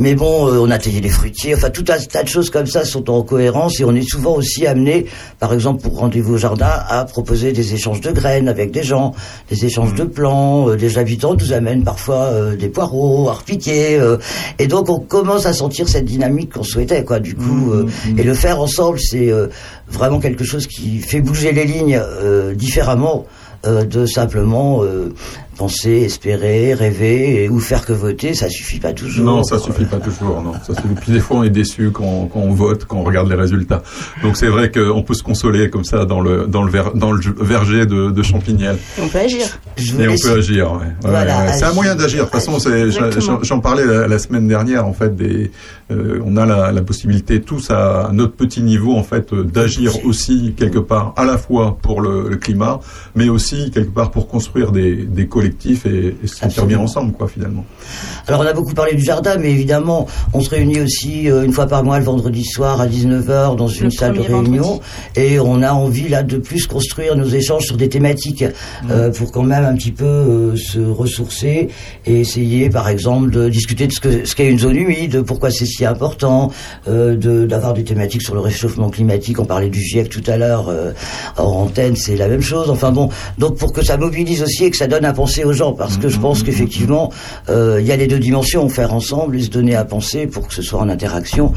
Mais 0.00 0.14
bon, 0.14 0.46
euh, 0.48 0.58
on 0.60 0.70
a 0.70 0.78
taillé 0.78 1.00
les 1.00 1.08
fruitiers. 1.08 1.54
Enfin, 1.54 1.70
tout 1.70 1.84
un 1.88 1.98
tas 1.98 2.22
de 2.22 2.28
choses 2.28 2.50
comme 2.50 2.66
ça 2.66 2.84
sont 2.84 3.10
en 3.10 3.22
cohérence 3.22 3.80
et 3.80 3.84
on 3.84 3.94
est 3.94 4.08
souvent 4.08 4.34
aussi 4.34 4.66
amené, 4.66 5.06
par 5.40 5.52
exemple 5.52 5.82
pour 5.82 5.98
rendez-vous 5.98 6.34
au 6.34 6.38
jardin, 6.38 6.70
à 6.88 7.04
proposer 7.04 7.52
des 7.52 7.74
échanges 7.74 8.00
de 8.00 8.12
graines 8.12 8.48
avec 8.48 8.70
des 8.70 8.84
gens, 8.84 9.12
des 9.50 9.64
échanges 9.64 9.94
de 9.94 10.04
plants. 10.04 10.68
Euh, 10.68 10.76
des 10.76 10.98
habitants 10.98 11.34
nous 11.34 11.52
amènent 11.52 11.82
parfois 11.82 12.26
euh, 12.26 12.56
des 12.56 12.68
poireaux, 12.68 13.28
arpiquiers. 13.28 13.98
euh, 13.98 14.18
et 14.58 14.68
donc 14.68 14.88
on 14.88 15.00
commence 15.00 15.46
à 15.46 15.52
sentir 15.52 15.88
cette 15.88 16.04
dynamique 16.04 16.52
qu'on 16.52 16.62
souhaitait, 16.62 17.04
quoi. 17.04 17.18
Du 17.18 17.34
coup, 17.34 17.72
euh, 17.72 17.86
et 18.16 18.22
le 18.22 18.34
faire 18.34 18.60
ensemble, 18.60 19.00
c'est 19.00 19.32
euh, 19.32 19.48
vraiment 19.88 20.20
quelque 20.20 20.44
chose 20.44 20.66
qui 20.66 20.98
fait 20.98 21.20
bouger 21.20 21.52
les 21.52 21.64
lignes 21.64 22.00
euh, 22.00 22.54
différemment 22.54 23.26
euh, 23.66 23.84
de 23.84 24.06
simplement 24.06 24.84
euh, 24.84 25.12
penser, 25.58 25.90
espérer, 26.02 26.72
rêver 26.74 27.44
et, 27.44 27.48
ou 27.48 27.58
faire 27.60 27.84
que 27.84 27.92
voter. 27.92 28.32
Ça 28.34 28.48
suffit 28.48 28.78
pas 28.80 28.92
toujours. 28.92 29.24
Non, 29.26 29.42
ça 29.42 29.58
suffit 29.58 29.84
pas 29.84 29.98
toujours. 29.98 30.40
Non, 30.40 30.52
ça 30.66 30.74
suffit. 30.74 30.94
Puis 31.00 31.12
des 31.12 31.20
fois, 31.20 31.38
on 31.38 31.42
est 31.42 31.50
déçu 31.50 31.90
quand, 31.90 32.30
quand 32.32 32.40
on 32.40 32.52
vote, 32.54 32.84
quand 32.86 32.98
on 32.98 33.04
regarde 33.04 33.28
les 33.28 33.34
résultats. 33.34 33.82
Donc 34.22 34.36
c'est 34.36 34.46
vrai 34.48 34.70
qu'on 34.70 35.02
peut 35.02 35.14
se 35.14 35.22
consoler 35.22 35.68
comme 35.68 35.84
ça 35.84 36.04
dans 36.04 36.20
le 36.20 36.46
dans 36.46 36.62
le 36.62 36.70
ver- 36.70 36.94
dans 36.94 37.12
le 37.12 37.20
verger 37.40 37.84
de, 37.84 38.10
de 38.10 38.22
Champignelles. 38.22 38.78
On 39.02 39.08
peut 39.08 39.18
agir. 39.18 39.46
Et 39.76 40.08
on 40.08 40.14
peut 40.16 40.38
agir. 40.38 40.72
ouais. 40.72 40.78
Ouais, 40.78 40.84
Voilà, 41.02 41.44
ouais. 41.46 41.52
C'est 41.58 41.64
un 41.64 41.72
moyen 41.74 41.94
d'agir. 41.94 42.20
De 42.20 42.30
toute 42.30 42.32
façon, 42.34 42.58
c'est- 42.58 42.90
j'en- 43.42 43.60
parlais 43.60 43.84
la, 43.84 44.06
la 44.06 44.18
semaine 44.18 44.46
dernière. 44.46 44.86
En 44.86 44.92
fait, 44.92 45.14
des, 45.16 45.50
euh, 45.90 46.20
on 46.24 46.36
a 46.36 46.46
la, 46.46 46.70
la 46.70 46.82
possibilité 46.82 47.40
tous 47.40 47.70
à 47.70 48.10
notre 48.12 48.34
petit 48.34 48.62
niveau, 48.62 48.94
en 48.94 49.02
fait, 49.02 49.32
euh, 49.32 49.42
d'agir 49.42 50.04
aussi 50.04 50.54
quelque 50.56 50.78
part, 50.78 51.12
à 51.16 51.24
la 51.24 51.36
fois 51.38 51.76
pour 51.82 52.00
le, 52.00 52.28
le 52.28 52.36
climat, 52.36 52.78
mais 53.16 53.28
aussi 53.28 53.70
quelque 53.72 53.90
part 53.92 54.10
pour 54.12 54.28
construire 54.28 54.70
des, 54.70 54.94
des 54.94 55.26
collectifs 55.48 55.86
et, 55.86 56.16
et 56.22 56.26
se 56.26 56.36
sentir 56.36 56.66
bien 56.66 56.78
ensemble, 56.78 57.12
quoi, 57.12 57.28
finalement. 57.28 57.64
Alors 58.26 58.40
on 58.40 58.46
a 58.46 58.52
beaucoup 58.52 58.74
parlé 58.74 58.94
du 58.94 59.02
jardin, 59.04 59.36
mais 59.38 59.50
évidemment, 59.50 60.06
on 60.32 60.40
se 60.40 60.50
réunit 60.50 60.80
aussi 60.80 61.30
euh, 61.30 61.44
une 61.44 61.52
fois 61.52 61.66
par 61.66 61.82
mois 61.84 61.98
le 61.98 62.04
vendredi 62.04 62.44
soir 62.44 62.80
à 62.80 62.86
19h 62.86 63.56
dans 63.56 63.68
une 63.68 63.84
Le 63.84 63.90
salle 63.90 64.14
de 64.14 64.20
réunion. 64.20 64.80
Et 65.16 65.38
on 65.40 65.62
a 65.62 65.72
envie 65.72 66.08
là 66.08 66.22
de 66.22 66.36
plus 66.36 66.66
construire 66.66 67.16
nos 67.16 67.24
échanges 67.26 67.64
sur 67.64 67.76
des 67.76 67.88
thématiques 67.88 68.44
euh, 68.90 69.10
pour 69.10 69.32
quand 69.32 69.42
même 69.42 69.64
un 69.64 69.74
petit 69.74 69.92
peu 69.92 70.04
euh, 70.04 70.56
se 70.56 70.78
ressourcer 70.80 71.68
et 72.06 72.20
essayer 72.20 72.68
par 72.70 72.88
exemple 72.88 73.30
de 73.30 73.48
discuter 73.48 73.86
de 73.86 73.92
ce 73.92 74.00
que 74.00 74.24
ce 74.26 74.34
qu'est 74.34 74.48
une 74.50 74.58
zone 74.58 74.76
humide, 74.76 75.22
pourquoi 75.22 75.50
c'est 75.50 75.66
si 75.66 75.84
important, 75.84 76.50
euh, 76.88 77.16
de- 77.16 77.46
d'avoir 77.46 77.72
des 77.74 77.84
thématiques 77.84 78.22
sur 78.22 78.34
le 78.34 78.40
réchauffement 78.40 78.90
climatique. 78.90 79.38
On 79.40 79.44
parlait 79.46 79.70
du 79.70 79.80
GIEC 79.80 80.08
tout 80.10 80.22
à 80.26 80.36
l'heure, 80.36 80.68
euh, 80.68 80.92
hors 81.36 81.56
antenne, 81.56 81.96
c'est 81.96 82.16
la 82.16 82.28
même 82.28 82.42
chose. 82.42 82.68
Enfin 82.70 82.92
bon, 82.92 83.08
donc 83.38 83.56
pour 83.56 83.72
que 83.72 83.82
ça 83.84 83.96
mobilise 83.96 84.42
aussi 84.42 84.64
et 84.64 84.70
que 84.70 84.76
ça 84.76 84.86
donne 84.86 85.04
à 85.04 85.12
penser 85.12 85.37
aux 85.44 85.52
gens, 85.52 85.72
parce 85.72 85.96
que 85.96 86.08
je 86.08 86.18
pense 86.18 86.42
qu'effectivement, 86.42 87.12
euh, 87.48 87.78
il 87.80 87.86
y 87.86 87.92
a 87.92 87.96
les 87.96 88.06
deux 88.06 88.18
dimensions, 88.18 88.68
faire 88.68 88.94
ensemble 88.94 89.36
et 89.36 89.42
se 89.42 89.50
donner 89.50 89.74
à 89.74 89.84
penser 89.84 90.26
pour 90.26 90.48
que 90.48 90.54
ce 90.54 90.62
soit 90.62 90.80
en 90.80 90.88
interaction 90.88 91.52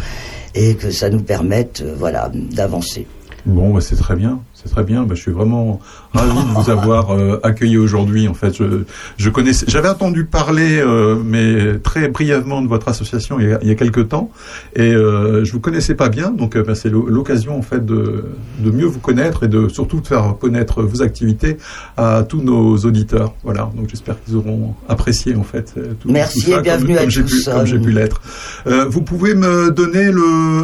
et 0.55 0.75
que 0.75 0.91
ça 0.91 1.09
nous 1.09 1.21
permette, 1.21 1.81
euh, 1.81 1.95
voilà, 1.97 2.31
d'avancer. 2.33 3.07
Bon, 3.45 3.73
bah, 3.73 3.81
c'est 3.81 3.95
très 3.95 4.15
bien. 4.15 4.39
C'est 4.53 4.69
très 4.69 4.83
bien. 4.83 5.03
Bah, 5.03 5.15
je 5.15 5.21
suis 5.21 5.31
vraiment 5.31 5.79
ravi 6.13 6.37
de 6.43 6.53
vous 6.53 6.69
avoir 6.69 7.11
euh, 7.11 7.39
accueilli 7.43 7.77
aujourd'hui. 7.77 8.27
En 8.27 8.33
fait, 8.33 8.55
je, 8.57 8.83
je 9.17 9.29
connaissais, 9.29 9.65
j'avais 9.67 9.89
entendu 9.89 10.25
parler, 10.25 10.79
euh, 10.81 11.15
mais 11.23 11.77
très 11.79 12.07
brièvement 12.09 12.61
de 12.61 12.67
votre 12.67 12.87
association 12.89 13.39
il 13.39 13.49
y 13.49 13.53
a, 13.53 13.59
il 13.61 13.67
y 13.67 13.71
a 13.71 13.75
quelques 13.75 14.09
temps, 14.09 14.29
et 14.75 14.93
euh, 14.93 15.43
je 15.45 15.51
vous 15.51 15.59
connaissais 15.59 15.95
pas 15.95 16.09
bien. 16.09 16.31
Donc, 16.31 16.57
bah, 16.57 16.75
c'est 16.75 16.89
l'o- 16.89 17.07
l'occasion 17.07 17.57
en 17.57 17.61
fait 17.61 17.85
de, 17.85 18.25
de 18.59 18.71
mieux 18.71 18.85
vous 18.85 18.99
connaître 18.99 19.43
et 19.43 19.47
de 19.47 19.67
surtout 19.69 20.01
de 20.01 20.07
faire 20.07 20.35
connaître 20.39 20.83
vos 20.83 21.01
activités 21.01 21.57
à 21.97 22.23
tous 22.27 22.41
nos 22.41 22.77
auditeurs. 22.77 23.33
Voilà. 23.43 23.69
Donc, 23.75 23.89
j'espère 23.89 24.15
qu'ils 24.23 24.35
auront 24.35 24.75
apprécié 24.89 25.35
en 25.35 25.43
fait. 25.43 25.73
euh, 25.77 25.93
Tout, 25.99 26.09
Merci 26.11 26.43
tout 26.45 26.51
ça, 26.51 26.59
et 26.59 26.61
bienvenue 26.61 26.95
comme, 26.95 27.07
à 27.07 27.11
comme 27.11 27.23
tous. 27.23 27.45
pu, 27.45 27.51
comme 27.51 27.65
j'ai 27.65 27.79
pu 27.79 27.91
l'être. 27.91 28.21
Euh, 28.67 28.85
vous 28.89 29.01
pouvez 29.01 29.33
me 29.35 29.71
donner 29.71 30.11
le 30.11 30.21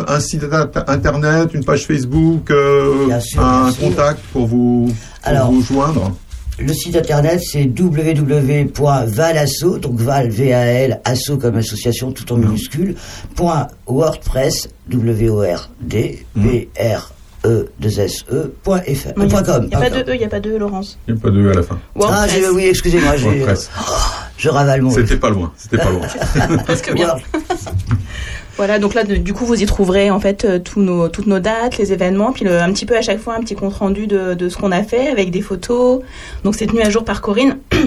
un 0.07 0.19
site 0.19 0.43
int- 0.43 0.83
internet, 0.87 1.53
une 1.53 1.63
page 1.63 1.85
Facebook, 1.85 2.51
euh, 2.51 3.19
sûr, 3.21 3.41
un 3.43 3.71
contact 3.73 4.19
pour 4.33 4.45
vous, 4.47 4.93
Alors, 5.23 5.51
vous 5.51 5.61
joindre. 5.61 6.15
Le 6.59 6.73
site 6.73 6.95
internet, 6.95 7.39
c'est 7.43 7.65
www.valasso, 8.67 9.77
donc 9.77 9.99
Val, 9.99 10.29
V-A-L, 10.29 10.99
asso 11.05 11.37
comme 11.39 11.57
association, 11.57 12.11
tout 12.11 12.33
en 12.33 12.37
minuscule, 12.37 12.95
point 13.35 13.67
WordPress, 13.85 14.67
W-O-R-D, 14.89 16.25
B-R-E-2-S-E, 16.35 17.53
point 18.63 18.81
fr, 18.81 19.09
Non, 19.15 19.27
point 19.27 19.43
com. 19.43 19.63
Il 19.65 19.69
n'y 19.69 19.75
a 19.75 19.79
pas 19.79 19.89
de 19.91 19.97
E, 19.99 20.15
il 20.15 20.19
n'y 20.19 20.25
a 20.25 20.29
pas 20.29 20.39
de 20.39 20.49
E, 20.49 20.57
Laurence. 20.57 20.97
Il 21.07 21.13
n'y 21.13 21.19
a 21.19 21.23
pas 21.23 21.29
de 21.29 21.39
E 21.41 21.51
à 21.51 21.53
la 21.53 21.61
fin. 21.61 21.77
Ah, 22.01 22.25
oui, 22.53 22.65
excusez-moi, 22.65 23.17
j'ai- 23.17 23.25
WordPress. 23.29 23.69
Je 24.37 24.43
Je 24.43 24.49
ravale 24.49 24.81
mon. 24.81 24.89
C'était 24.89 25.17
pas 25.17 25.29
loin, 25.29 25.51
c'était 25.57 25.77
pas 25.77 25.91
loin. 25.91 26.07
Presque 26.65 26.91
bien. 26.93 27.15
Voilà, 28.57 28.79
donc 28.79 28.95
là, 28.95 29.03
du 29.03 29.33
coup, 29.33 29.45
vous 29.45 29.61
y 29.61 29.65
trouverez 29.67 30.09
en 30.09 30.19
fait 30.19 30.43
euh, 30.43 30.57
toutes 30.59 30.77
nos 31.27 31.39
dates, 31.39 31.77
les 31.77 31.93
événements, 31.93 32.31
puis 32.31 32.43
le- 32.43 32.59
un 32.59 32.73
petit 32.73 32.85
peu 32.87 32.97
à 32.97 33.01
chaque 33.03 33.19
fois 33.19 33.35
un 33.35 33.39
petit 33.39 33.53
compte 33.55 33.73
rendu 33.75 34.07
de, 34.07 34.33
de 34.33 34.49
ce 34.49 34.57
qu'on 34.57 34.71
a 34.71 34.81
fait 34.83 35.09
avec 35.09 35.29
des 35.29 35.41
photos. 35.41 36.01
Donc 36.43 36.55
c'est 36.55 36.65
tenu 36.65 36.81
à 36.81 36.89
jour 36.89 37.05
par 37.05 37.21
Corinne. 37.21 37.57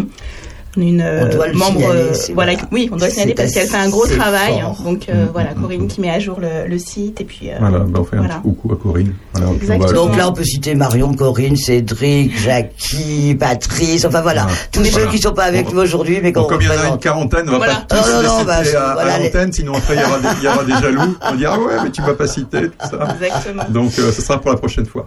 Une 0.76 1.00
euh, 1.00 1.24
On 1.26 1.34
doit 1.34 1.48
le 1.48 1.54
membre, 1.54 1.80
signaler, 1.80 1.98
euh, 2.00 2.32
voilà, 2.34 2.52
oui, 2.70 2.88
on 2.92 2.96
doit 2.96 3.10
signaler 3.10 3.34
parce 3.34 3.52
qu'elle 3.52 3.66
fait 3.68 3.76
un 3.76 3.88
gros 3.88 4.06
travail. 4.06 4.60
fort. 4.60 4.80
Donc 4.84 5.08
euh, 5.08 5.24
Mm, 5.26 5.28
voilà, 5.32 5.50
mm, 5.54 5.60
Corinne 5.60 5.88
qui 5.88 6.00
met 6.00 6.10
à 6.10 6.20
jour 6.20 6.38
le, 6.40 6.68
le 6.68 6.78
site 6.78 7.20
et 7.20 7.24
puis. 7.24 7.50
euh, 7.50 7.56
Voilà, 7.58 7.80
bah, 7.80 7.98
on 8.00 8.04
fait 8.04 8.16
un 8.16 8.22
petit 8.24 8.40
coucou 8.42 8.72
à 8.72 8.76
Corinne. 8.76 9.12
Voilà, 9.34 9.50
Exactement. 9.52 9.92
Donc 10.06 10.16
là, 10.16 10.28
on 10.28 10.32
peut 10.32 10.44
citer 10.44 10.74
Marion, 10.76 11.12
Corinne, 11.14 11.56
Cédric, 11.56 12.38
Jackie, 12.38 13.34
Patrice, 13.38 14.04
enfin 14.04 14.20
voilà, 14.22 14.46
tous 14.70 14.84
ceux 14.84 14.90
Voilà. 14.92 15.06
qui 15.10 15.18
sont 15.18 15.32
pas 15.32 15.44
avec 15.44 15.72
nous 15.72 15.80
aujourd'hui, 15.80 16.20
mais 16.22 16.32
comme 16.32 16.46
il 16.60 16.66
y 16.66 16.68
en 16.70 16.72
a 16.72 16.88
une 16.94 16.98
quarantaine, 16.98 17.48
on 17.48 17.52
va 17.52 17.58
Voilà. 17.58 17.74
pas 17.88 17.96
tous 17.96 18.08
Non, 18.10 18.16
non, 18.16 18.22
les 18.22 18.28
citer 18.28 18.44
bah, 18.44 18.62
je- 18.62 18.76
à, 18.76 18.90
à 18.92 19.18
les- 19.18 19.24
l'antenne, 19.24 19.52
sinon 19.52 19.74
après 19.74 19.94
il 19.96 20.00
y 20.00 20.04
aura 20.04 20.18
des, 20.20 20.28
il 20.38 20.44
y 20.44 20.46
aura 20.48 20.64
des 20.64 20.72
jaloux. 20.86 21.16
On 21.32 21.34
dira 21.34 21.56
ah 21.58 21.60
ouais, 21.60 21.74
mais 21.84 21.90
tu 21.90 22.00
m'as 22.02 22.14
pas 22.14 22.26
cité 22.28 22.62
tout 22.68 22.88
ça. 22.88 23.16
Exactement. 23.20 23.64
Donc 23.70 23.90
ce 23.92 24.12
sera 24.12 24.40
pour 24.40 24.52
la 24.52 24.56
prochaine 24.56 24.86
fois. 24.86 25.06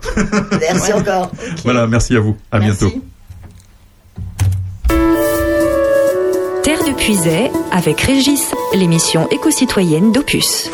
Merci 0.59 0.91
encore. 0.91 1.31
Voilà, 1.63 1.87
merci 1.87 2.17
à 2.17 2.19
vous. 2.19 2.35
À 2.51 2.59
bientôt. 2.59 2.91
Puisay 7.03 7.51
avec 7.69 7.99
Régis, 7.99 8.53
l'émission 8.73 9.27
éco-citoyenne 9.29 10.13
d'Opus. 10.13 10.69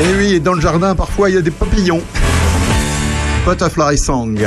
Et 0.00 0.14
oui, 0.16 0.40
dans 0.40 0.52
le 0.52 0.60
jardin, 0.60 0.94
parfois 0.94 1.28
il 1.28 1.34
y 1.34 1.38
a 1.38 1.42
des 1.42 1.50
papillons. 1.50 2.00
Butterfly 3.44 3.98
Song. 3.98 4.46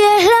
Yeah. 0.00 0.39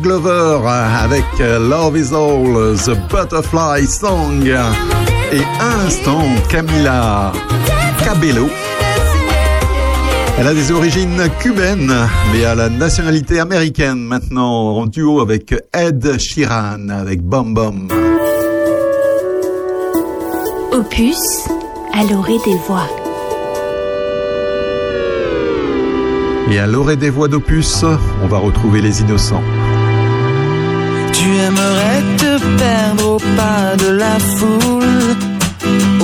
Glover 0.00 0.58
euh, 0.64 1.04
avec 1.04 1.24
euh, 1.40 1.58
Love 1.58 1.98
is 1.98 2.14
All, 2.14 2.76
The 2.76 2.96
Butterfly 3.10 3.86
Song. 3.86 4.46
Et 4.46 5.40
à 5.60 5.76
l'instant, 5.82 6.22
Camila 6.48 7.32
Cabello. 8.04 8.48
Elle 10.38 10.46
a 10.46 10.54
des 10.54 10.72
origines 10.72 11.28
cubaines, 11.40 11.94
mais 12.32 12.44
a 12.44 12.54
la 12.54 12.68
nationalité 12.68 13.40
américaine 13.40 13.98
maintenant, 13.98 14.76
en 14.76 14.86
duo 14.86 15.20
avec 15.20 15.54
Ed 15.72 16.18
Sheeran, 16.18 16.88
avec 16.88 17.22
Bom 17.22 17.54
Opus, 20.72 21.18
à 21.92 22.02
l'orée 22.10 22.38
des 22.44 22.56
voix. 22.66 22.88
Et 26.50 26.58
à 26.58 26.66
l'orée 26.66 26.96
des 26.96 27.10
voix 27.10 27.28
d'Opus, 27.28 27.84
on 28.22 28.26
va 28.26 28.38
retrouver 28.38 28.80
les 28.80 29.00
innocents. 29.00 29.42
Tu 31.24 31.30
aimerais 31.30 32.02
te 32.18 32.38
perdre 32.58 33.12
au 33.12 33.16
pas 33.16 33.76
de 33.82 33.92
la 33.92 34.18
foule, 34.18 35.16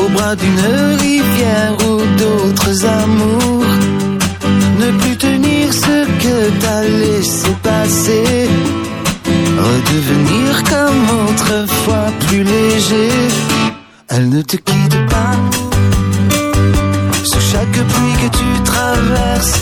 au 0.03 0.09
bras 0.09 0.35
d'une 0.35 0.61
rivière 0.99 1.75
ou 1.87 2.01
d'autres 2.17 2.87
amours. 2.87 3.75
Ne 4.79 4.91
plus 4.99 5.19
tenir 5.19 5.75
ce 5.75 6.07
que 6.23 6.37
t'as 6.63 6.85
laissé 7.03 7.51
passer, 7.63 8.49
redevenir 9.69 10.63
comme 10.73 11.05
autrefois 11.29 12.07
plus 12.27 12.43
léger. 12.43 13.11
Elle 14.09 14.31
ne 14.31 14.41
te 14.41 14.57
quitte 14.57 14.99
pas. 15.11 15.37
Sous 17.25 17.45
chaque 17.53 17.81
pluie 17.93 18.17
que 18.23 18.37
tu 18.39 18.63
traverses, 18.65 19.61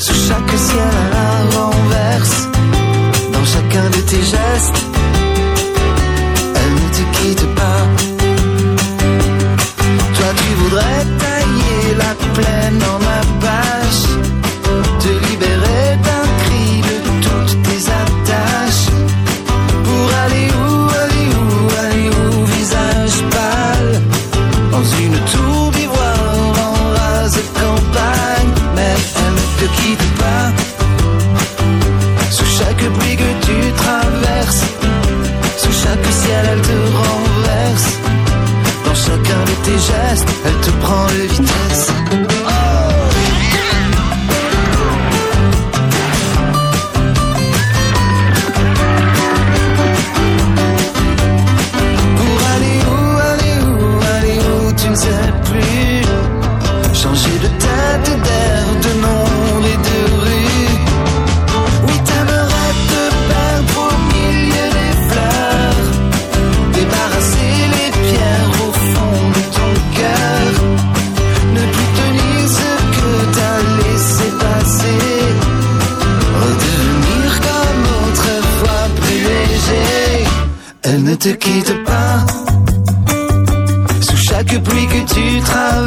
sous 0.00 0.20
chaque 0.28 0.58
ciel 0.58 0.94
à 1.12 1.14
la 1.14 1.60
renverse 1.60 2.53
chacun 3.44 3.90
de 3.90 4.00
tes 4.10 4.22
gestes. 4.22 4.80
Elle 6.54 6.74
ne 6.74 6.88
te 6.96 7.16
quitte 7.16 7.54
pas. 7.54 7.82
Toi, 10.16 10.26
tu 10.36 10.54
voudrais 10.62 11.04
tailler 11.22 11.94
la 11.98 12.14
plaine 12.34 12.82
en 12.92 12.98
ma 13.08 13.20
bâche. 13.42 14.33
Qui 81.24 81.32
te 81.32 81.36
quitte. 81.38 81.74
Sous 84.02 84.16
chaque 84.28 84.62
pluie 84.62 84.86
que 84.88 85.14
tu 85.14 85.40
traverses. 85.40 85.83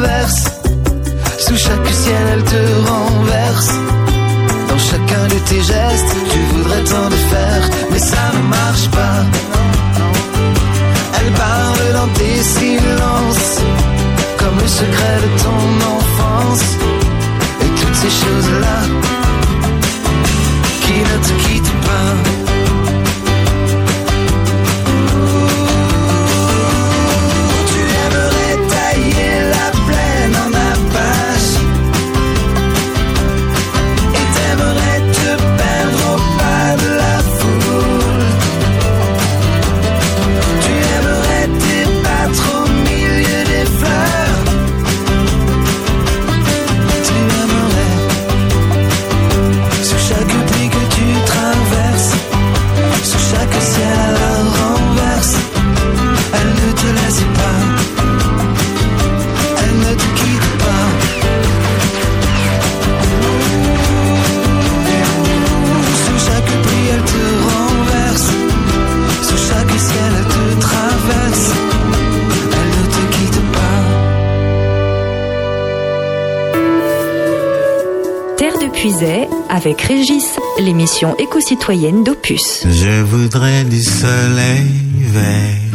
Avec 79.58 79.82
Régis, 79.82 80.38
l'émission 80.60 81.14
éco-citoyenne 81.18 82.04
d'Opus. 82.04 82.64
Je 82.64 83.02
voudrais 83.02 83.64
du 83.64 83.82
soleil 83.82 84.70
vert, 85.00 85.72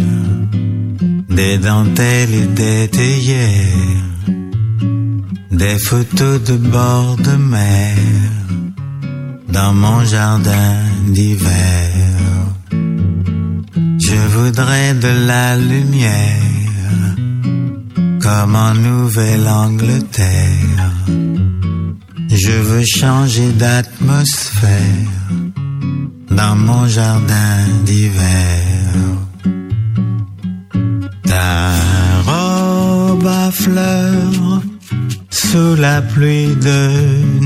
des 1.30 1.58
dentelles 1.58 2.34
et 2.34 2.46
des 2.46 2.88
théières, 2.88 4.06
des 5.52 5.78
photos 5.78 6.42
de 6.44 6.56
bord 6.56 7.18
de 7.18 7.36
mer 7.36 7.98
dans 9.50 9.74
mon 9.74 10.06
jardin 10.06 10.78
d'hiver. 11.08 11.92
Je 12.72 14.16
voudrais 14.36 14.94
de 14.94 15.28
la 15.28 15.58
lumière 15.58 16.40
comme 18.22 18.56
en 18.56 18.74
Nouvelle-Angleterre. 18.76 21.23
Je 22.45 22.52
veux 22.52 22.84
changer 22.86 23.53
d'atmosphère 23.53 25.11
dans 26.30 26.56
mon 26.57 26.86
jardin 26.88 27.57
d'hiver. 27.86 28.94
Ta 31.24 31.72
robe 32.28 33.26
à 33.26 33.49
fleurs 33.49 34.61
sous 35.30 35.76
la 35.76 36.02
pluie 36.02 36.53
de 36.70 36.82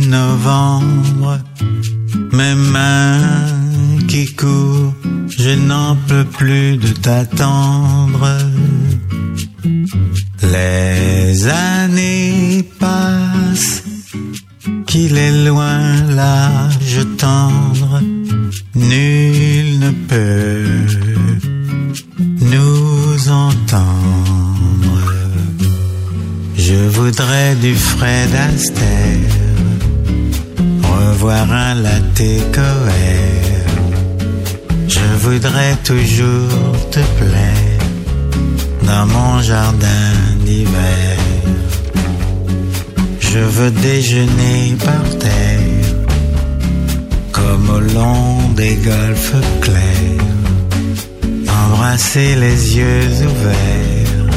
novembre, 0.10 1.38
mes 2.32 2.56
mains 2.56 3.46
qui 4.08 4.26
courent, 4.34 4.96
je 5.30 5.52
n'en 5.70 5.96
peux 6.08 6.26
plus 6.26 6.78
de 6.78 6.88
t'attendre. 6.88 8.38
Les 10.42 11.48
années 11.48 12.64
passent, 12.80 13.27
qu'il 14.98 15.16
est 15.16 15.46
loin 15.46 15.80
l'âge 16.10 17.02
tendre, 17.18 18.02
nul 18.74 19.68
ne 19.86 19.92
peut 20.12 20.66
nous 22.54 23.30
entendre. 23.30 25.04
Je 26.66 26.80
voudrais 26.98 27.54
du 27.66 27.76
Fred 27.76 28.32
Astaire, 28.48 29.36
revoir 30.96 31.46
un 31.52 31.76
latte. 31.86 32.30
Je 34.96 35.08
voudrais 35.26 35.76
toujours 35.92 36.76
te 36.96 37.04
plaire 37.20 37.86
dans 38.90 39.06
mon 39.06 39.42
jardin 39.44 40.12
d'hiver. 40.44 41.27
Je 43.38 43.44
veux 43.44 43.70
déjeuner 43.70 44.76
par 44.84 45.08
terre, 45.20 45.94
comme 47.32 47.70
au 47.70 47.80
long 47.80 48.50
des 48.56 48.76
golfes 48.92 49.42
clairs, 49.62 50.32
embrasser 51.62 52.36
les 52.36 52.60
yeux 52.78 53.10
ouverts 53.30 54.30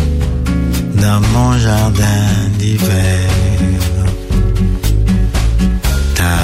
dans 1.03 1.21
mon 1.35 1.53
jardin 1.67 2.27
d'hiver. 2.59 3.31
Ta 6.15 6.39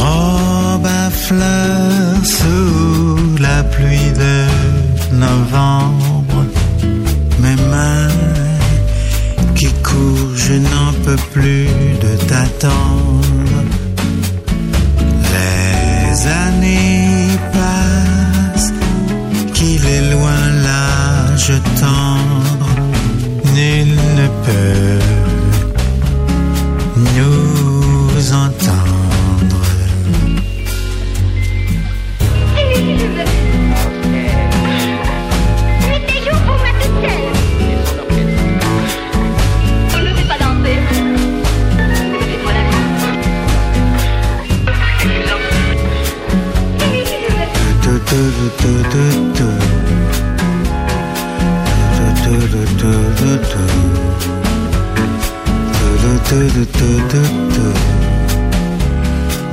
robe 0.00 0.86
à 0.86 1.10
fleurs 1.10 2.24
sous 2.24 3.42
la 3.42 3.64
pluie 3.74 4.12
de 4.22 4.36
novembre, 5.26 6.44
mes 7.42 7.56
mains 7.72 7.97
je 10.48 10.54
n'en 10.54 10.92
peux 11.04 11.20
plus 11.34 11.66
de 12.04 12.12
t'attendre. 12.26 13.58
Les 15.34 16.26
années 16.26 17.28
passent, 17.52 18.72
qu'il 19.52 19.84
est 19.84 20.10
loin 20.12 20.40
l'âge 20.66 21.52
tendre, 21.80 22.68
nul 23.54 23.88
ne 24.18 24.26
peut 24.46 25.17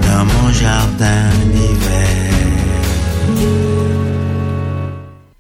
Dans 0.01 0.25
mon 0.25 0.51
jardin 0.51 1.29
d'hiver. 1.53 2.25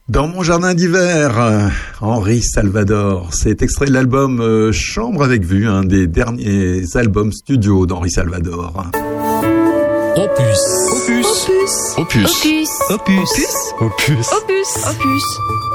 Dans 0.07 0.27
mon 0.27 0.43
jardin 0.43 0.73
d'hiver, 0.73 1.71
Henri 1.99 2.41
Salvador. 2.41 3.29
C'est 3.33 3.61
extrait 3.61 3.87
de 3.87 3.91
l'album 3.91 4.39
euh, 4.39 4.71
Chambre 4.71 5.23
avec 5.23 5.43
vue, 5.43 5.67
un 5.67 5.83
des 5.83 6.07
derniers 6.07 6.83
albums 6.95 7.33
studio 7.33 7.85
d'Henri 7.85 8.11
Salvador. 8.11 8.85
Opus. 10.15 10.59
Opus. 10.93 11.49
Opus. 11.97 12.74
Opus. 12.89 13.29
Opus. 13.79 14.29
Opus. 14.31 14.31
Opus. 14.31 14.85
Opus. 14.85 15.74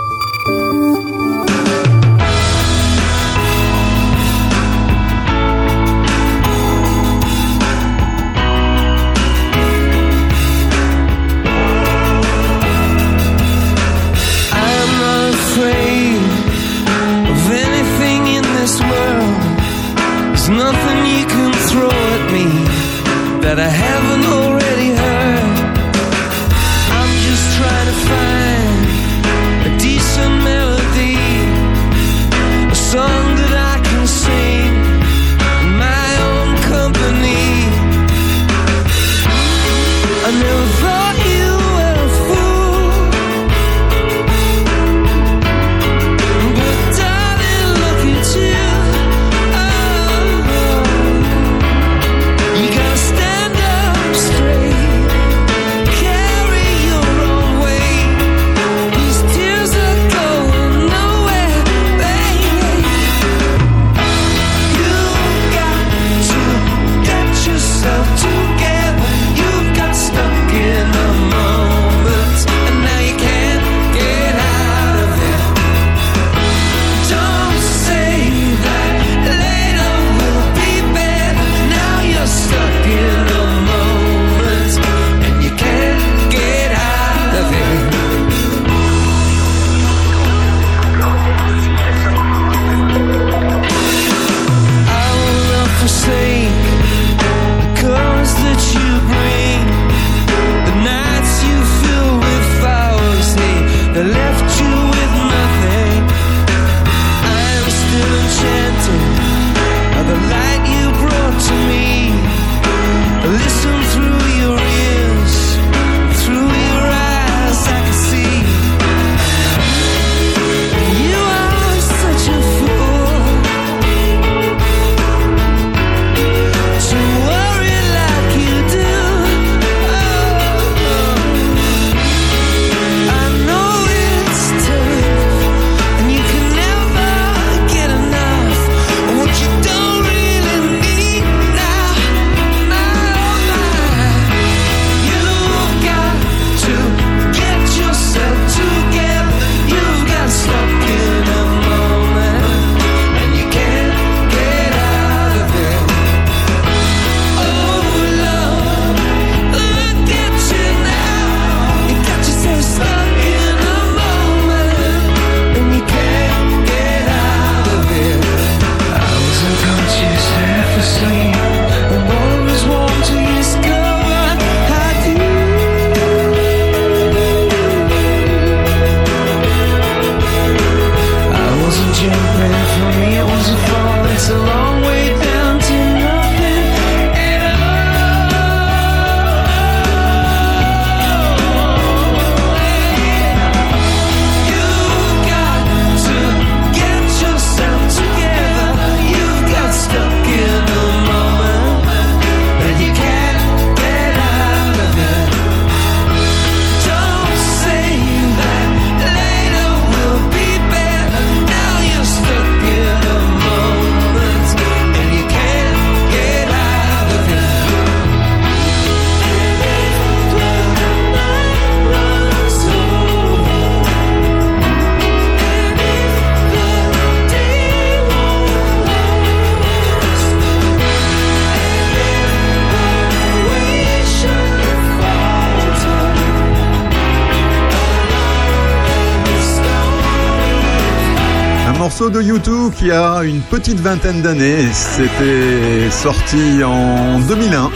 U2 242.81 242.87
qui 242.87 242.91
a 242.91 243.23
une 243.23 243.41
petite 243.41 243.79
vingtaine 243.81 244.23
d'années. 244.23 244.67
C'était 244.73 245.91
sorti 245.91 246.63
en 246.65 247.19
2001. 247.21 247.71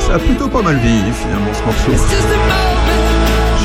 Ça 0.00 0.14
a 0.14 0.18
plutôt 0.18 0.48
pas 0.48 0.62
mal 0.62 0.76
vieilli 0.76 1.12
finalement 1.12 1.52
ce 1.52 1.62
morceau. 1.64 2.06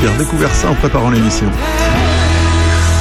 J'ai 0.00 0.08
redécouvert 0.08 0.54
ça 0.54 0.70
en 0.70 0.74
préparant 0.74 1.10
l'émission. 1.10 1.46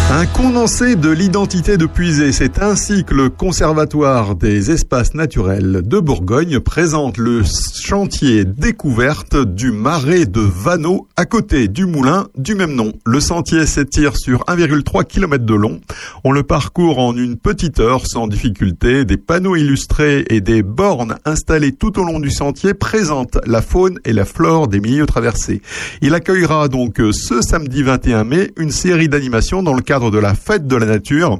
Un 0.09 0.25
condensé 0.25 0.95
de 0.95 1.09
l'identité 1.09 1.75
de 1.75 1.85
Puisé, 1.85 2.31
c'est 2.31 2.63
ainsi 2.63 3.03
que 3.03 3.13
le 3.13 3.29
Conservatoire 3.29 4.35
des 4.35 4.71
espaces 4.71 5.13
naturels 5.13 5.81
de 5.83 5.99
Bourgogne 5.99 6.61
présente 6.61 7.17
le 7.17 7.41
chantier 7.43 8.45
découverte 8.45 9.35
du 9.35 9.73
marais 9.73 10.25
de 10.25 10.39
Vanneau 10.39 11.09
à 11.17 11.25
côté 11.25 11.67
du 11.67 11.85
moulin 11.85 12.27
du 12.37 12.55
même 12.55 12.73
nom. 12.73 12.93
Le 13.05 13.19
sentier 13.19 13.65
s'étire 13.65 14.15
sur 14.15 14.45
1,3 14.45 15.03
km 15.03 15.43
de 15.43 15.53
long. 15.53 15.81
On 16.23 16.31
le 16.31 16.43
parcourt 16.43 16.99
en 16.99 17.13
une 17.13 17.35
petite 17.35 17.81
heure 17.81 18.07
sans 18.07 18.27
difficulté. 18.27 19.03
Des 19.03 19.17
panneaux 19.17 19.57
illustrés 19.57 20.23
et 20.29 20.39
des 20.39 20.63
bornes 20.63 21.17
installées 21.25 21.73
tout 21.73 21.99
au 21.99 22.05
long 22.05 22.21
du 22.21 22.31
sentier 22.31 22.73
présentent 22.73 23.39
la 23.45 23.61
faune 23.61 23.99
et 24.05 24.13
la 24.13 24.23
flore 24.23 24.69
des 24.69 24.79
milieux 24.79 25.05
traversés. 25.05 25.61
Il 26.01 26.13
accueillera 26.13 26.69
donc 26.69 27.01
ce 27.11 27.41
samedi 27.41 27.83
21 27.83 28.23
mai 28.23 28.53
une 28.55 28.71
série 28.71 29.09
d'animations 29.09 29.61
dans 29.61 29.73
le 29.73 29.81
cadre 29.81 29.96
de 29.99 30.19
la 30.19 30.35
fête 30.35 30.67
de 30.67 30.75
la 30.75 30.85
nature. 30.85 31.39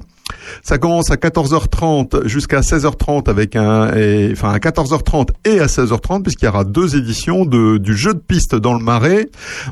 Ça 0.63 0.77
commence 0.77 1.11
à 1.11 1.15
14h30 1.15 2.27
jusqu'à 2.27 2.61
16h30 2.61 3.29
avec 3.29 3.55
un, 3.55 3.93
et- 3.95 4.29
enfin 4.31 4.51
à 4.51 4.57
14h30 4.59 5.29
et 5.45 5.59
à 5.59 5.67
16h30 5.67 6.23
puisqu'il 6.23 6.45
y 6.45 6.47
aura 6.47 6.63
deux 6.63 6.95
éditions 6.95 7.45
de, 7.45 7.77
du 7.77 7.95
jeu 7.95 8.13
de 8.13 8.19
piste 8.19 8.55
dans 8.55 8.73
le 8.73 8.83
Marais. 8.83 9.27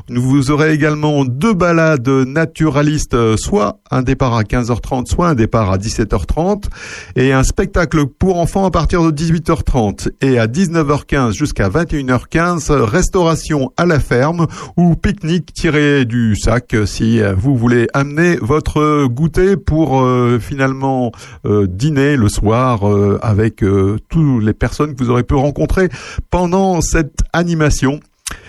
Vous 0.08 0.50
aurez 0.50 0.72
également 0.72 1.24
deux 1.24 1.54
balades 1.54 2.08
naturalistes, 2.08 3.36
soit 3.36 3.78
un 3.90 4.02
départ 4.02 4.34
à 4.34 4.42
15h30, 4.42 5.06
soit 5.06 5.28
un 5.28 5.34
départ 5.34 5.70
à 5.70 5.78
17h30 5.78 6.64
et 7.16 7.32
un 7.32 7.42
spectacle 7.42 8.06
pour 8.06 8.38
enfants 8.38 8.64
à 8.64 8.70
partir 8.70 9.02
de 9.02 9.10
18h30 9.10 10.10
et 10.20 10.38
à 10.38 10.46
19h15 10.46 11.32
jusqu'à 11.32 11.68
21h15, 11.68 12.70
restauration 12.72 13.70
à 13.76 13.86
la 13.86 14.00
ferme 14.00 14.46
ou 14.76 14.94
pique-nique 14.96 15.52
tiré 15.52 16.04
du 16.04 16.36
sac 16.36 16.74
si 16.86 17.20
vous 17.36 17.56
voulez 17.56 17.86
amener 17.94 18.36
votre 18.40 19.06
goûter 19.06 19.56
pour 19.56 20.00
euh, 20.00 20.38
finalement 20.40 20.65
euh, 21.44 21.66
dîner 21.66 22.16
le 22.16 22.28
soir 22.28 22.88
euh, 22.88 23.18
avec 23.22 23.62
euh, 23.62 23.98
toutes 24.08 24.42
les 24.42 24.52
personnes 24.52 24.94
que 24.94 25.02
vous 25.02 25.10
aurez 25.10 25.22
pu 25.22 25.34
rencontrer 25.34 25.88
pendant 26.30 26.80
cette 26.80 27.20
animation. 27.32 28.00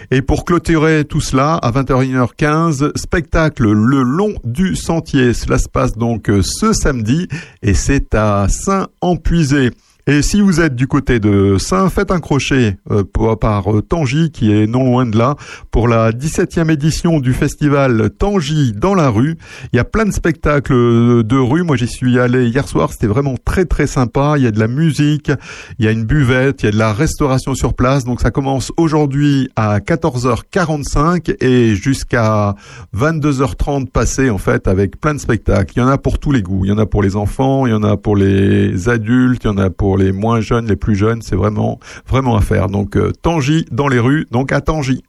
Et 0.10 0.22
pour 0.22 0.46
clôturer 0.46 1.06
tout 1.06 1.22
cela, 1.22 1.56
à 1.56 1.72
21h15, 1.72 2.98
spectacle 2.98 3.70
Le 3.72 4.02
Long 4.02 4.34
du 4.44 4.76
Sentier. 4.76 5.34
Cela 5.34 5.58
se 5.58 5.70
passe 5.70 5.94
donc 5.94 6.32
ce 6.42 6.74
samedi 6.74 7.28
et 7.62 7.74
c'est 7.74 8.16
à 8.16 8.48
Saint-Empuisé. 8.50 9.72
Et 10.10 10.22
si 10.22 10.40
vous 10.40 10.62
êtes 10.62 10.74
du 10.74 10.88
côté 10.88 11.20
de 11.20 11.58
Saint, 11.58 11.90
faites 11.90 12.12
un 12.12 12.22
crochet 12.22 12.78
euh, 12.90 13.04
par 13.36 13.76
euh, 13.76 13.82
Tangy, 13.82 14.32
qui 14.32 14.54
est 14.54 14.66
non 14.66 14.86
loin 14.86 15.06
de 15.06 15.18
là, 15.18 15.36
pour 15.70 15.90
la 15.90 16.14
17e 16.14 16.72
édition 16.72 17.20
du 17.20 17.34
festival 17.34 18.10
Tangy 18.18 18.72
dans 18.72 18.96
la 18.96 19.10
rue. 19.10 19.36
Il 19.74 19.76
y 19.76 19.80
a 19.80 19.84
plein 19.84 20.06
de 20.06 20.12
spectacles 20.12 20.72
euh, 20.72 21.24
de 21.24 21.36
rue. 21.36 21.64
Moi, 21.64 21.76
j'y 21.76 21.90
suis 21.90 22.20
allé 22.20 22.48
hier 22.48 22.70
soir. 22.70 22.94
C'était 22.94 23.08
vraiment 23.08 23.36
très 23.44 23.66
très 23.66 23.86
sympa. 23.86 24.36
Il 24.38 24.44
y 24.44 24.48
a 24.48 24.52
de 24.52 24.60
la 24.60 24.70
musique, 24.70 25.30
il 25.78 25.84
y 25.84 25.90
a 25.90 25.92
une 25.92 26.06
buvette, 26.06 26.64
il 26.64 26.68
y 26.68 26.70
a 26.70 26.72
de 26.72 26.78
la 26.78 26.94
restauration 26.94 27.54
sur 27.54 27.74
place. 27.74 28.06
Donc 28.06 28.22
ça 28.22 28.32
commence 28.32 28.72
aujourd'hui 28.78 29.50
à 29.58 29.80
14h45 29.80 31.36
et 31.44 31.76
jusqu'à 31.76 32.56
22h30 32.96 33.90
passé 33.90 34.30
en 34.30 34.38
fait 34.38 34.70
avec 34.70 35.02
plein 35.02 35.16
de 35.16 35.20
spectacles. 35.20 35.74
Il 35.76 35.80
y 35.80 35.84
en 35.84 35.90
a 35.90 35.98
pour 35.98 36.18
tous 36.18 36.32
les 36.32 36.42
goûts. 36.42 36.64
Il 36.64 36.70
y 36.70 36.72
en 36.72 36.78
a 36.78 36.86
pour 36.86 37.04
les 37.04 37.18
enfants, 37.18 37.68
il 37.68 37.72
y 37.72 37.76
en 37.76 37.84
a 37.84 37.98
pour 37.98 38.16
les 38.16 38.88
adultes, 38.88 39.44
il 39.44 39.48
y 39.48 39.50
en 39.50 39.58
a 39.58 39.70
pour 39.70 39.97
les 39.98 40.12
moins 40.12 40.42
jeunes, 40.42 40.68
les 40.68 40.76
plus 40.76 40.96
jeunes. 40.96 41.22
C'est 41.22 41.36
vraiment 41.36 41.80
vraiment 42.08 42.36
à 42.36 42.42
faire. 42.42 42.68
Donc 42.68 42.96
euh, 42.96 43.12
Tangy 43.22 43.66
dans 43.72 43.88
les 43.88 44.00
rues, 44.00 44.28
donc 44.32 44.52
à 44.52 44.62
Tangy. 44.62 45.04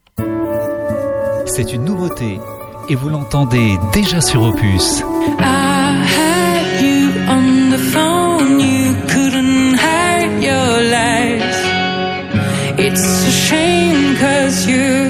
C'est 1.47 1.73
une 1.73 1.85
nouveauté 1.85 2.39
et 2.89 2.94
vous 2.94 3.09
l'entendez 3.09 3.78
déjà 3.93 4.20
sur 4.20 4.43
Opus. 4.43 5.02
I 5.40 6.05
had 6.05 6.82
you 6.82 7.10
on 7.28 7.70
the 7.70 7.78
phone, 7.78 8.60
you 8.60 8.94
couldn't 9.09 9.74
hide 9.74 10.43
your 10.43 10.82
lies. 10.90 11.59
It's 12.78 13.27
a 13.27 13.31
shame 13.31 14.16
cause 14.16 14.66
you're 14.66 15.07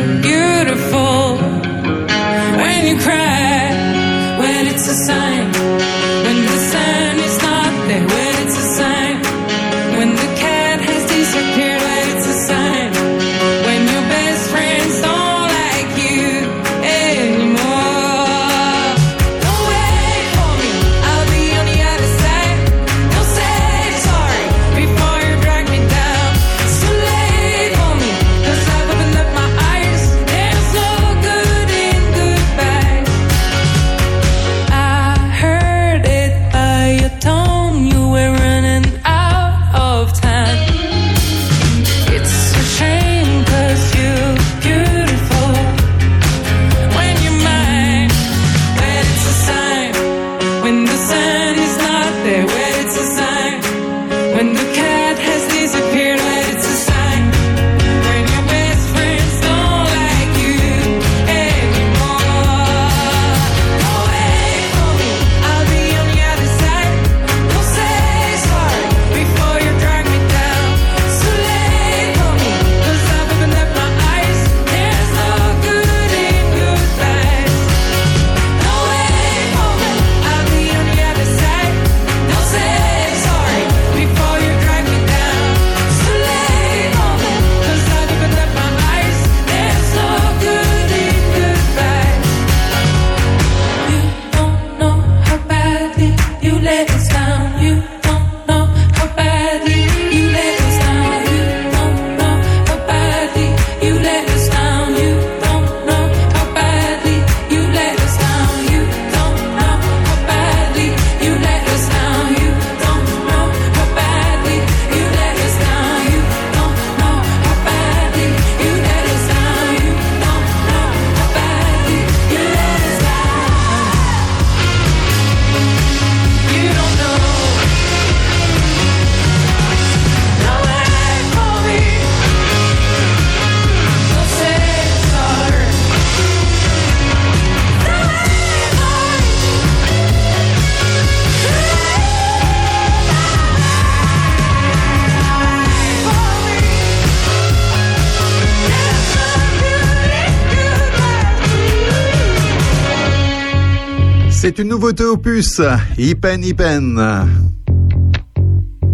Opus, 155.00 155.60
Ipen 155.96 156.42
Ipen. 156.42 157.28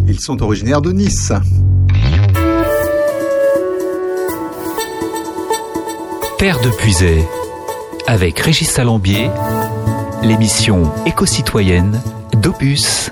Ils 0.06 0.20
sont 0.20 0.42
originaires 0.42 0.82
de 0.82 0.92
Nice. 0.92 1.32
Terre 6.38 6.60
de 6.60 6.68
Puisay, 6.70 7.24
avec 8.06 8.38
Régis 8.38 8.68
Salambier, 8.68 9.30
l'émission 10.22 10.92
éco-citoyenne 11.06 12.00
d'Opus. 12.34 13.10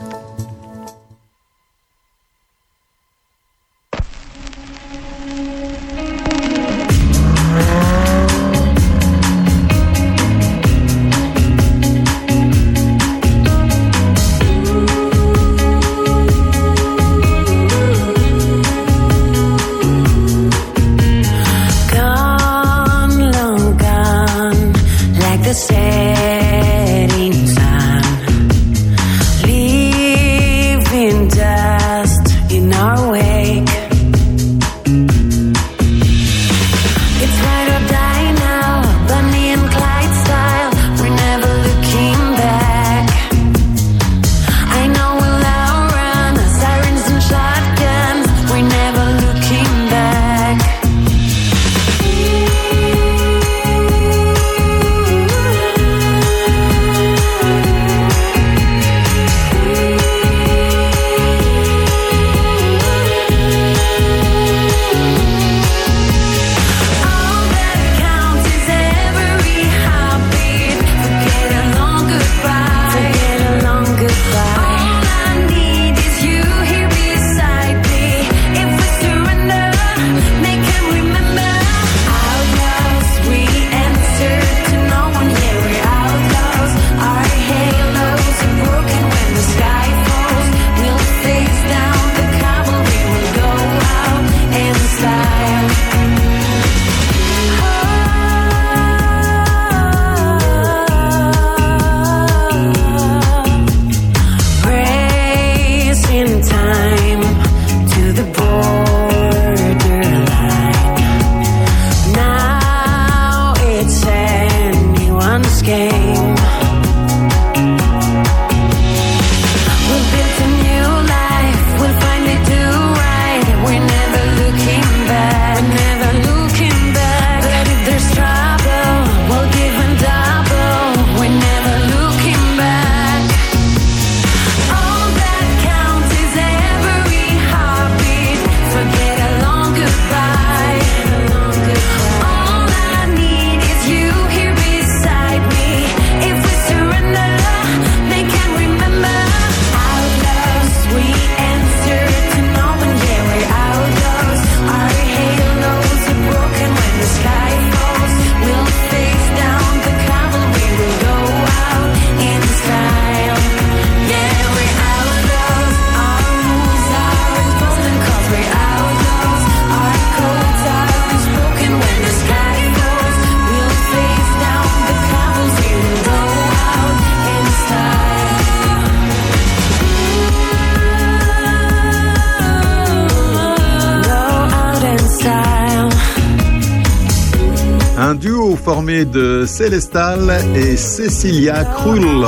Un 188.62 188.64
duo 188.64 188.74
formé 188.74 189.04
de 189.04 189.44
Célestal 189.46 190.40
et 190.54 190.76
Cecilia 190.76 191.64
Krull. 191.64 192.24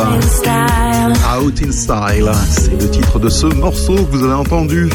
Out 1.37 1.63
in 1.63 1.73
Style, 1.73 2.31
c'est 2.51 2.81
le 2.81 2.91
titre 2.91 3.19
de 3.19 3.29
ce 3.29 3.47
morceau 3.47 3.95
que 3.95 4.17
vous 4.17 4.25
avez 4.25 4.35
entendu 4.35 4.89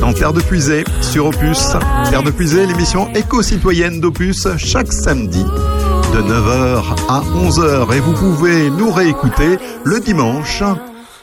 dans 0.00 0.12
Terre 0.12 0.32
de 0.32 0.40
Puisée 0.40 0.84
sur 1.00 1.26
Opus. 1.26 1.72
Terre 2.10 2.22
de 2.22 2.30
Puisée, 2.30 2.66
l'émission 2.66 3.08
éco-citoyenne 3.14 4.00
d'Opus 4.00 4.48
chaque 4.56 4.92
samedi 4.92 5.44
de 5.44 6.22
9h 6.22 6.82
à 7.08 7.20
11h. 7.20 7.94
Et 7.94 8.00
vous 8.00 8.14
pouvez 8.14 8.70
nous 8.70 8.90
réécouter 8.90 9.58
le 9.84 10.00
dimanche, 10.00 10.62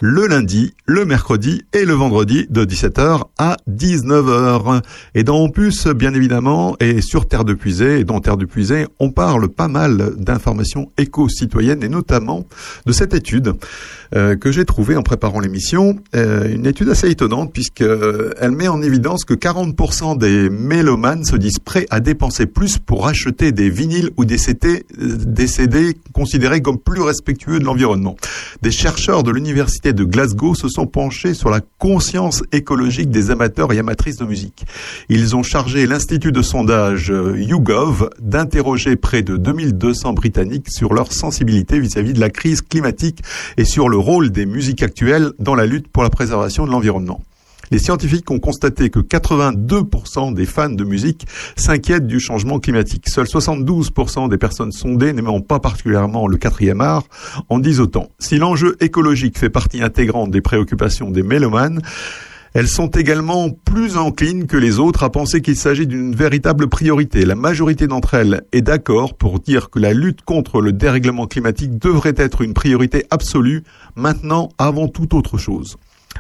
le 0.08 0.28
lundi, 0.28 0.76
le 0.86 1.04
mercredi 1.04 1.64
et 1.74 1.84
le 1.84 1.94
vendredi 1.94 2.46
de 2.52 2.64
17h 2.64 3.24
à 3.40 3.58
19h. 3.68 4.84
Et 5.16 5.24
dans 5.24 5.44
Opus, 5.44 5.88
bien 5.88 6.14
évidemment, 6.14 6.76
et 6.80 7.02
sur 7.02 7.28
Terre 7.28 7.44
de 7.44 7.56
Puisée, 7.56 8.04
dans 8.04 8.20
Terre 8.20 8.38
de 8.38 8.46
Puisée, 8.46 8.86
on 9.00 9.10
parle 9.10 9.50
pas 9.50 9.68
mal 9.68 10.14
d'informations 10.18 10.92
éco-citoyennes 11.00 11.82
et 11.82 11.90
notamment 11.90 12.46
de 12.86 12.92
cette 12.92 13.16
étude 13.16 13.56
euh, 14.16 14.36
que 14.36 14.52
j'ai 14.52 14.64
trouvée 14.64 14.96
en 14.96 15.02
préparant 15.02 15.40
l'émission. 15.40 15.98
Euh, 16.16 16.54
une 16.54 16.68
étude 16.68 16.90
assez 16.90 17.10
étonnante 17.10 17.52
puisque 17.52 17.82
euh, 17.82 18.32
met 18.52 18.68
en 18.68 18.84
évidence 18.84 19.26
que 19.26 19.34
40% 19.34 20.20
des 20.20 20.52
mélomanes 20.52 21.26
se 21.26 21.36
disent 21.36 21.58
prêts 21.58 21.88
à 21.90 22.00
dépenser 22.00 22.46
plus 22.46 22.78
pour 22.78 23.08
acheter 23.08 23.52
des 23.52 23.72
vinyles 23.72 24.12
ou 24.18 24.26
des 24.26 24.38
CD, 24.38 24.86
des 25.00 25.48
CD 25.48 25.98
considérés 26.14 26.62
comme 26.62 26.78
plus 26.78 27.02
respectueux 27.02 27.58
de 27.58 27.66
l'environnement. 27.66 28.16
Des 28.62 28.72
chercheurs 28.72 29.24
de 29.24 29.32
l'université 29.32 29.94
de 29.96 30.04
Glasgow 30.04 30.54
se 30.54 30.70
sont 30.70 30.86
penchés 30.86 31.34
sur 31.34 31.50
la 31.50 31.62
conscience 31.80 32.44
écologique 32.52 33.10
des 33.10 33.32
amateurs 33.32 33.74
et 33.74 33.80
amatrices 33.80 34.18
de 34.18 34.26
musique. 34.26 34.66
Ils 35.10 35.36
ont 35.36 35.44
chargé 35.44 35.88
l'Institut 35.88 36.32
de 36.32 36.42
sondage 36.42 37.12
euh, 37.12 37.36
YouGov 37.38 38.10
d'interroger 38.20 38.96
près 38.96 39.24
de 39.24 39.38
2200 39.38 40.14
Britanniques 40.14 40.70
sur 40.70 40.94
leur 40.94 41.12
sensibilité 41.12 41.80
vis-à-vis 41.80 42.14
de 42.14 42.20
la 42.20 42.30
crise 42.30 42.62
climatique 42.62 43.22
et 43.58 43.66
sur 43.66 43.90
le 43.90 43.98
rôle 43.98 44.30
des 44.32 44.46
musiques 44.46 44.84
actuelles 44.84 45.32
dans 45.40 45.56
la 45.56 45.66
lutte 45.66 45.88
pour 45.88 46.04
la 46.04 46.10
préservation 46.10 46.66
de 46.66 46.72
l'environnement. 46.72 47.22
Les 47.72 47.80
scientifiques 47.80 48.30
ont 48.32 48.40
constaté 48.40 48.90
que 48.90 49.00
82% 49.00 50.34
des 50.34 50.46
fans 50.46 50.70
de 50.70 50.84
musique 50.84 51.26
s'inquiètent 51.56 52.08
du 52.08 52.20
changement 52.20 52.60
climatique. 52.60 53.10
Seuls 53.10 53.26
72% 53.26 54.30
des 54.30 54.38
personnes 54.38 54.72
sondées 54.72 55.14
n'aimant 55.14 55.42
pas 55.42 55.60
particulièrement 55.60 56.28
le 56.28 56.38
quatrième 56.38 56.82
art 56.82 57.04
en 57.50 57.60
disent 57.60 57.80
autant. 57.80 58.10
Si 58.20 58.38
l'enjeu 58.38 58.76
écologique 58.80 59.38
fait 59.38 59.50
partie 59.50 59.82
intégrante 59.82 60.32
des 60.32 60.42
préoccupations 60.42 61.12
des 61.12 61.24
mélomanes, 61.24 61.82
Elles 62.56 62.70
sont 62.70 62.88
également 62.88 63.50
plus 63.50 63.98
enclines 63.98 64.48
que 64.48 64.56
les 64.56 64.80
autres 64.80 65.04
à 65.04 65.10
penser 65.10 65.42
qu'il 65.42 65.58
s'agit 65.58 65.88
d'une 65.88 66.16
véritable 66.16 66.70
priorité. 66.70 67.26
La 67.26 67.36
majorité 67.36 67.86
d'entre 67.86 68.14
elles 68.14 68.44
est 68.54 68.62
d'accord 68.62 69.16
pour 69.16 69.42
dire 69.42 69.70
que 69.70 69.78
la 69.78 69.92
lutte 69.92 70.22
contre 70.22 70.62
le 70.62 70.72
dérèglement 70.72 71.28
climatique 71.28 71.78
devrait 71.78 72.14
être 72.16 72.42
une 72.42 72.54
priorité 72.54 73.08
absolue 73.10 73.64
maintenant 73.98 74.48
avant 74.58 74.88
toute 74.88 75.14
autre 75.14 75.38
chose. 75.38 75.76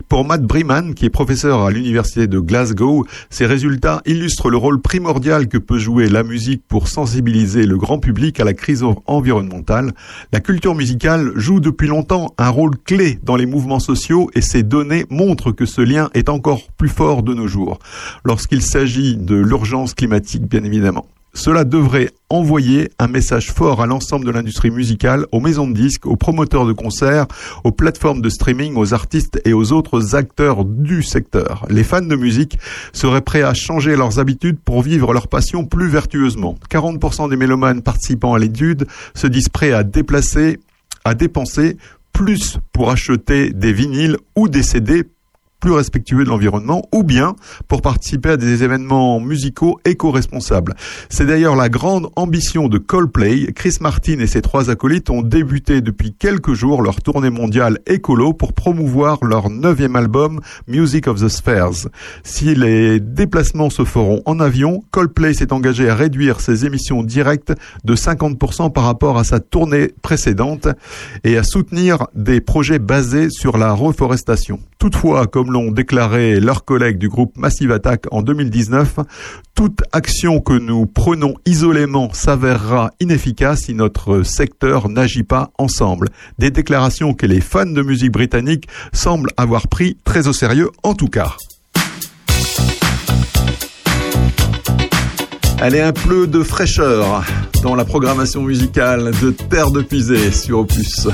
Pour 0.09 0.25
Matt 0.25 0.43
Briman, 0.43 0.93
qui 0.93 1.05
est 1.05 1.09
professeur 1.09 1.61
à 1.61 1.71
l'université 1.71 2.27
de 2.27 2.39
Glasgow, 2.39 3.05
ces 3.29 3.45
résultats 3.45 4.01
illustrent 4.05 4.49
le 4.49 4.57
rôle 4.57 4.81
primordial 4.81 5.47
que 5.47 5.57
peut 5.57 5.77
jouer 5.79 6.09
la 6.09 6.23
musique 6.23 6.63
pour 6.67 6.87
sensibiliser 6.89 7.65
le 7.65 7.77
grand 7.77 7.97
public 7.99 8.39
à 8.39 8.43
la 8.43 8.53
crise 8.53 8.83
en- 8.83 9.01
environnementale. 9.07 9.93
La 10.31 10.41
culture 10.41 10.75
musicale 10.75 11.31
joue 11.35 11.59
depuis 11.59 11.87
longtemps 11.87 12.33
un 12.37 12.49
rôle 12.49 12.77
clé 12.77 13.19
dans 13.23 13.35
les 13.35 13.45
mouvements 13.45 13.79
sociaux 13.79 14.29
et 14.35 14.41
ces 14.41 14.63
données 14.63 15.05
montrent 15.09 15.51
que 15.51 15.65
ce 15.65 15.81
lien 15.81 16.09
est 16.13 16.29
encore 16.29 16.63
plus 16.77 16.89
fort 16.89 17.23
de 17.23 17.33
nos 17.33 17.47
jours, 17.47 17.79
lorsqu'il 18.25 18.61
s'agit 18.61 19.15
de 19.17 19.35
l'urgence 19.35 19.93
climatique 19.93 20.43
bien 20.47 20.63
évidemment. 20.63 21.05
Cela 21.35 21.65
devrait 21.65 22.09
envoyer 22.29 22.89
un 22.97 23.07
message 23.07 23.51
fort 23.51 23.81
à 23.81 23.85
l'ensemble 23.85 24.25
de 24.25 24.31
l'industrie 24.31 24.71
musicale, 24.71 25.25
aux 25.33 25.41
maisons 25.41 25.67
de 25.67 25.73
disques, 25.73 26.05
aux 26.05 26.15
promoteurs 26.15 26.65
de 26.65 26.71
concerts, 26.71 27.27
aux 27.65 27.73
plateformes 27.73 28.21
de 28.21 28.29
streaming, 28.29 28.75
aux 28.77 28.93
artistes 28.93 29.39
et 29.45 29.53
aux 29.53 29.73
autres 29.73 30.15
acteurs 30.15 30.63
du 30.63 31.03
secteur. 31.03 31.65
Les 31.69 31.83
fans 31.83 32.01
de 32.01 32.15
musique 32.15 32.57
seraient 32.93 33.21
prêts 33.21 33.43
à 33.43 33.53
changer 33.53 33.97
leurs 33.97 34.17
habitudes 34.17 34.57
pour 34.63 34.81
vivre 34.81 35.13
leur 35.13 35.27
passion 35.27 35.65
plus 35.65 35.89
vertueusement. 35.89 36.55
40% 36.71 37.29
des 37.29 37.37
mélomanes 37.37 37.81
participant 37.81 38.33
à 38.33 38.39
l'étude 38.39 38.87
se 39.13 39.27
disent 39.27 39.49
prêts 39.49 39.73
à 39.73 39.83
déplacer, 39.83 40.59
à 41.03 41.15
dépenser 41.15 41.77
plus 42.13 42.59
pour 42.71 42.91
acheter 42.91 43.51
des 43.51 43.73
vinyles 43.73 44.17
ou 44.37 44.47
des 44.47 44.63
CD 44.63 45.03
plus 45.65 45.73
respectueux 45.73 46.23
de 46.23 46.29
l'environnement 46.29 46.87
ou 46.93 47.01
bien 47.01 47.35
pour 47.67 47.81
participer 47.81 48.29
à 48.29 48.37
des 48.37 48.63
événements 48.63 49.19
musicaux 49.19 49.79
éco-responsables. 49.83 50.75
C'est 51.09 51.25
d'ailleurs 51.25 51.55
la 51.55 51.69
grande 51.69 52.09
ambition 52.15 52.67
de 52.67 52.77
Coldplay. 52.77 53.51
Chris 53.55 53.77
Martin 53.81 54.19
et 54.19 54.27
ses 54.27 54.43
trois 54.43 54.69
acolytes 54.69 55.09
ont 55.09 55.23
débuté 55.23 55.81
depuis 55.81 56.13
quelques 56.13 56.53
jours 56.53 56.83
leur 56.83 57.01
tournée 57.01 57.31
mondiale 57.31 57.79
écolo 57.87 58.31
pour 58.31 58.53
promouvoir 58.53 59.23
leur 59.23 59.49
neuvième 59.49 59.95
album 59.95 60.39
Music 60.67 61.07
of 61.07 61.19
the 61.19 61.29
Spheres. 61.29 61.87
Si 62.23 62.53
les 62.53 62.99
déplacements 62.99 63.71
se 63.71 63.85
feront 63.85 64.21
en 64.27 64.39
avion, 64.39 64.83
Coldplay 64.91 65.33
s'est 65.33 65.51
engagé 65.51 65.89
à 65.89 65.95
réduire 65.95 66.41
ses 66.41 66.67
émissions 66.67 67.01
directes 67.01 67.53
de 67.83 67.95
50% 67.95 68.71
par 68.71 68.83
rapport 68.83 69.17
à 69.17 69.23
sa 69.23 69.39
tournée 69.39 69.89
précédente 70.03 70.67
et 71.23 71.37
à 71.39 71.43
soutenir 71.43 72.05
des 72.13 72.39
projets 72.39 72.77
basés 72.77 73.31
sur 73.31 73.57
la 73.57 73.73
reforestation. 73.73 74.59
Toutefois, 74.77 75.25
comme 75.25 75.54
l'ont 75.55 75.71
déclaré 75.71 76.41
leurs 76.41 76.65
collègues 76.65 76.97
du 76.97 77.07
groupe 77.07 77.37
Massive 77.37 77.71
Attack 77.71 78.07
en 78.11 78.21
2019, 78.21 78.99
toute 79.55 79.83
action 79.93 80.41
que 80.41 80.51
nous 80.51 80.85
prenons 80.85 81.35
isolément 81.45 82.11
s'avérera 82.11 82.91
inefficace 82.99 83.61
si 83.61 83.73
notre 83.73 84.23
secteur 84.23 84.89
n'agit 84.89 85.23
pas 85.23 85.51
ensemble. 85.57 86.09
Des 86.39 86.51
déclarations 86.51 87.13
que 87.13 87.25
les 87.25 87.39
fans 87.39 87.65
de 87.65 87.81
musique 87.81 88.11
britannique 88.11 88.67
semblent 88.91 89.31
avoir 89.37 89.69
pris 89.69 89.95
très 90.03 90.27
au 90.27 90.33
sérieux 90.33 90.71
en 90.83 90.93
tout 90.93 91.07
cas. 91.07 91.37
Allez, 95.61 95.79
un 95.79 95.93
peu 95.93 96.27
de 96.27 96.43
fraîcheur 96.43 97.23
dans 97.63 97.75
la 97.75 97.85
programmation 97.85 98.41
musicale 98.41 99.11
de 99.21 99.31
Terre 99.31 99.71
de 99.71 99.81
Puisée 99.81 100.33
sur 100.33 100.59
Opus. 100.59 101.07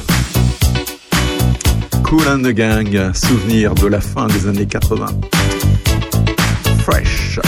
Cool 2.12 2.28
and 2.28 2.44
the 2.44 2.52
Gang, 2.54 3.14
souvenir 3.14 3.74
de 3.74 3.88
la 3.88 4.02
fin 4.02 4.28
des 4.28 4.46
années 4.46 4.66
80. 4.66 5.06
Fresh. 6.84 7.40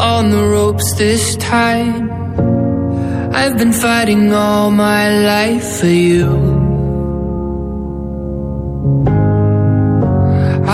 On 0.00 0.30
the 0.30 0.42
ropes 0.42 0.94
this 0.94 1.36
time. 1.36 2.10
I've 3.34 3.58
been 3.58 3.72
fighting 3.72 4.32
all 4.32 4.70
my 4.70 5.10
life 5.32 5.78
for 5.78 5.86
you. 5.86 6.26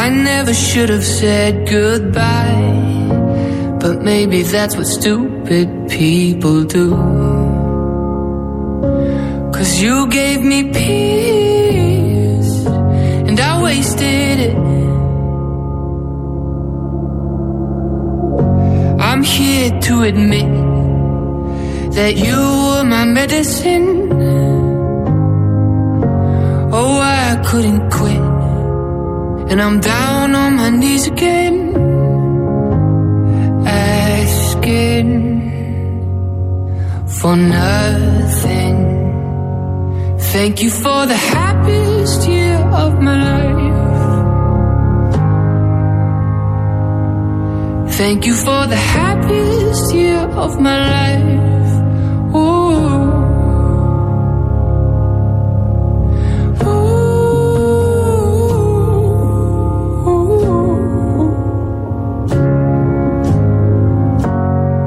I 0.04 0.10
never 0.10 0.54
should 0.54 0.90
have 0.90 1.04
said 1.04 1.68
goodbye, 1.68 3.08
but 3.80 4.02
maybe 4.02 4.42
that's 4.42 4.76
what 4.76 4.86
stupid 4.86 5.88
people 5.88 6.62
do. 6.62 6.90
Cause 9.52 9.82
you 9.82 10.06
gave 10.08 10.40
me 10.42 10.70
peace, 10.72 12.54
and 13.28 13.40
I 13.40 13.60
wasted 13.60 14.38
it. 14.48 14.75
I'm 19.16 19.24
here 19.24 19.70
to 19.70 20.02
admit 20.02 20.52
that 21.94 22.16
you 22.18 22.36
were 22.36 22.84
my 22.84 23.06
medicine. 23.06 24.12
Oh, 26.70 27.01
I 27.01 27.43
couldn't 27.47 27.90
quit. 27.90 28.24
And 29.51 29.62
I'm 29.62 29.80
down 29.80 30.34
on 30.34 30.56
my 30.56 30.68
knees 30.68 31.06
again, 31.06 31.56
asking 33.66 35.09
for 37.06 37.36
nothing. 37.36 38.76
Thank 40.34 40.62
you 40.62 40.70
for 40.70 41.06
the 41.06 41.16
happiest 41.16 42.28
year 42.28 42.59
of 42.59 43.01
my 43.01 43.16
life. 43.24 43.65
Thank 47.97 48.27
you 48.27 48.35
for 48.35 48.66
the 48.66 48.77
happiest 48.77 49.94
year 49.94 50.18
of 50.18 50.60
my 50.60 50.78
life. 50.97 51.70
Ooh. 52.36 52.77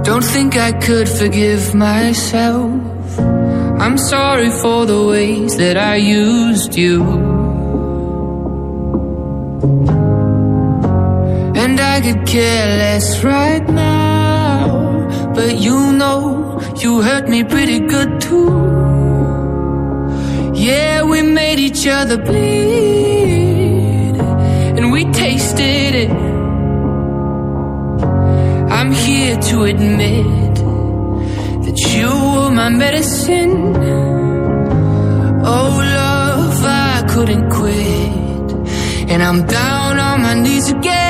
Don't 0.03 0.23
think 0.23 0.55
I 0.57 0.71
could 0.73 1.09
forgive 1.09 1.73
myself. 1.73 3.19
I'm 3.79 3.97
sorry 3.97 4.51
for 4.61 4.85
the 4.85 5.03
ways 5.07 5.57
that 5.57 5.77
I 5.77 5.95
used 5.95 6.75
you. 6.75 7.38
I 11.99 12.01
could 12.01 12.25
care 12.25 12.77
less 12.77 13.25
right 13.25 13.67
now. 13.67 15.33
But 15.35 15.59
you 15.59 15.91
know, 15.91 16.57
you 16.77 17.01
hurt 17.01 17.27
me 17.27 17.43
pretty 17.43 17.79
good 17.79 18.21
too. 18.21 18.51
Yeah, 20.53 21.03
we 21.03 21.21
made 21.23 21.59
each 21.59 21.85
other 21.87 22.15
bleed. 22.15 24.15
And 24.77 24.93
we 24.93 25.11
tasted 25.11 25.93
it. 26.03 26.11
I'm 28.77 28.93
here 28.93 29.35
to 29.49 29.63
admit 29.63 30.55
that 31.65 31.79
you 31.95 32.07
were 32.07 32.49
my 32.49 32.69
medicine. 32.69 33.75
Oh, 35.43 35.71
love, 35.99 36.63
I 36.63 37.03
couldn't 37.09 37.49
quit. 37.49 38.53
And 39.11 39.21
I'm 39.21 39.45
down 39.45 39.99
on 39.99 40.21
my 40.21 40.35
knees 40.35 40.71
again. 40.71 41.08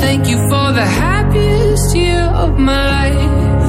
Thank 0.00 0.28
you 0.28 0.38
for 0.50 0.72
the 0.72 0.86
happiest 1.04 1.96
year 1.96 2.24
of 2.44 2.58
my 2.58 2.82
life. 2.96 3.68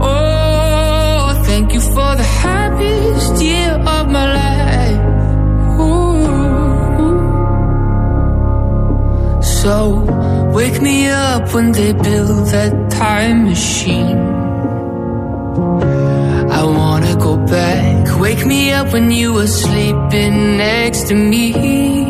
Oh, 0.00 1.42
thank 1.46 1.72
you 1.74 1.80
for 1.80 2.10
the 2.20 2.28
happiest 2.44 3.42
year 3.42 3.72
of 3.96 4.08
my 4.16 4.26
life. 4.40 4.58
So, 9.60 9.74
wake 10.54 10.80
me 10.80 11.08
up 11.08 11.52
when 11.54 11.72
they 11.72 11.92
build 11.92 12.46
that 12.54 12.90
time 12.90 13.44
machine. 13.44 14.18
I 16.58 16.62
wanna 16.64 17.14
go 17.16 17.36
back. 17.36 18.18
Wake 18.18 18.46
me 18.46 18.72
up 18.72 18.92
when 18.92 19.10
you 19.10 19.34
were 19.34 19.46
sleeping 19.46 20.56
next 20.56 21.08
to 21.08 21.14
me. 21.14 22.07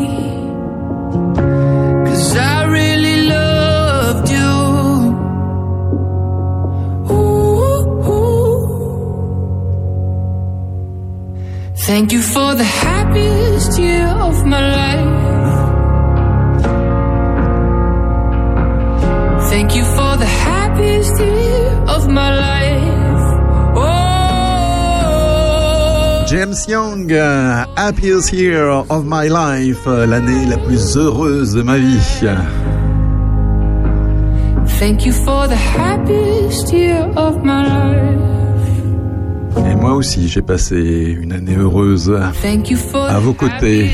Thank 12.09 12.21
you 12.25 12.33
for 12.33 12.55
the 12.55 12.63
happiest 12.63 13.77
year 13.77 14.07
of 14.07 14.43
my 14.43 14.61
life. 14.79 15.13
Thank 19.51 19.75
you 19.75 19.83
for 19.83 20.17
the 20.17 20.25
happiest 20.25 21.19
year 21.19 21.67
of 21.87 22.07
my 22.09 22.31
life. 22.33 23.25
Oh. 23.75 23.85
James 26.27 26.67
Young, 26.67 27.11
euh, 27.11 27.65
Happiest 27.77 28.33
Year 28.33 28.69
of 28.89 29.05
My 29.05 29.27
Life, 29.29 29.85
euh, 29.85 30.07
l'année 30.07 30.47
la 30.47 30.57
plus 30.57 30.97
heureuse 30.97 31.53
de 31.53 31.61
ma 31.61 31.77
vie. 31.77 32.01
Thank 34.79 35.05
you 35.05 35.13
for 35.13 35.47
the 35.47 35.55
happiest 35.55 36.73
year 36.73 37.07
of 37.15 37.43
my 37.43 37.67
life. 37.67 38.38
Moi 39.79 39.93
aussi, 39.93 40.27
j'ai 40.27 40.41
passé 40.41 40.75
une 40.75 41.31
année 41.31 41.55
heureuse 41.55 42.11
à 42.11 43.19
vos 43.19 43.33
côtés, 43.33 43.89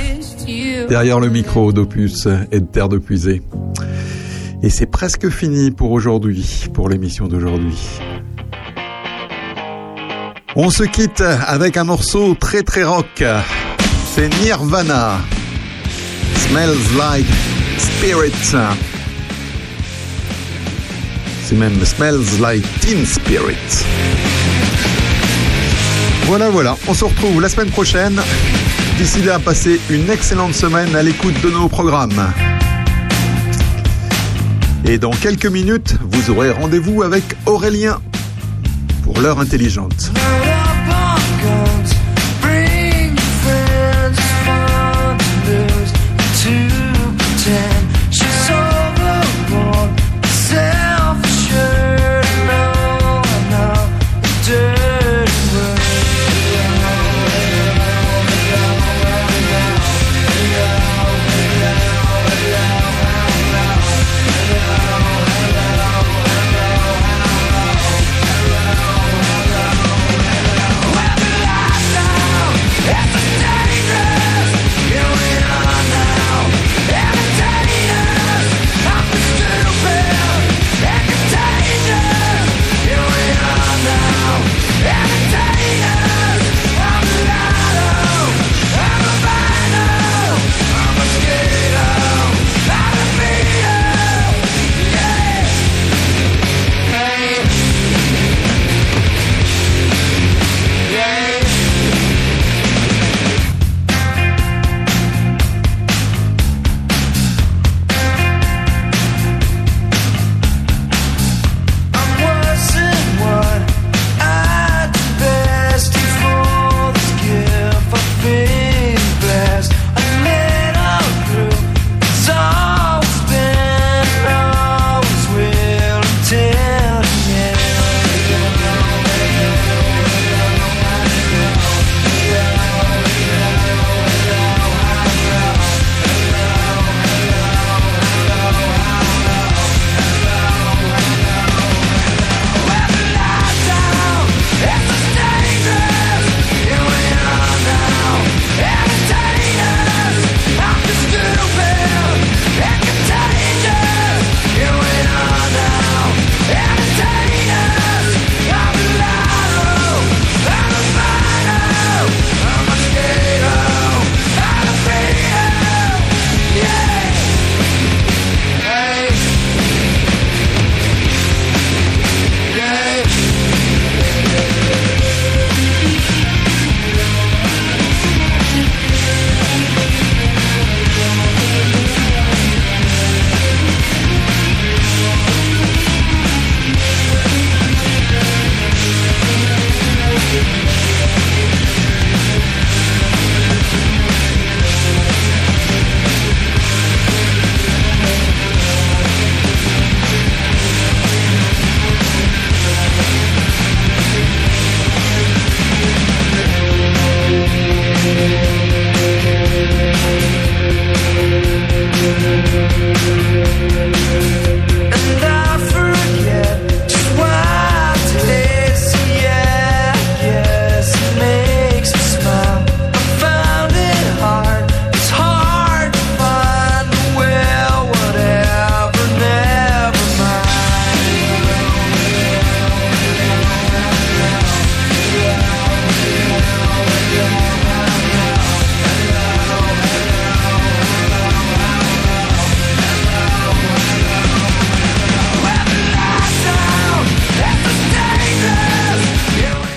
derrière 0.90 1.20
le 1.20 1.30
micro 1.30 1.72
d'Opus 1.72 2.28
et 2.52 2.60
de 2.60 2.66
Terre 2.66 2.90
de 2.90 2.98
Puisée. 2.98 3.42
Et 4.64 4.70
c'est 4.70 4.88
presque 4.88 5.30
fini 5.30 5.70
pour 5.72 5.92
aujourd'hui, 5.92 6.66
pour 6.74 6.90
l'émission 6.90 7.28
d'aujourd'hui. 7.28 7.78
On 10.56 10.70
se 10.70 10.84
quitte 10.84 11.22
avec 11.22 11.78
un 11.78 11.84
morceau 11.84 12.34
très 12.34 12.64
très 12.64 12.84
rock. 12.84 13.24
C'est 14.14 14.30
Nirvana. 14.42 15.20
Smells 16.48 16.98
like 16.98 17.26
spirit. 17.78 18.56
C'est 21.44 21.56
même 21.56 21.84
Smells 21.86 22.40
like 22.42 22.64
teen 22.80 23.06
spirit. 23.06 23.86
Voilà, 26.26 26.50
voilà. 26.50 26.76
On 26.88 26.94
se 26.94 27.06
retrouve 27.06 27.40
la 27.40 27.50
semaine 27.50 27.70
prochaine. 27.70 28.20
D'ici 28.98 29.22
là, 29.22 29.38
passez 29.38 29.80
une 29.90 30.10
excellente 30.10 30.56
semaine 30.56 30.96
à 30.96 31.04
l'écoute 31.04 31.40
de 31.44 31.50
nos 31.52 31.68
programmes. 31.68 32.34
Et 34.86 34.98
dans 34.98 35.12
quelques 35.12 35.46
minutes, 35.46 35.96
vous 36.02 36.32
aurez 36.32 36.50
rendez-vous 36.52 37.04
avec 37.04 37.24
Aurélien 37.46 38.02
pour 39.04 39.22
l'heure 39.22 39.40
intelligente. 39.40 40.12